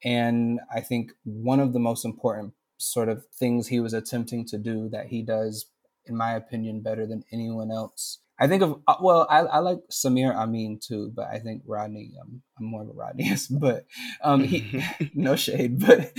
And 0.02 0.60
I 0.74 0.80
think 0.80 1.12
one 1.24 1.60
of 1.60 1.72
the 1.72 1.78
most 1.78 2.04
important 2.04 2.54
sort 2.78 3.08
of 3.08 3.24
things 3.32 3.68
he 3.68 3.80
was 3.80 3.94
attempting 3.94 4.44
to 4.46 4.58
do 4.58 4.88
that 4.88 5.06
he 5.06 5.22
does, 5.22 5.66
in 6.04 6.16
my 6.16 6.32
opinion, 6.34 6.82
better 6.82 7.06
than 7.06 7.24
anyone 7.32 7.70
else. 7.70 8.18
I 8.38 8.48
think 8.48 8.62
of 8.62 8.80
uh, 8.86 8.96
well, 9.00 9.26
I, 9.30 9.40
I 9.40 9.58
like 9.60 9.78
Samir 9.92 10.34
Amin 10.34 10.80
too, 10.82 11.12
but 11.14 11.26
I 11.26 11.38
think 11.38 11.62
Rodney. 11.66 12.12
Um, 12.20 12.42
I'm 12.58 12.66
more 12.66 12.82
of 12.82 12.88
a 12.88 12.92
Rodneyist, 12.92 13.48
but 13.60 13.86
um, 14.22 14.42
he 14.42 14.82
no 15.14 15.36
shade, 15.36 15.80
but 15.80 16.12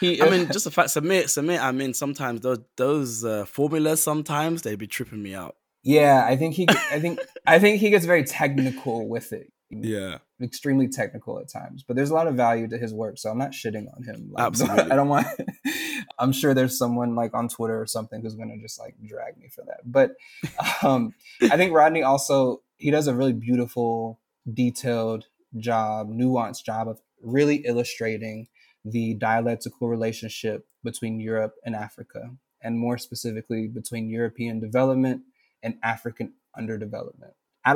he. 0.00 0.20
I 0.20 0.28
mean, 0.28 0.50
just 0.52 0.64
the 0.64 0.70
fact 0.70 0.90
Samir 0.90 1.24
Samir 1.24 1.58
Amin. 1.58 1.94
Sometimes 1.94 2.40
those 2.42 2.60
those 2.76 3.24
uh, 3.24 3.44
formulas 3.46 4.02
sometimes 4.02 4.62
they 4.62 4.76
be 4.76 4.86
tripping 4.86 5.22
me 5.22 5.34
out. 5.34 5.56
Yeah, 5.82 6.24
I 6.26 6.36
think 6.36 6.54
he. 6.54 6.66
I 6.68 7.00
think 7.00 7.18
I 7.46 7.58
think 7.58 7.80
he 7.80 7.90
gets 7.90 8.04
very 8.04 8.24
technical 8.24 9.08
with 9.08 9.32
it. 9.32 9.50
Yeah, 9.72 10.18
extremely 10.40 10.86
technical 10.86 11.38
at 11.38 11.48
times. 11.48 11.82
But 11.82 11.96
there's 11.96 12.10
a 12.10 12.14
lot 12.14 12.26
of 12.26 12.34
value 12.34 12.68
to 12.68 12.76
his 12.76 12.92
work, 12.92 13.18
so 13.18 13.30
I'm 13.30 13.38
not 13.38 13.52
shitting 13.52 13.86
on 13.96 14.02
him. 14.02 14.28
Like, 14.30 14.44
Absolutely, 14.46 14.90
I 14.90 14.96
don't 14.96 15.08
want. 15.08 15.26
I'm 16.18 16.32
sure 16.32 16.52
there's 16.52 16.76
someone 16.76 17.14
like 17.14 17.32
on 17.32 17.48
Twitter 17.48 17.80
or 17.80 17.86
something 17.86 18.20
who's 18.20 18.34
gonna 18.34 18.58
just 18.60 18.78
like 18.78 18.96
drag 19.04 19.38
me 19.38 19.48
for 19.48 19.64
that. 19.66 19.80
But 19.84 20.12
um, 20.82 21.14
I 21.42 21.56
think 21.56 21.72
Rodney 21.72 22.02
also 22.02 22.62
he 22.76 22.90
does 22.90 23.06
a 23.06 23.14
really 23.14 23.32
beautiful, 23.32 24.20
detailed 24.52 25.26
job, 25.56 26.10
nuanced 26.10 26.64
job 26.64 26.88
of 26.88 27.00
really 27.22 27.64
illustrating 27.64 28.48
the 28.84 29.14
dialectical 29.14 29.88
relationship 29.88 30.66
between 30.84 31.18
Europe 31.18 31.54
and 31.64 31.74
Africa, 31.74 32.30
and 32.60 32.78
more 32.78 32.98
specifically 32.98 33.68
between 33.68 34.10
European 34.10 34.60
development 34.60 35.22
and 35.62 35.76
African 35.82 36.34
underdevelopment. 36.58 37.32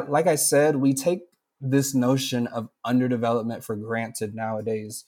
Like 0.08 0.26
I 0.26 0.34
said, 0.34 0.76
we 0.76 0.92
take 0.92 1.20
this 1.60 1.94
notion 1.94 2.46
of 2.46 2.68
underdevelopment 2.84 3.64
for 3.64 3.76
granted 3.76 4.34
nowadays. 4.34 5.04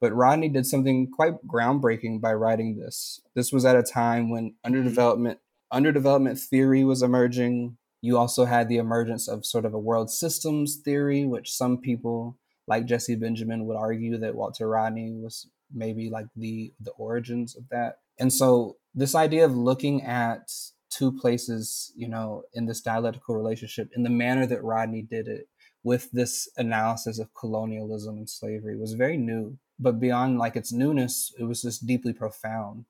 But 0.00 0.14
Rodney 0.14 0.48
did 0.48 0.66
something 0.66 1.10
quite 1.10 1.46
groundbreaking 1.46 2.20
by 2.20 2.34
writing 2.34 2.78
this. 2.78 3.20
This 3.34 3.52
was 3.52 3.64
at 3.64 3.76
a 3.76 3.82
time 3.82 4.30
when 4.30 4.54
mm-hmm. 4.64 4.72
underdevelopment 4.72 5.38
underdevelopment 5.72 6.40
theory 6.40 6.84
was 6.84 7.02
emerging. 7.02 7.76
You 8.00 8.16
also 8.16 8.44
had 8.44 8.68
the 8.68 8.78
emergence 8.78 9.28
of 9.28 9.44
sort 9.44 9.64
of 9.64 9.74
a 9.74 9.78
world 9.78 10.10
systems 10.10 10.76
theory, 10.76 11.26
which 11.26 11.52
some 11.52 11.78
people 11.78 12.38
like 12.66 12.86
Jesse 12.86 13.16
Benjamin 13.16 13.66
would 13.66 13.76
argue 13.76 14.18
that 14.18 14.34
Walter 14.34 14.68
Rodney 14.68 15.12
was 15.12 15.48
maybe 15.72 16.08
like 16.10 16.26
the 16.36 16.72
the 16.80 16.92
origins 16.92 17.56
of 17.56 17.68
that. 17.70 17.98
And 18.18 18.32
so 18.32 18.76
this 18.94 19.14
idea 19.14 19.44
of 19.44 19.56
looking 19.56 20.02
at 20.02 20.50
two 20.90 21.12
places, 21.12 21.92
you 21.96 22.08
know, 22.08 22.42
in 22.54 22.66
this 22.66 22.80
dialectical 22.80 23.36
relationship 23.36 23.90
in 23.94 24.02
the 24.02 24.10
manner 24.10 24.46
that 24.46 24.64
Rodney 24.64 25.02
did 25.02 25.28
it 25.28 25.48
with 25.88 26.10
this 26.10 26.50
analysis 26.58 27.18
of 27.18 27.32
colonialism 27.32 28.18
and 28.18 28.28
slavery 28.28 28.76
was 28.76 28.92
very 28.92 29.16
new. 29.16 29.56
But 29.78 29.98
beyond 29.98 30.38
like 30.38 30.54
its 30.54 30.70
newness, 30.70 31.32
it 31.38 31.44
was 31.44 31.62
just 31.62 31.86
deeply 31.86 32.12
profound. 32.12 32.84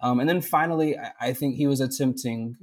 Um, 0.00 0.20
and 0.20 0.26
then 0.26 0.40
finally, 0.40 0.96
I, 0.96 1.10
I 1.20 1.32
think 1.34 1.56
he 1.56 1.66
was 1.66 1.82
attempting, 1.82 2.56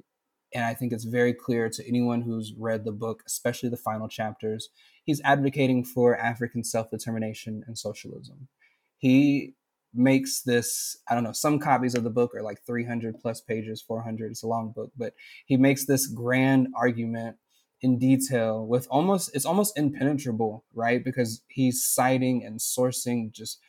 and 0.52 0.66
I 0.66 0.74
think 0.74 0.92
it's 0.94 1.04
very 1.04 1.32
clear 1.32 1.70
to 1.70 1.88
anyone 1.88 2.24
who's 2.24 2.56
read 2.58 2.86
the 2.86 2.92
book, 2.92 3.22
especially 3.28 3.70
the 3.70 3.78
final 3.78 4.08
chapters, 4.08 4.70
he's 5.04 5.22
advocating 5.24 5.84
for 5.84 6.18
African 6.18 6.64
self 6.64 6.90
determination 6.90 7.64
and 7.68 7.78
socialism. 7.78 8.48
He 8.98 9.54
makes 9.94 10.42
this 10.42 10.98
i 11.10 11.16
don't 11.16 11.24
know 11.24 11.32
some 11.32 11.58
copies 11.58 11.96
of 11.96 12.04
the 12.04 12.10
book 12.10 12.36
are 12.36 12.44
like 12.44 12.60
300 12.68 13.20
plus 13.20 13.40
pages 13.40 13.82
400 13.82 14.30
it's 14.30 14.44
a 14.44 14.48
long 14.48 14.72
book 14.76 14.92
but 14.98 15.14
he 15.46 15.56
makes 15.56 15.86
this 15.86 16.08
grand 16.08 16.68
argument 16.76 17.38
in 17.82 18.00
detail 18.00 18.66
with 18.66 18.88
almost 18.90 19.30
it's 19.36 19.46
almost 19.46 19.78
impenetrable 19.78 20.66
right 20.74 21.04
because 21.04 21.42
he's 21.48 21.84
citing 21.84 22.44
and 22.44 22.60
sourcing 22.60 23.32
just 23.32 23.60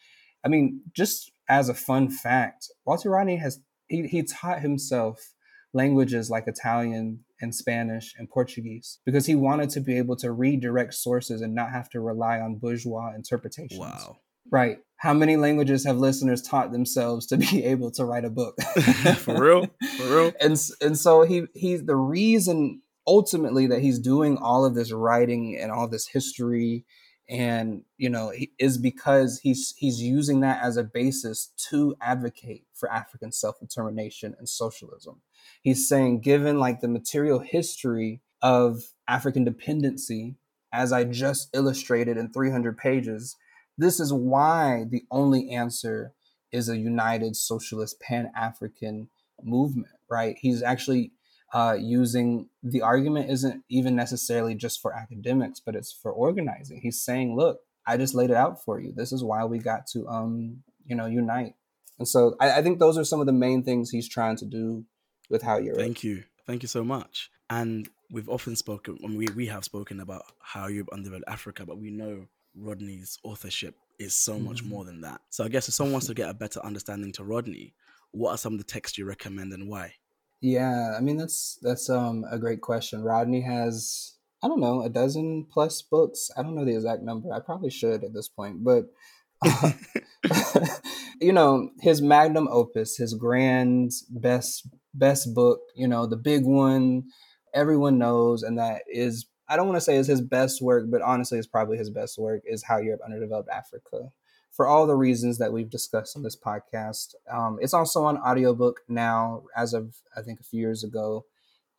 i 0.45 0.49
mean 0.49 0.81
just 0.93 1.31
as 1.49 1.69
a 1.69 1.75
fun 1.75 2.09
fact 2.09 2.69
walter 2.85 3.11
rodney 3.11 3.37
has 3.37 3.61
he, 3.89 4.07
he 4.07 4.23
taught 4.23 4.61
himself 4.61 5.35
languages 5.75 6.31
like 6.31 6.47
italian 6.47 7.25
and 7.41 7.55
spanish 7.55 8.15
and 8.19 8.31
portuguese 8.31 8.99
because 9.05 9.27
he 9.27 9.35
wanted 9.35 9.69
to 9.69 9.81
be 9.81 9.97
able 9.99 10.17
to 10.17 10.33
redirect 10.33 10.95
sources 10.95 11.43
and 11.43 11.55
not 11.55 11.71
have 11.71 11.89
to 11.91 12.01
rely 12.01 12.41
on 12.41 12.57
bourgeois 12.57 13.13
interpretations 13.15 13.79
wow 13.79 14.17
Right. 14.51 14.79
How 14.97 15.15
many 15.15 15.37
languages 15.37 15.85
have 15.85 15.99
listeners 15.99 16.43
taught 16.43 16.73
themselves 16.73 17.27
to 17.27 17.37
be 17.37 17.65
able 17.65 17.91
to 17.93 18.05
write 18.05 18.25
a 18.25 18.31
book? 18.31 18.61
For 19.17 19.41
real? 19.41 19.67
For 19.97 20.05
real? 20.05 20.33
And 20.41 20.61
and 20.81 20.99
so 20.99 21.23
he 21.23 21.45
he's 21.55 21.85
the 21.85 21.97
reason 21.97 22.83
ultimately 23.09 23.67
that 23.67 23.81
he's 23.81 23.99
doing 23.99 24.37
all 24.37 24.67
of 24.67 24.75
this 24.75 24.93
writing 24.93 25.59
and 25.59 25.73
all 25.73 25.89
this 25.89 26.07
history 26.07 26.85
and 27.29 27.83
you 27.97 28.09
know 28.09 28.33
is 28.59 28.79
because 28.79 29.41
he's 29.43 29.75
he's 29.77 30.01
using 30.01 30.41
that 30.41 30.63
as 30.63 30.77
a 30.77 30.85
basis 30.85 31.53
to 31.57 31.95
advocate 32.01 32.65
for 32.75 32.91
African 32.93 33.33
self-determination 33.33 34.35
and 34.39 34.49
socialism. 34.49 35.23
He's 35.63 35.89
saying 35.89 36.21
given 36.21 36.59
like 36.59 36.81
the 36.81 36.89
material 36.89 37.41
history 37.41 38.21
of 38.43 38.83
African 39.09 39.45
dependency 39.45 40.37
as 40.73 40.93
I 40.93 41.05
just 41.05 41.49
illustrated 41.55 42.19
in 42.19 42.31
300 42.31 42.77
pages, 42.77 43.37
this 43.79 44.01
is 44.01 44.13
why 44.13 44.85
the 44.89 45.05
only 45.11 45.51
answer 45.51 46.13
is 46.53 46.69
a 46.69 46.77
united 46.77 47.37
socialist 47.37 48.01
pan 48.01 48.31
African 48.37 49.09
movement, 49.43 49.93
right? 50.11 50.37
He's 50.39 50.63
actually 50.63 51.13
uh, 51.53 51.77
using 51.79 52.49
the 52.63 52.83
argument 52.83 53.31
isn't 53.31 53.65
even 53.69 53.97
necessarily 53.97 54.55
just 54.55 54.81
for 54.81 54.95
academics, 54.95 55.61
but 55.61 55.75
it's 55.75 55.93
for 55.93 56.13
organizing. 56.13 56.81
He's 56.81 57.01
saying, 57.01 57.37
look, 57.37 57.61
I 57.87 57.97
just 57.97 58.15
laid 58.15 58.31
it 58.31 58.37
out 58.37 58.63
for 58.63 58.81
you. 58.81 58.93
This 58.95 59.13
is 59.13 59.25
why 59.25 59.45
we 59.45 59.59
got 59.59 59.87
to, 59.93 60.07
um, 60.09 60.63
you 60.85 60.95
know, 60.95 61.07
unite. 61.07 61.55
And 61.99 62.07
so 62.07 62.37
I, 62.39 62.59
I 62.59 62.63
think 62.63 62.79
those 62.79 62.99
are 62.99 63.05
some 63.05 63.21
of 63.21 63.27
the 63.27 63.33
main 63.33 63.63
things 63.63 63.91
he's 63.91 64.09
trying 64.09 64.37
to 64.37 64.45
do 64.45 64.85
with 65.31 65.43
how 65.43 65.59
you're. 65.59 65.75
Thank 65.75 66.05
you. 66.05 66.25
Thank 66.47 66.63
you 66.63 66.69
so 66.69 66.85
much. 66.85 67.31
And 67.51 67.89
we've 68.11 68.29
often 68.29 68.57
spoken, 68.57 68.99
we, 69.17 69.27
we 69.35 69.47
have 69.47 69.65
spoken 69.65 70.01
about 70.01 70.23
how 70.41 70.67
Europe 70.67 70.91
underdeveloped 70.93 71.29
Africa, 71.29 71.65
but 71.65 71.79
we 71.79 71.91
know 71.91 72.27
Rodney's 72.55 73.19
authorship 73.23 73.75
is 73.99 74.15
so 74.15 74.39
much 74.39 74.59
mm-hmm. 74.59 74.69
more 74.69 74.85
than 74.85 75.01
that. 75.01 75.21
So 75.31 75.45
I 75.45 75.49
guess 75.49 75.69
if 75.69 75.75
someone 75.75 75.93
wants 75.93 76.07
to 76.09 76.15
get 76.23 76.29
a 76.29 76.35
better 76.35 76.61
understanding 76.65 77.13
to 77.13 77.25
Rodney, 77.25 77.75
what 78.13 78.33
are 78.33 78.39
some 78.39 78.55
of 78.55 78.59
the 78.59 78.65
texts 78.65 78.99
you 78.99 79.07
recommend 79.07 79.53
and 79.53 79.69
why? 79.69 79.95
Yeah, 80.41 80.95
I 80.97 81.01
mean 81.01 81.17
that's 81.17 81.59
that's 81.63 81.91
um 81.91 82.25
a 82.31 82.39
great 82.39 82.61
question. 82.61 83.03
Rodney 83.03 83.41
has 83.43 84.15
I 84.43 84.49
don't 84.49 84.61
know 84.61 84.83
a 84.83 84.89
dozen 84.89 85.47
plus 85.51 85.83
books. 85.83 86.31
I 86.37 86.43
don't 86.43 86.55
know 86.55 86.65
the 86.65 86.75
exact 86.77 87.03
number. 87.03 87.33
I 87.33 87.41
probably 87.41 87.71
should 87.71 88.05
at 88.05 88.15
this 88.15 88.29
point, 88.29 88.63
but 88.63 88.85
uh, 89.45 89.73
you 91.21 91.33
know 91.33 91.71
his 91.81 92.01
magnum 92.03 92.49
opus, 92.51 92.97
his 92.97 93.15
grand 93.15 93.93
best 94.11 94.69
best 94.95 95.35
book. 95.35 95.61
You 95.75 95.89
know 95.89 96.07
the 96.07 96.17
big 96.17 96.45
one 96.45 97.05
everyone 97.55 97.99
knows, 97.99 98.43
and 98.43 98.59
that 98.59 98.83
is 98.89 99.27
I 99.49 99.57
don't 99.57 99.67
want 99.67 99.77
to 99.79 99.81
say 99.81 99.97
is 99.97 100.07
his 100.07 100.21
best 100.21 100.63
work, 100.63 100.85
but 100.91 101.03
honestly, 101.03 101.39
it's 101.39 101.49
probably 101.49 101.79
his 101.79 101.91
best 101.91 102.19
work 102.19 102.43
is 102.45 102.63
How 102.63 102.79
Europe 102.79 103.01
Underdeveloped 103.05 103.49
Africa. 103.49 104.11
For 104.51 104.67
all 104.67 104.87
the 104.87 104.97
reasons 104.97 105.39
that 105.39 105.53
we've 105.53 105.71
discussed 105.71 106.17
on 106.17 106.23
this 106.23 106.37
podcast, 106.37 107.15
um, 107.33 107.59
it's 107.61 107.75
also 107.75 108.05
on 108.05 108.19
audiobook 108.19 108.81
now, 108.89 109.45
as 109.57 109.73
of 109.73 109.97
I 110.17 110.23
think 110.23 110.41
a 110.41 110.45
few 110.45 110.61
years 110.61 110.83
ago. 110.83 111.27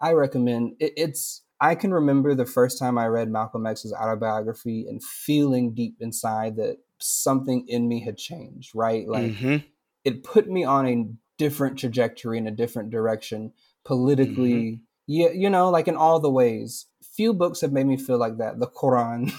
I 0.01 0.13
recommend 0.13 0.76
it, 0.80 0.93
it's. 0.95 1.43
I 1.61 1.76
can 1.76 1.93
remember 1.93 2.34
the 2.34 2.45
first 2.45 2.80
time 2.80 2.97
I 2.97 3.07
read 3.07 3.30
Malcolm 3.30 3.65
X's 3.65 3.91
autobiography 3.91 4.88
and 4.88 5.03
feeling 5.03 5.74
deep 5.74 5.97
inside 5.99 6.55
that 6.55 6.78
something 6.99 7.67
in 7.67 7.89
me 7.89 8.01
had 8.01 8.17
changed. 8.17 8.72
Right, 8.74 9.07
like 9.07 9.32
mm-hmm. 9.32 9.57
it 10.05 10.24
put 10.24 10.49
me 10.49 10.63
on 10.63 10.88
a 10.88 11.05
different 11.38 11.80
trajectory 11.80 12.38
in 12.38 12.47
a 12.47 12.51
different 12.51 12.91
direction 12.91 13.51
politically. 13.84 14.53
Mm-hmm. 14.53 14.84
Yeah, 15.07 15.30
you 15.30 15.49
know, 15.49 15.70
like 15.70 15.88
in 15.88 15.95
all 15.95 16.20
the 16.20 16.32
ways 16.32 16.86
few 17.20 17.34
books 17.34 17.59
have 17.59 17.74
made 17.74 17.86
me 17.86 17.97
feel 17.97 18.17
like 18.17 18.38
that. 18.38 18.59
The 18.59 18.67
Quran, 18.67 19.30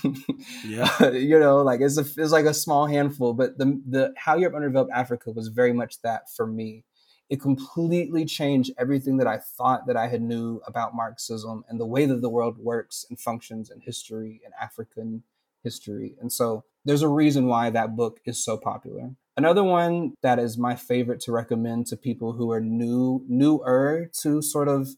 yeah, 0.66 1.08
you 1.30 1.40
know, 1.40 1.62
like 1.62 1.80
it's 1.80 1.96
a, 1.96 2.04
it's 2.20 2.30
like 2.30 2.44
a 2.44 2.52
small 2.52 2.84
handful, 2.84 3.32
but 3.32 3.56
the 3.56 3.80
the 3.88 4.12
How 4.18 4.36
Europe 4.36 4.54
Underdeveloped 4.54 4.92
Africa 4.92 5.30
was 5.30 5.48
very 5.48 5.72
much 5.72 6.02
that 6.02 6.30
for 6.30 6.46
me. 6.46 6.84
It 7.30 7.40
completely 7.40 8.26
changed 8.26 8.72
everything 8.76 9.16
that 9.16 9.26
I 9.26 9.38
thought 9.38 9.86
that 9.86 9.96
I 9.96 10.08
had 10.08 10.20
knew 10.20 10.60
about 10.66 10.94
Marxism 10.94 11.64
and 11.70 11.80
the 11.80 11.86
way 11.86 12.04
that 12.04 12.20
the 12.20 12.28
world 12.28 12.58
works 12.58 13.06
and 13.08 13.18
functions 13.18 13.70
and 13.70 13.82
history 13.82 14.42
and 14.44 14.52
African 14.60 15.22
history. 15.64 16.16
And 16.20 16.30
so 16.30 16.64
there's 16.84 17.02
a 17.02 17.08
reason 17.08 17.46
why 17.46 17.70
that 17.70 17.96
book 17.96 18.20
is 18.26 18.44
so 18.44 18.58
popular. 18.58 19.12
Another 19.38 19.64
one 19.64 20.12
that 20.22 20.38
is 20.38 20.58
my 20.58 20.74
favorite 20.74 21.20
to 21.20 21.32
recommend 21.32 21.86
to 21.86 21.96
people 21.96 22.32
who 22.34 22.50
are 22.50 22.60
new 22.60 23.24
newer 23.26 24.10
to 24.20 24.42
sort 24.42 24.68
of 24.68 24.88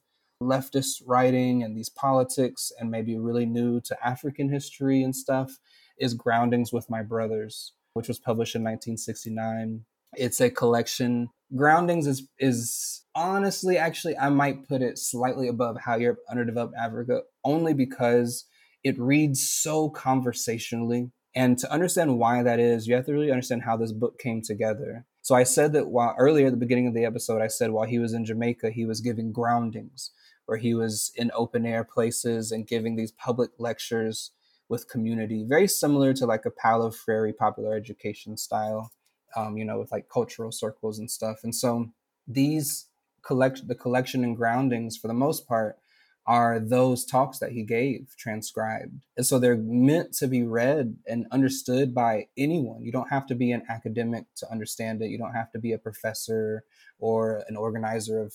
leftist 0.43 1.03
writing 1.07 1.63
and 1.63 1.77
these 1.77 1.89
politics 1.89 2.73
and 2.79 2.91
maybe 2.91 3.17
really 3.17 3.47
new 3.47 3.81
to 3.83 4.07
African 4.07 4.51
history 4.51 5.03
and 5.03 5.15
stuff 5.15 5.59
is 5.99 6.15
Groundings 6.15 6.73
with 6.73 6.91
My 6.91 7.03
Brothers, 7.03 7.73
which 7.95 8.09
was 8.09 8.19
published 8.19 8.55
in 8.55 8.63
1969. 8.63 9.85
It's 10.15 10.41
a 10.41 10.51
collection. 10.51 11.31
Groundings 11.55 12.07
is 12.07 12.29
is 12.39 13.05
honestly 13.15 13.79
actually 13.79 14.17
I 14.19 14.29
might 14.29 14.69
put 14.69 14.83
it 14.83 14.99
slightly 14.99 15.49
above 15.49 15.79
How 15.81 15.97
Europe 15.97 16.19
Underdeveloped 16.31 16.75
Africa 16.77 17.23
only 17.45 17.75
because 17.75 18.47
it 18.85 18.99
reads 18.99 19.49
so 19.49 19.89
conversationally. 19.89 21.11
And 21.35 21.57
to 21.59 21.73
understand 21.73 22.19
why 22.19 22.43
that 22.43 22.61
is, 22.61 22.87
you 22.87 22.95
have 22.95 23.07
to 23.07 23.13
really 23.13 23.31
understand 23.31 23.63
how 23.63 23.77
this 23.77 23.93
book 23.93 24.19
came 24.19 24.43
together. 24.43 25.07
So 25.23 25.35
I 25.35 25.45
said 25.45 25.73
that 25.73 25.89
while 25.89 26.15
earlier 26.19 26.47
at 26.47 26.53
the 26.53 26.59
beginning 26.59 26.89
of 26.89 26.95
the 26.95 27.05
episode, 27.05 27.41
I 27.41 27.47
said 27.47 27.71
while 27.71 27.87
he 27.87 27.99
was 27.99 28.13
in 28.13 28.25
Jamaica, 28.25 28.71
he 28.71 28.85
was 28.85 29.01
giving 29.01 29.33
groundings 29.33 30.11
where 30.53 30.59
he 30.59 30.75
was 30.75 31.11
in 31.17 31.31
open 31.35 31.65
air 31.65 31.83
places 31.83 32.53
and 32.53 32.67
giving 32.67 32.95
these 32.95 33.11
public 33.11 33.53
lectures 33.59 34.33
with 34.69 34.87
community, 34.87 35.47
very 35.49 35.67
similar 35.67 36.13
to 36.13 36.27
like 36.27 36.45
a 36.45 36.51
Paulo 36.51 36.91
Freire 36.91 37.33
popular 37.33 37.75
education 37.75 38.37
style, 38.37 38.93
um, 39.35 39.57
you 39.57 39.65
know, 39.65 39.79
with 39.79 39.91
like 39.91 40.11
cultural 40.13 40.53
circles 40.53 40.99
and 40.99 41.11
stuff. 41.11 41.39
And 41.43 41.55
so 41.55 41.87
these 42.29 42.89
collect 43.23 43.67
the 43.67 43.75
collection 43.75 44.25
and 44.25 44.37
groundings 44.37 44.95
for 44.95 45.09
the 45.09 45.15
most 45.15 45.49
part 45.49 45.79
are 46.27 46.61
those 46.61 47.07
talks 47.07 47.39
that 47.39 47.53
he 47.53 47.63
gave 47.63 48.15
transcribed. 48.19 49.07
And 49.17 49.25
so 49.25 49.39
they're 49.39 49.57
meant 49.57 50.13
to 50.19 50.29
be 50.29 50.43
read 50.43 50.99
and 51.07 51.27
understood 51.33 51.95
by 51.95 52.27
anyone. 52.37 52.83
You 52.83 52.93
don't 52.93 53.09
have 53.09 53.27
to 53.29 53.35
be 53.35 53.53
an 53.53 53.63
academic 53.71 54.27
to 54.37 54.53
understand 54.53 55.01
it. 55.01 55.09
You 55.09 55.17
don't 55.17 55.33
have 55.33 55.51
to 55.53 55.59
be 55.59 55.73
a 55.73 55.79
professor 55.79 56.65
or 56.99 57.43
an 57.49 57.57
organizer 57.57 58.21
of 58.21 58.35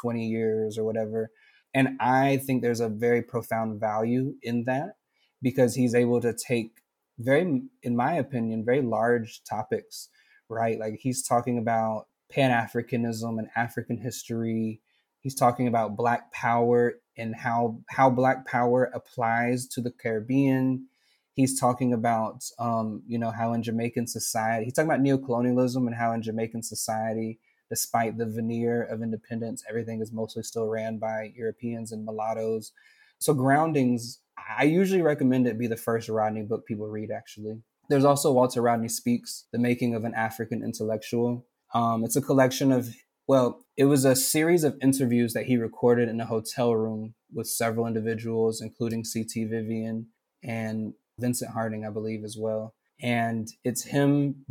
20 0.00 0.26
years 0.26 0.76
or 0.76 0.84
whatever. 0.84 1.30
And 1.74 1.96
I 2.00 2.38
think 2.38 2.62
there's 2.62 2.80
a 2.80 2.88
very 2.88 3.22
profound 3.22 3.80
value 3.80 4.34
in 4.42 4.64
that 4.64 4.96
because 5.42 5.74
he's 5.74 5.94
able 5.94 6.20
to 6.20 6.34
take 6.34 6.82
very, 7.18 7.62
in 7.82 7.96
my 7.96 8.14
opinion, 8.14 8.64
very 8.64 8.82
large 8.82 9.42
topics, 9.44 10.08
right? 10.48 10.78
Like 10.78 10.98
he's 11.00 11.22
talking 11.22 11.58
about 11.58 12.06
Pan 12.30 12.50
Africanism 12.50 13.38
and 13.38 13.48
African 13.56 13.98
history. 13.98 14.80
He's 15.20 15.34
talking 15.34 15.68
about 15.68 15.96
Black 15.96 16.32
power 16.32 16.94
and 17.16 17.34
how 17.34 17.78
how 17.90 18.08
Black 18.10 18.46
Power 18.46 18.90
applies 18.94 19.66
to 19.68 19.80
the 19.80 19.90
Caribbean. 19.90 20.86
He's 21.34 21.58
talking 21.58 21.92
about 21.92 22.44
um, 22.58 23.02
you 23.06 23.18
know 23.18 23.30
how 23.30 23.52
in 23.52 23.62
Jamaican 23.62 24.06
society 24.06 24.64
he's 24.64 24.74
talking 24.74 24.90
about 24.90 25.02
neocolonialism 25.02 25.86
and 25.86 25.94
how 25.94 26.12
in 26.12 26.22
Jamaican 26.22 26.62
society, 26.62 27.38
despite 27.70 28.18
the 28.18 28.26
veneer 28.26 28.82
of 28.82 29.02
independence, 29.02 29.64
everything 29.68 30.02
is 30.02 30.12
mostly 30.12 30.42
still 30.42 30.66
ran 30.66 30.98
by 30.98 31.32
Europeans 31.34 31.92
and 31.92 32.04
mulattoes. 32.04 32.72
So 33.18 33.32
groundings, 33.32 34.20
I 34.58 34.64
usually 34.64 35.02
recommend 35.02 35.46
it 35.46 35.58
be 35.58 35.66
the 35.66 35.76
first 35.76 36.08
Rodney 36.08 36.42
book 36.42 36.66
people 36.66 36.88
read. 36.88 37.10
Actually, 37.10 37.62
there's 37.88 38.04
also 38.04 38.32
Walter 38.32 38.60
Rodney 38.60 38.88
Speaks: 38.88 39.46
The 39.52 39.58
Making 39.58 39.94
of 39.94 40.04
an 40.04 40.14
African 40.14 40.62
Intellectual. 40.62 41.46
Um, 41.72 42.04
it's 42.04 42.16
a 42.16 42.22
collection 42.22 42.72
of 42.72 42.94
well, 43.30 43.64
it 43.76 43.84
was 43.84 44.04
a 44.04 44.16
series 44.16 44.64
of 44.64 44.76
interviews 44.82 45.34
that 45.34 45.46
he 45.46 45.56
recorded 45.56 46.08
in 46.08 46.20
a 46.20 46.26
hotel 46.26 46.74
room 46.74 47.14
with 47.32 47.46
several 47.46 47.86
individuals, 47.86 48.60
including 48.60 49.04
C.T. 49.04 49.44
Vivian 49.44 50.08
and 50.42 50.94
Vincent 51.16 51.52
Harding, 51.52 51.86
I 51.86 51.90
believe, 51.90 52.24
as 52.24 52.36
well. 52.36 52.74
And 53.02 53.48
it's 53.64 53.84
him, 53.84 54.44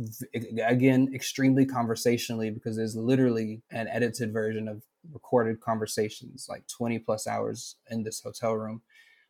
again, 0.58 1.12
extremely 1.14 1.64
conversationally, 1.64 2.50
because 2.50 2.76
there's 2.76 2.96
literally 2.96 3.62
an 3.70 3.86
edited 3.86 4.32
version 4.32 4.66
of 4.66 4.82
recorded 5.12 5.60
conversations, 5.60 6.46
like 6.48 6.66
20 6.66 6.98
plus 6.98 7.26
hours 7.26 7.76
in 7.90 8.02
this 8.02 8.20
hotel 8.20 8.54
room, 8.54 8.82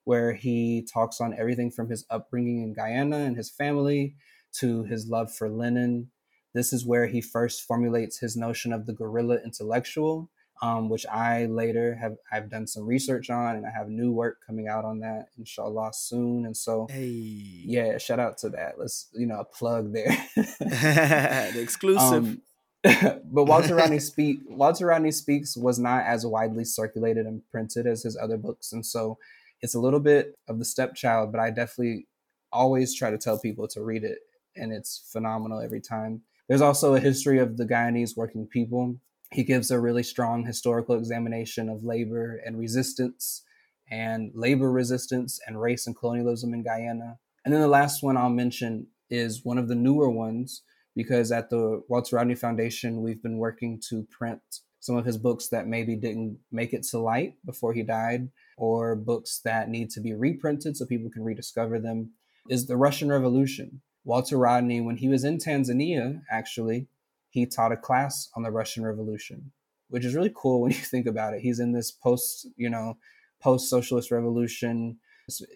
where 0.04 0.32
he 0.32 0.86
talks 0.92 1.20
on 1.20 1.34
everything 1.38 1.70
from 1.70 1.90
his 1.90 2.06
upbringing 2.08 2.62
in 2.62 2.72
Guyana 2.72 3.18
and 3.18 3.36
his 3.36 3.50
family 3.50 4.16
to 4.58 4.84
his 4.84 5.06
love 5.08 5.32
for 5.32 5.50
Lenin. 5.50 6.10
This 6.54 6.72
is 6.72 6.86
where 6.86 7.06
he 7.06 7.20
first 7.20 7.62
formulates 7.62 8.18
his 8.18 8.36
notion 8.36 8.72
of 8.72 8.86
the 8.86 8.94
guerrilla 8.94 9.36
intellectual, 9.44 10.30
um, 10.62 10.88
which 10.88 11.06
I 11.06 11.46
later 11.46 11.94
have 11.94 12.16
I've 12.30 12.50
done 12.50 12.66
some 12.66 12.86
research 12.86 13.30
on, 13.30 13.56
and 13.56 13.66
I 13.66 13.70
have 13.70 13.88
new 13.88 14.12
work 14.12 14.38
coming 14.46 14.68
out 14.68 14.84
on 14.84 15.00
that, 15.00 15.28
inshallah, 15.38 15.92
soon. 15.94 16.44
And 16.44 16.56
so, 16.56 16.86
hey. 16.90 17.06
yeah, 17.06 17.98
shout 17.98 18.20
out 18.20 18.38
to 18.38 18.50
that. 18.50 18.78
Let's 18.78 19.08
you 19.14 19.26
know 19.26 19.40
a 19.40 19.44
plug 19.44 19.92
there. 19.92 20.16
the 20.36 21.52
exclusive. 21.60 22.24
Um, 22.24 22.42
but 22.82 23.44
Walter 23.44 23.74
Rodney 23.74 23.98
speak 23.98 24.40
Walter 24.48 24.86
Rodney 24.86 25.10
speaks 25.10 25.56
was 25.56 25.78
not 25.78 26.04
as 26.04 26.24
widely 26.24 26.64
circulated 26.64 27.26
and 27.26 27.42
printed 27.50 27.86
as 27.86 28.02
his 28.02 28.16
other 28.16 28.36
books, 28.36 28.72
and 28.72 28.84
so 28.84 29.18
it's 29.62 29.74
a 29.74 29.80
little 29.80 30.00
bit 30.00 30.38
of 30.48 30.58
the 30.58 30.64
stepchild. 30.64 31.32
But 31.32 31.40
I 31.40 31.50
definitely 31.50 32.06
always 32.52 32.94
try 32.94 33.10
to 33.10 33.18
tell 33.18 33.38
people 33.38 33.66
to 33.68 33.82
read 33.82 34.04
it, 34.04 34.18
and 34.56 34.72
it's 34.72 35.08
phenomenal 35.10 35.60
every 35.60 35.80
time. 35.80 36.22
There's 36.48 36.62
also 36.62 36.94
a 36.94 37.00
history 37.00 37.38
of 37.38 37.56
the 37.56 37.64
Guyanese 37.64 38.16
working 38.16 38.46
people. 38.46 38.96
He 39.32 39.44
gives 39.44 39.70
a 39.70 39.80
really 39.80 40.02
strong 40.02 40.44
historical 40.44 40.96
examination 40.96 41.68
of 41.68 41.84
labor 41.84 42.40
and 42.44 42.58
resistance 42.58 43.44
and 43.90 44.30
labor 44.34 44.70
resistance 44.70 45.38
and 45.46 45.60
race 45.60 45.86
and 45.86 45.96
colonialism 45.96 46.52
in 46.52 46.62
Guyana. 46.62 47.18
And 47.44 47.54
then 47.54 47.60
the 47.60 47.68
last 47.68 48.02
one 48.02 48.16
I'll 48.16 48.30
mention 48.30 48.88
is 49.08 49.44
one 49.44 49.58
of 49.58 49.68
the 49.68 49.74
newer 49.74 50.10
ones 50.10 50.62
because 50.94 51.32
at 51.32 51.50
the 51.50 51.82
Walter 51.88 52.16
Rodney 52.16 52.34
Foundation, 52.34 53.02
we've 53.02 53.22
been 53.22 53.38
working 53.38 53.80
to 53.88 54.06
print 54.10 54.40
some 54.80 54.96
of 54.96 55.04
his 55.04 55.18
books 55.18 55.48
that 55.48 55.66
maybe 55.66 55.94
didn't 55.94 56.38
make 56.50 56.72
it 56.72 56.82
to 56.84 56.98
light 56.98 57.34
before 57.44 57.72
he 57.72 57.82
died, 57.82 58.28
or 58.56 58.96
books 58.96 59.40
that 59.44 59.68
need 59.68 59.90
to 59.90 60.00
be 60.00 60.14
reprinted 60.14 60.76
so 60.76 60.86
people 60.86 61.10
can 61.10 61.22
rediscover 61.22 61.78
them, 61.78 62.10
is 62.48 62.66
The 62.66 62.76
Russian 62.76 63.10
Revolution. 63.10 63.82
Walter 64.04 64.38
Rodney, 64.38 64.80
when 64.80 64.96
he 64.96 65.08
was 65.08 65.22
in 65.22 65.38
Tanzania, 65.38 66.22
actually, 66.30 66.88
he 67.30 67.46
taught 67.46 67.72
a 67.72 67.76
class 67.76 68.28
on 68.34 68.42
the 68.42 68.50
Russian 68.50 68.84
Revolution, 68.84 69.52
which 69.88 70.04
is 70.04 70.14
really 70.14 70.32
cool 70.34 70.60
when 70.60 70.72
you 70.72 70.78
think 70.78 71.06
about 71.06 71.34
it. 71.34 71.40
He's 71.40 71.60
in 71.60 71.72
this 71.72 71.90
post, 71.90 72.48
you 72.56 72.68
know, 72.68 72.98
post-socialist 73.40 74.10
revolution. 74.10 74.98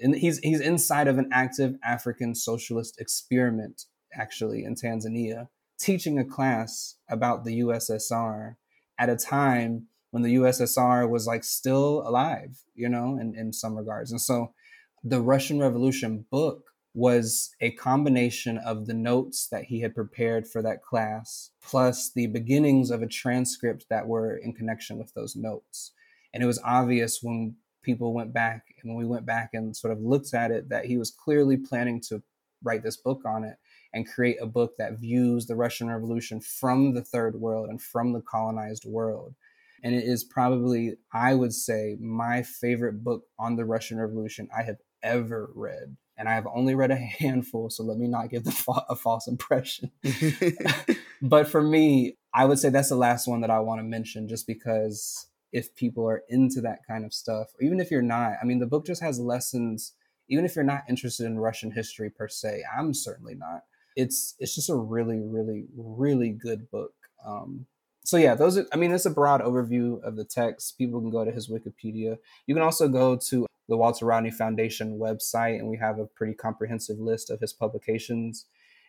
He's 0.00 0.38
he's 0.38 0.60
inside 0.60 1.08
of 1.08 1.18
an 1.18 1.28
active 1.32 1.76
African 1.84 2.34
socialist 2.34 3.00
experiment, 3.00 3.84
actually, 4.14 4.64
in 4.64 4.76
Tanzania, 4.76 5.48
teaching 5.78 6.18
a 6.18 6.24
class 6.24 6.96
about 7.08 7.44
the 7.44 7.60
USSR 7.60 8.54
at 8.98 9.10
a 9.10 9.16
time 9.16 9.88
when 10.12 10.22
the 10.22 10.36
USSR 10.36 11.10
was 11.10 11.26
like 11.26 11.42
still 11.42 12.04
alive, 12.06 12.62
you 12.76 12.88
know, 12.88 13.18
in, 13.20 13.34
in 13.36 13.52
some 13.52 13.76
regards. 13.76 14.12
And 14.12 14.20
so 14.20 14.54
the 15.02 15.20
Russian 15.20 15.58
Revolution 15.58 16.24
book 16.30 16.70
was 16.94 17.50
a 17.60 17.72
combination 17.72 18.56
of 18.58 18.86
the 18.86 18.94
notes 18.94 19.48
that 19.48 19.64
he 19.64 19.80
had 19.80 19.94
prepared 19.94 20.46
for 20.46 20.62
that 20.62 20.82
class, 20.82 21.50
plus 21.60 22.12
the 22.12 22.28
beginnings 22.28 22.90
of 22.90 23.02
a 23.02 23.08
transcript 23.08 23.86
that 23.90 24.06
were 24.06 24.36
in 24.36 24.52
connection 24.52 24.96
with 24.96 25.12
those 25.14 25.34
notes. 25.34 25.92
And 26.32 26.42
it 26.42 26.46
was 26.46 26.60
obvious 26.64 27.20
when 27.20 27.56
people 27.82 28.14
went 28.14 28.32
back 28.32 28.62
and 28.80 28.90
when 28.90 28.98
we 28.98 29.06
went 29.06 29.26
back 29.26 29.50
and 29.52 29.76
sort 29.76 29.92
of 29.92 30.00
looked 30.00 30.34
at 30.34 30.52
it 30.52 30.68
that 30.68 30.86
he 30.86 30.96
was 30.96 31.10
clearly 31.10 31.56
planning 31.56 32.00
to 32.00 32.22
write 32.62 32.82
this 32.82 32.96
book 32.96 33.22
on 33.26 33.44
it 33.44 33.56
and 33.92 34.08
create 34.08 34.38
a 34.40 34.46
book 34.46 34.74
that 34.78 34.98
views 34.98 35.46
the 35.46 35.56
Russian 35.56 35.88
Revolution 35.88 36.40
from 36.40 36.94
the 36.94 37.02
third 37.02 37.34
world 37.34 37.68
and 37.68 37.82
from 37.82 38.12
the 38.12 38.22
colonized 38.22 38.84
world. 38.86 39.34
And 39.82 39.94
it 39.94 40.04
is 40.04 40.24
probably, 40.24 40.94
I 41.12 41.34
would 41.34 41.52
say, 41.52 41.96
my 42.00 42.42
favorite 42.42 43.04
book 43.04 43.24
on 43.38 43.56
the 43.56 43.66
Russian 43.66 43.98
Revolution 43.98 44.48
I 44.56 44.62
have 44.62 44.78
ever 45.02 45.50
read 45.54 45.96
and 46.16 46.28
I 46.28 46.34
have 46.34 46.46
only 46.52 46.74
read 46.74 46.90
a 46.90 46.96
handful, 47.18 47.70
so 47.70 47.82
let 47.82 47.98
me 47.98 48.06
not 48.06 48.30
give 48.30 48.44
the 48.44 48.52
fa- 48.52 48.86
a 48.88 48.96
false 48.96 49.26
impression. 49.26 49.90
but 51.22 51.48
for 51.48 51.62
me, 51.62 52.16
I 52.32 52.44
would 52.44 52.58
say 52.58 52.68
that's 52.68 52.88
the 52.88 52.96
last 52.96 53.26
one 53.26 53.40
that 53.42 53.50
I 53.50 53.60
want 53.60 53.80
to 53.80 53.84
mention, 53.84 54.28
just 54.28 54.46
because 54.46 55.26
if 55.52 55.74
people 55.76 56.08
are 56.08 56.22
into 56.28 56.60
that 56.62 56.80
kind 56.86 57.04
of 57.04 57.14
stuff, 57.14 57.48
or 57.58 57.64
even 57.64 57.80
if 57.80 57.90
you're 57.90 58.02
not, 58.02 58.32
I 58.42 58.44
mean, 58.44 58.58
the 58.58 58.66
book 58.66 58.86
just 58.86 59.02
has 59.02 59.20
lessons. 59.20 59.92
Even 60.28 60.44
if 60.44 60.56
you're 60.56 60.64
not 60.64 60.84
interested 60.88 61.26
in 61.26 61.38
Russian 61.38 61.70
history 61.70 62.10
per 62.10 62.28
se, 62.28 62.62
I'm 62.76 62.94
certainly 62.94 63.34
not. 63.34 63.64
It's 63.94 64.34
it's 64.38 64.54
just 64.54 64.70
a 64.70 64.74
really, 64.74 65.20
really, 65.20 65.66
really 65.76 66.30
good 66.30 66.70
book. 66.70 66.94
Um, 67.24 67.66
so 68.04 68.16
yeah, 68.16 68.34
those 68.34 68.58
are. 68.58 68.66
I 68.72 68.76
mean, 68.76 68.90
it's 68.90 69.06
a 69.06 69.10
broad 69.10 69.42
overview 69.42 70.02
of 70.02 70.16
the 70.16 70.24
text. 70.24 70.76
People 70.76 71.00
can 71.00 71.10
go 71.10 71.24
to 71.24 71.30
his 71.30 71.48
Wikipedia. 71.48 72.18
You 72.46 72.54
can 72.54 72.62
also 72.62 72.88
go 72.88 73.16
to 73.28 73.46
the 73.68 73.76
Walter 73.76 74.06
Rodney 74.06 74.30
Foundation 74.30 74.98
website, 74.98 75.58
and 75.58 75.68
we 75.68 75.78
have 75.78 75.98
a 75.98 76.06
pretty 76.06 76.34
comprehensive 76.34 76.98
list 76.98 77.30
of 77.30 77.40
his 77.40 77.52
publications. 77.52 78.46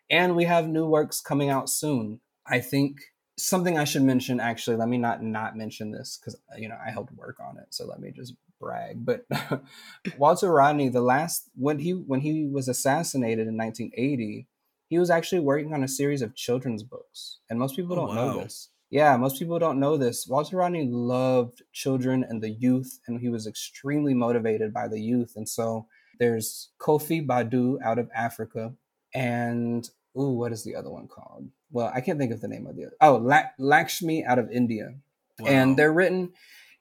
And 0.09 0.36
we 0.36 0.45
have 0.45 0.67
new 0.67 0.86
works 0.86 1.21
coming 1.21 1.49
out 1.49 1.69
soon. 1.69 2.19
I 2.45 2.59
think 2.59 2.97
something 3.38 3.78
I 3.78 3.84
should 3.84 4.03
mention 4.03 4.39
actually, 4.39 4.78
let 4.78 4.88
me 4.88 4.97
not 4.97 5.21
not 5.23 5.55
mention 5.55 5.91
this 5.91 6.17
because 6.17 6.39
you 6.57 6.69
know 6.69 6.78
I 6.86 6.91
helped 6.91 7.13
work 7.13 7.38
on 7.39 7.57
it, 7.57 7.67
so 7.69 7.86
let 7.86 7.99
me 7.99 8.11
just 8.15 8.34
brag. 8.59 9.05
But 9.05 9.26
Walter 10.17 10.51
Rodney, 10.51 10.89
the 10.89 11.01
last 11.01 11.49
when 11.55 11.80
he 11.80 11.91
when 11.91 12.21
he 12.21 12.45
was 12.45 12.67
assassinated 12.67 13.47
in 13.47 13.57
1980, 13.57 14.47
he 14.88 14.99
was 14.99 15.09
actually 15.09 15.41
working 15.41 15.73
on 15.73 15.84
a 15.84 15.88
series 15.88 16.21
of 16.21 16.36
children's 16.36 16.84
books, 16.84 17.39
and 17.49 17.59
most 17.59 17.76
people 17.76 17.93
oh, 17.93 18.07
don't 18.07 18.15
wow. 18.15 18.34
know 18.34 18.43
this. 18.43 18.69
Yeah, 18.96 19.18
most 19.18 19.39
people 19.39 19.60
don't 19.60 19.82
know 19.82 19.98
this. 19.98 20.26
Walter 20.26 20.56
Rodney 20.56 20.88
loved 20.89 21.64
children 21.74 22.24
and 22.30 22.41
the 22.41 22.52
youth, 22.52 23.02
and 23.06 23.20
he 23.20 23.28
was 23.28 23.46
extremely 23.46 24.14
motivated 24.14 24.74
by 24.74 24.88
the 24.88 25.02
youth. 25.02 25.34
And 25.36 25.50
so 25.50 25.88
there's 26.18 26.70
Kofi 26.80 27.28
Baadu 27.28 27.76
out 27.84 28.00
of 28.00 28.10
Africa, 28.16 28.74
and 29.14 29.89
ooh, 30.18 30.30
what 30.30 30.54
is 30.54 30.64
the 30.64 30.78
other 30.78 30.89
one 30.89 31.10
called? 31.10 31.50
Well, 31.72 31.91
I 31.93 32.00
can't 32.00 32.18
think 32.18 32.32
of 32.32 32.39
the 32.39 32.48
name 32.48 32.68
of 32.68 32.78
the 32.78 32.86
other. 32.86 32.96
Oh, 33.02 33.52
Lakshmi 33.60 34.24
out 34.24 34.39
of 34.39 34.50
India, 34.50 34.93
wow. 35.39 35.46
and 35.50 35.76
they're 35.76 35.91
written. 35.91 36.32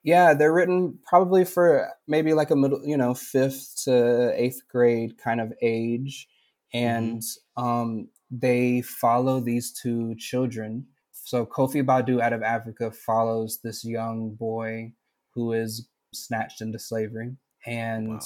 Yeah, 0.05 0.35
they're 0.35 0.55
written 0.55 1.01
probably 1.05 1.45
for 1.45 1.89
maybe 2.07 2.33
like 2.33 2.53
a 2.53 2.57
middle, 2.57 2.81
you 2.87 2.97
know, 2.97 3.15
fifth 3.15 3.83
to 3.87 4.33
eighth 4.41 4.62
grade 4.71 5.19
kind 5.19 5.41
of 5.41 5.53
age, 5.61 6.29
and 6.73 7.23
mm-hmm. 7.23 7.65
um, 7.65 8.09
they 8.31 8.83
follow 8.83 9.41
these 9.41 9.73
two 9.73 10.15
children 10.15 10.87
so 11.25 11.47
Kofi 11.47 11.83
Baadu 11.83 12.20
out 12.20 12.35
of 12.35 12.43
Africa 12.43 12.91
follows 12.91 13.61
this 13.64 13.85
young 13.85 14.35
boy 14.35 14.93
who 15.35 15.53
is 15.53 15.89
snatched 16.12 16.61
into 16.61 16.79
slavery, 16.79 17.37
and 17.66 18.09
wow. 18.09 18.20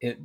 it 0.00 0.18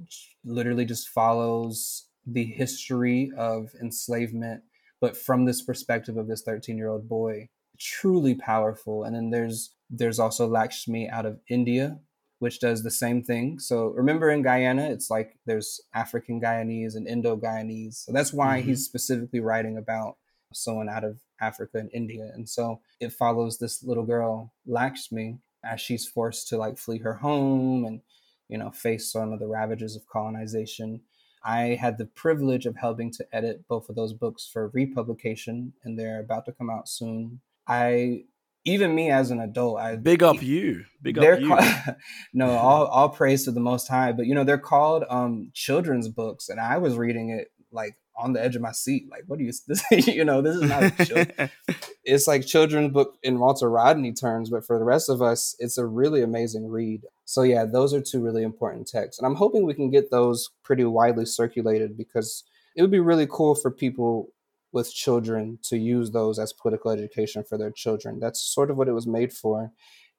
literally 0.44 0.86
just 0.86 1.10
follows 1.10 2.08
the 2.26 2.44
history 2.44 3.32
of 3.38 3.70
enslavement, 3.80 4.64
but 5.00 5.16
from 5.16 5.46
this 5.46 5.62
perspective 5.62 6.18
of 6.18 6.28
this 6.28 6.42
13 6.42 6.78
year 6.78 6.90
old 6.90 7.08
boy. 7.08 7.50
Truly 7.78 8.36
powerful. 8.36 9.04
And 9.04 9.16
then 9.16 9.30
there's 9.30 9.76
there's 9.90 10.20
also 10.20 10.48
Lakshmi 10.48 11.10
out 11.10 11.26
of 11.26 11.40
India, 11.50 12.00
which 12.40 12.60
does 12.60 12.82
the 12.84 12.92
same 12.92 13.22
thing. 13.22 13.60
So 13.60 13.88
remember 13.88 14.32
in 14.32 14.42
Guyana, 14.42 14.90
it's 14.90 15.12
like 15.12 15.38
there's 15.46 15.82
African 15.94 16.42
Guyanese 16.42 16.96
and 16.96 17.08
Indo 17.08 17.38
Guyanese. 17.38 18.06
So 18.06 18.14
that's 18.14 18.34
why 18.34 18.60
mm-hmm. 18.60 18.70
he's 18.70 18.86
specifically 18.86 19.42
writing 19.42 19.78
about 19.78 20.16
someone 20.54 20.90
out 20.90 21.04
of 21.04 21.20
Africa 21.42 21.78
and 21.78 21.90
India. 21.94 22.32
And 22.34 22.48
so 22.48 22.82
it 23.00 23.14
follows 23.14 23.58
this 23.58 23.84
little 23.84 24.06
girl, 24.06 24.54
Lakshmi, 24.66 25.40
as 25.64 25.82
she's 25.82 26.06
forced 26.06 26.48
to 26.50 26.58
like 26.58 26.78
flee 26.78 27.00
her 27.00 27.16
home 27.16 27.86
and, 27.86 28.02
you 28.48 28.58
know, 28.58 28.72
face 28.72 29.12
some 29.12 29.34
of 29.34 29.40
the 29.40 29.48
ravages 29.48 29.96
of 29.96 30.08
colonization. 30.08 31.02
I 31.44 31.78
had 31.80 31.98
the 31.98 32.06
privilege 32.06 32.66
of 32.66 32.76
helping 32.76 33.12
to 33.14 33.28
edit 33.32 33.68
both 33.68 33.88
of 33.90 33.96
those 33.96 34.14
books 34.14 34.50
for 34.52 34.70
republication, 34.70 35.74
and 35.84 35.98
they're 35.98 36.20
about 36.20 36.46
to 36.46 36.52
come 36.52 36.72
out 36.72 36.90
soon. 36.90 37.42
I 37.68 38.24
even 38.66 38.96
me 38.96 39.12
as 39.12 39.30
an 39.30 39.40
adult, 39.40 39.80
I 39.80 39.96
big 39.96 40.24
up 40.24 40.42
you, 40.42 40.86
big 41.04 41.20
up 41.20 41.40
you. 41.40 41.48
Called, 41.48 41.64
no, 42.34 42.50
all 42.50 42.86
all 42.88 43.10
praise 43.10 43.46
to 43.46 43.52
the 43.52 43.60
Most 43.60 43.88
High. 43.88 44.12
But 44.12 44.26
you 44.26 44.34
know, 44.34 44.44
they're 44.44 44.58
called 44.58 45.04
um 45.08 45.52
children's 45.54 46.10
books, 46.10 46.50
and 46.50 46.60
I 46.60 46.78
was 46.80 46.98
reading 46.98 47.30
it 47.30 47.52
like 47.72 47.96
on 48.18 48.34
the 48.34 48.44
edge 48.44 48.56
of 48.56 48.62
my 48.62 48.72
seat. 48.72 49.08
Like, 49.10 49.24
what 49.28 49.40
do 49.40 49.46
you, 49.46 49.52
this, 49.68 49.84
you 49.92 50.26
know, 50.26 50.42
this 50.42 50.56
is 50.56 50.64
not 50.64 50.84
a 50.84 51.50
it's 52.04 52.28
like 52.28 52.46
children's 52.46 52.92
book 52.92 53.18
in 53.24 53.40
Walter 53.40 53.70
Rodney 53.70 54.14
terms, 54.14 54.50
but 54.50 54.66
for 54.66 54.78
the 54.78 54.86
rest 54.86 55.10
of 55.10 55.22
us, 55.22 55.56
it's 55.60 55.78
a 55.78 55.86
really 55.86 56.22
amazing 56.22 56.68
read. 56.68 57.02
So 57.26 57.44
yeah, 57.44 57.66
those 57.66 57.94
are 57.94 58.02
two 58.02 58.22
really 58.22 58.44
important 58.44 58.88
texts. 58.88 59.20
And 59.20 59.26
I'm 59.26 59.36
hoping 59.36 59.66
we 59.66 59.74
can 59.74 59.90
get 59.90 60.12
those 60.12 60.50
pretty 60.64 60.84
widely 60.84 61.26
circulated 61.26 61.98
because 61.98 62.44
it 62.76 62.82
would 62.82 62.92
be 62.92 63.00
really 63.00 63.28
cool 63.30 63.56
for 63.56 63.72
people 63.72 64.30
with 64.72 64.94
children 64.94 65.58
to 65.64 65.78
use 65.78 66.12
those 66.12 66.38
as 66.38 66.52
political 66.52 66.92
education 66.92 67.44
for 67.44 67.58
their 67.58 67.72
children. 67.72 68.20
That's 68.20 68.42
sort 68.42 68.70
of 68.70 68.78
what 68.78 68.90
it 68.90 68.94
was 68.94 69.08
made 69.08 69.32
for. 69.32 69.72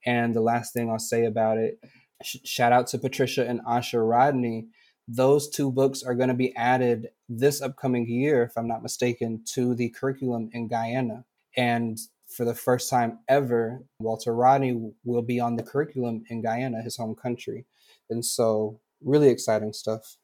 And 0.04 0.34
the 0.34 0.40
last 0.40 0.72
thing 0.72 0.90
I'll 0.90 0.98
say 0.98 1.26
about 1.26 1.58
it, 1.58 1.78
sh- 2.22 2.38
shout 2.44 2.72
out 2.72 2.86
to 2.88 2.98
Patricia 2.98 3.46
and 3.46 3.60
Asha 3.66 4.08
Rodney 4.08 4.68
those 5.08 5.48
two 5.48 5.70
books 5.70 6.02
are 6.02 6.14
going 6.14 6.28
to 6.28 6.34
be 6.34 6.54
added 6.56 7.10
this 7.28 7.62
upcoming 7.62 8.08
year, 8.08 8.42
if 8.42 8.56
I'm 8.56 8.68
not 8.68 8.82
mistaken, 8.82 9.42
to 9.54 9.74
the 9.74 9.90
curriculum 9.90 10.50
in 10.52 10.68
Guyana. 10.68 11.24
And 11.56 11.98
for 12.28 12.44
the 12.44 12.54
first 12.54 12.90
time 12.90 13.20
ever, 13.28 13.84
Walter 14.00 14.34
Rodney 14.34 14.92
will 15.04 15.22
be 15.22 15.38
on 15.38 15.56
the 15.56 15.62
curriculum 15.62 16.24
in 16.28 16.42
Guyana, 16.42 16.82
his 16.82 16.96
home 16.96 17.14
country. 17.14 17.66
And 18.10 18.24
so, 18.24 18.80
really 19.02 19.28
exciting 19.28 19.72
stuff. 19.72 20.16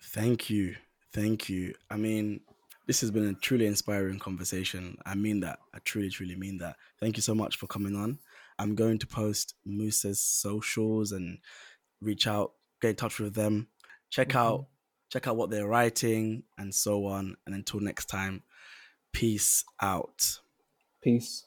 Thank 0.00 0.50
you. 0.50 0.76
Thank 1.12 1.48
you. 1.48 1.74
I 1.90 1.96
mean, 1.96 2.40
this 2.86 3.00
has 3.00 3.10
been 3.10 3.26
a 3.26 3.34
truly 3.34 3.66
inspiring 3.66 4.18
conversation. 4.18 4.98
I 5.06 5.14
mean 5.14 5.40
that. 5.40 5.58
I 5.74 5.78
truly, 5.84 6.10
truly 6.10 6.36
mean 6.36 6.58
that. 6.58 6.76
Thank 7.00 7.16
you 7.16 7.22
so 7.22 7.34
much 7.34 7.56
for 7.56 7.66
coming 7.66 7.96
on. 7.96 8.18
I'm 8.58 8.74
going 8.74 8.98
to 8.98 9.06
post 9.06 9.54
Musa's 9.64 10.22
socials 10.22 11.12
and 11.12 11.38
reach 12.00 12.26
out, 12.26 12.52
get 12.80 12.90
in 12.90 12.96
touch 12.96 13.18
with 13.18 13.34
them 13.34 13.68
check 14.10 14.28
mm-hmm. 14.28 14.38
out 14.38 14.66
check 15.10 15.26
out 15.26 15.36
what 15.36 15.50
they're 15.50 15.66
writing 15.66 16.42
and 16.58 16.74
so 16.74 17.06
on. 17.06 17.36
And 17.46 17.54
until 17.54 17.80
next 17.80 18.06
time, 18.06 18.42
peace 19.12 19.64
out. 19.80 20.40
Peace. 21.02 21.45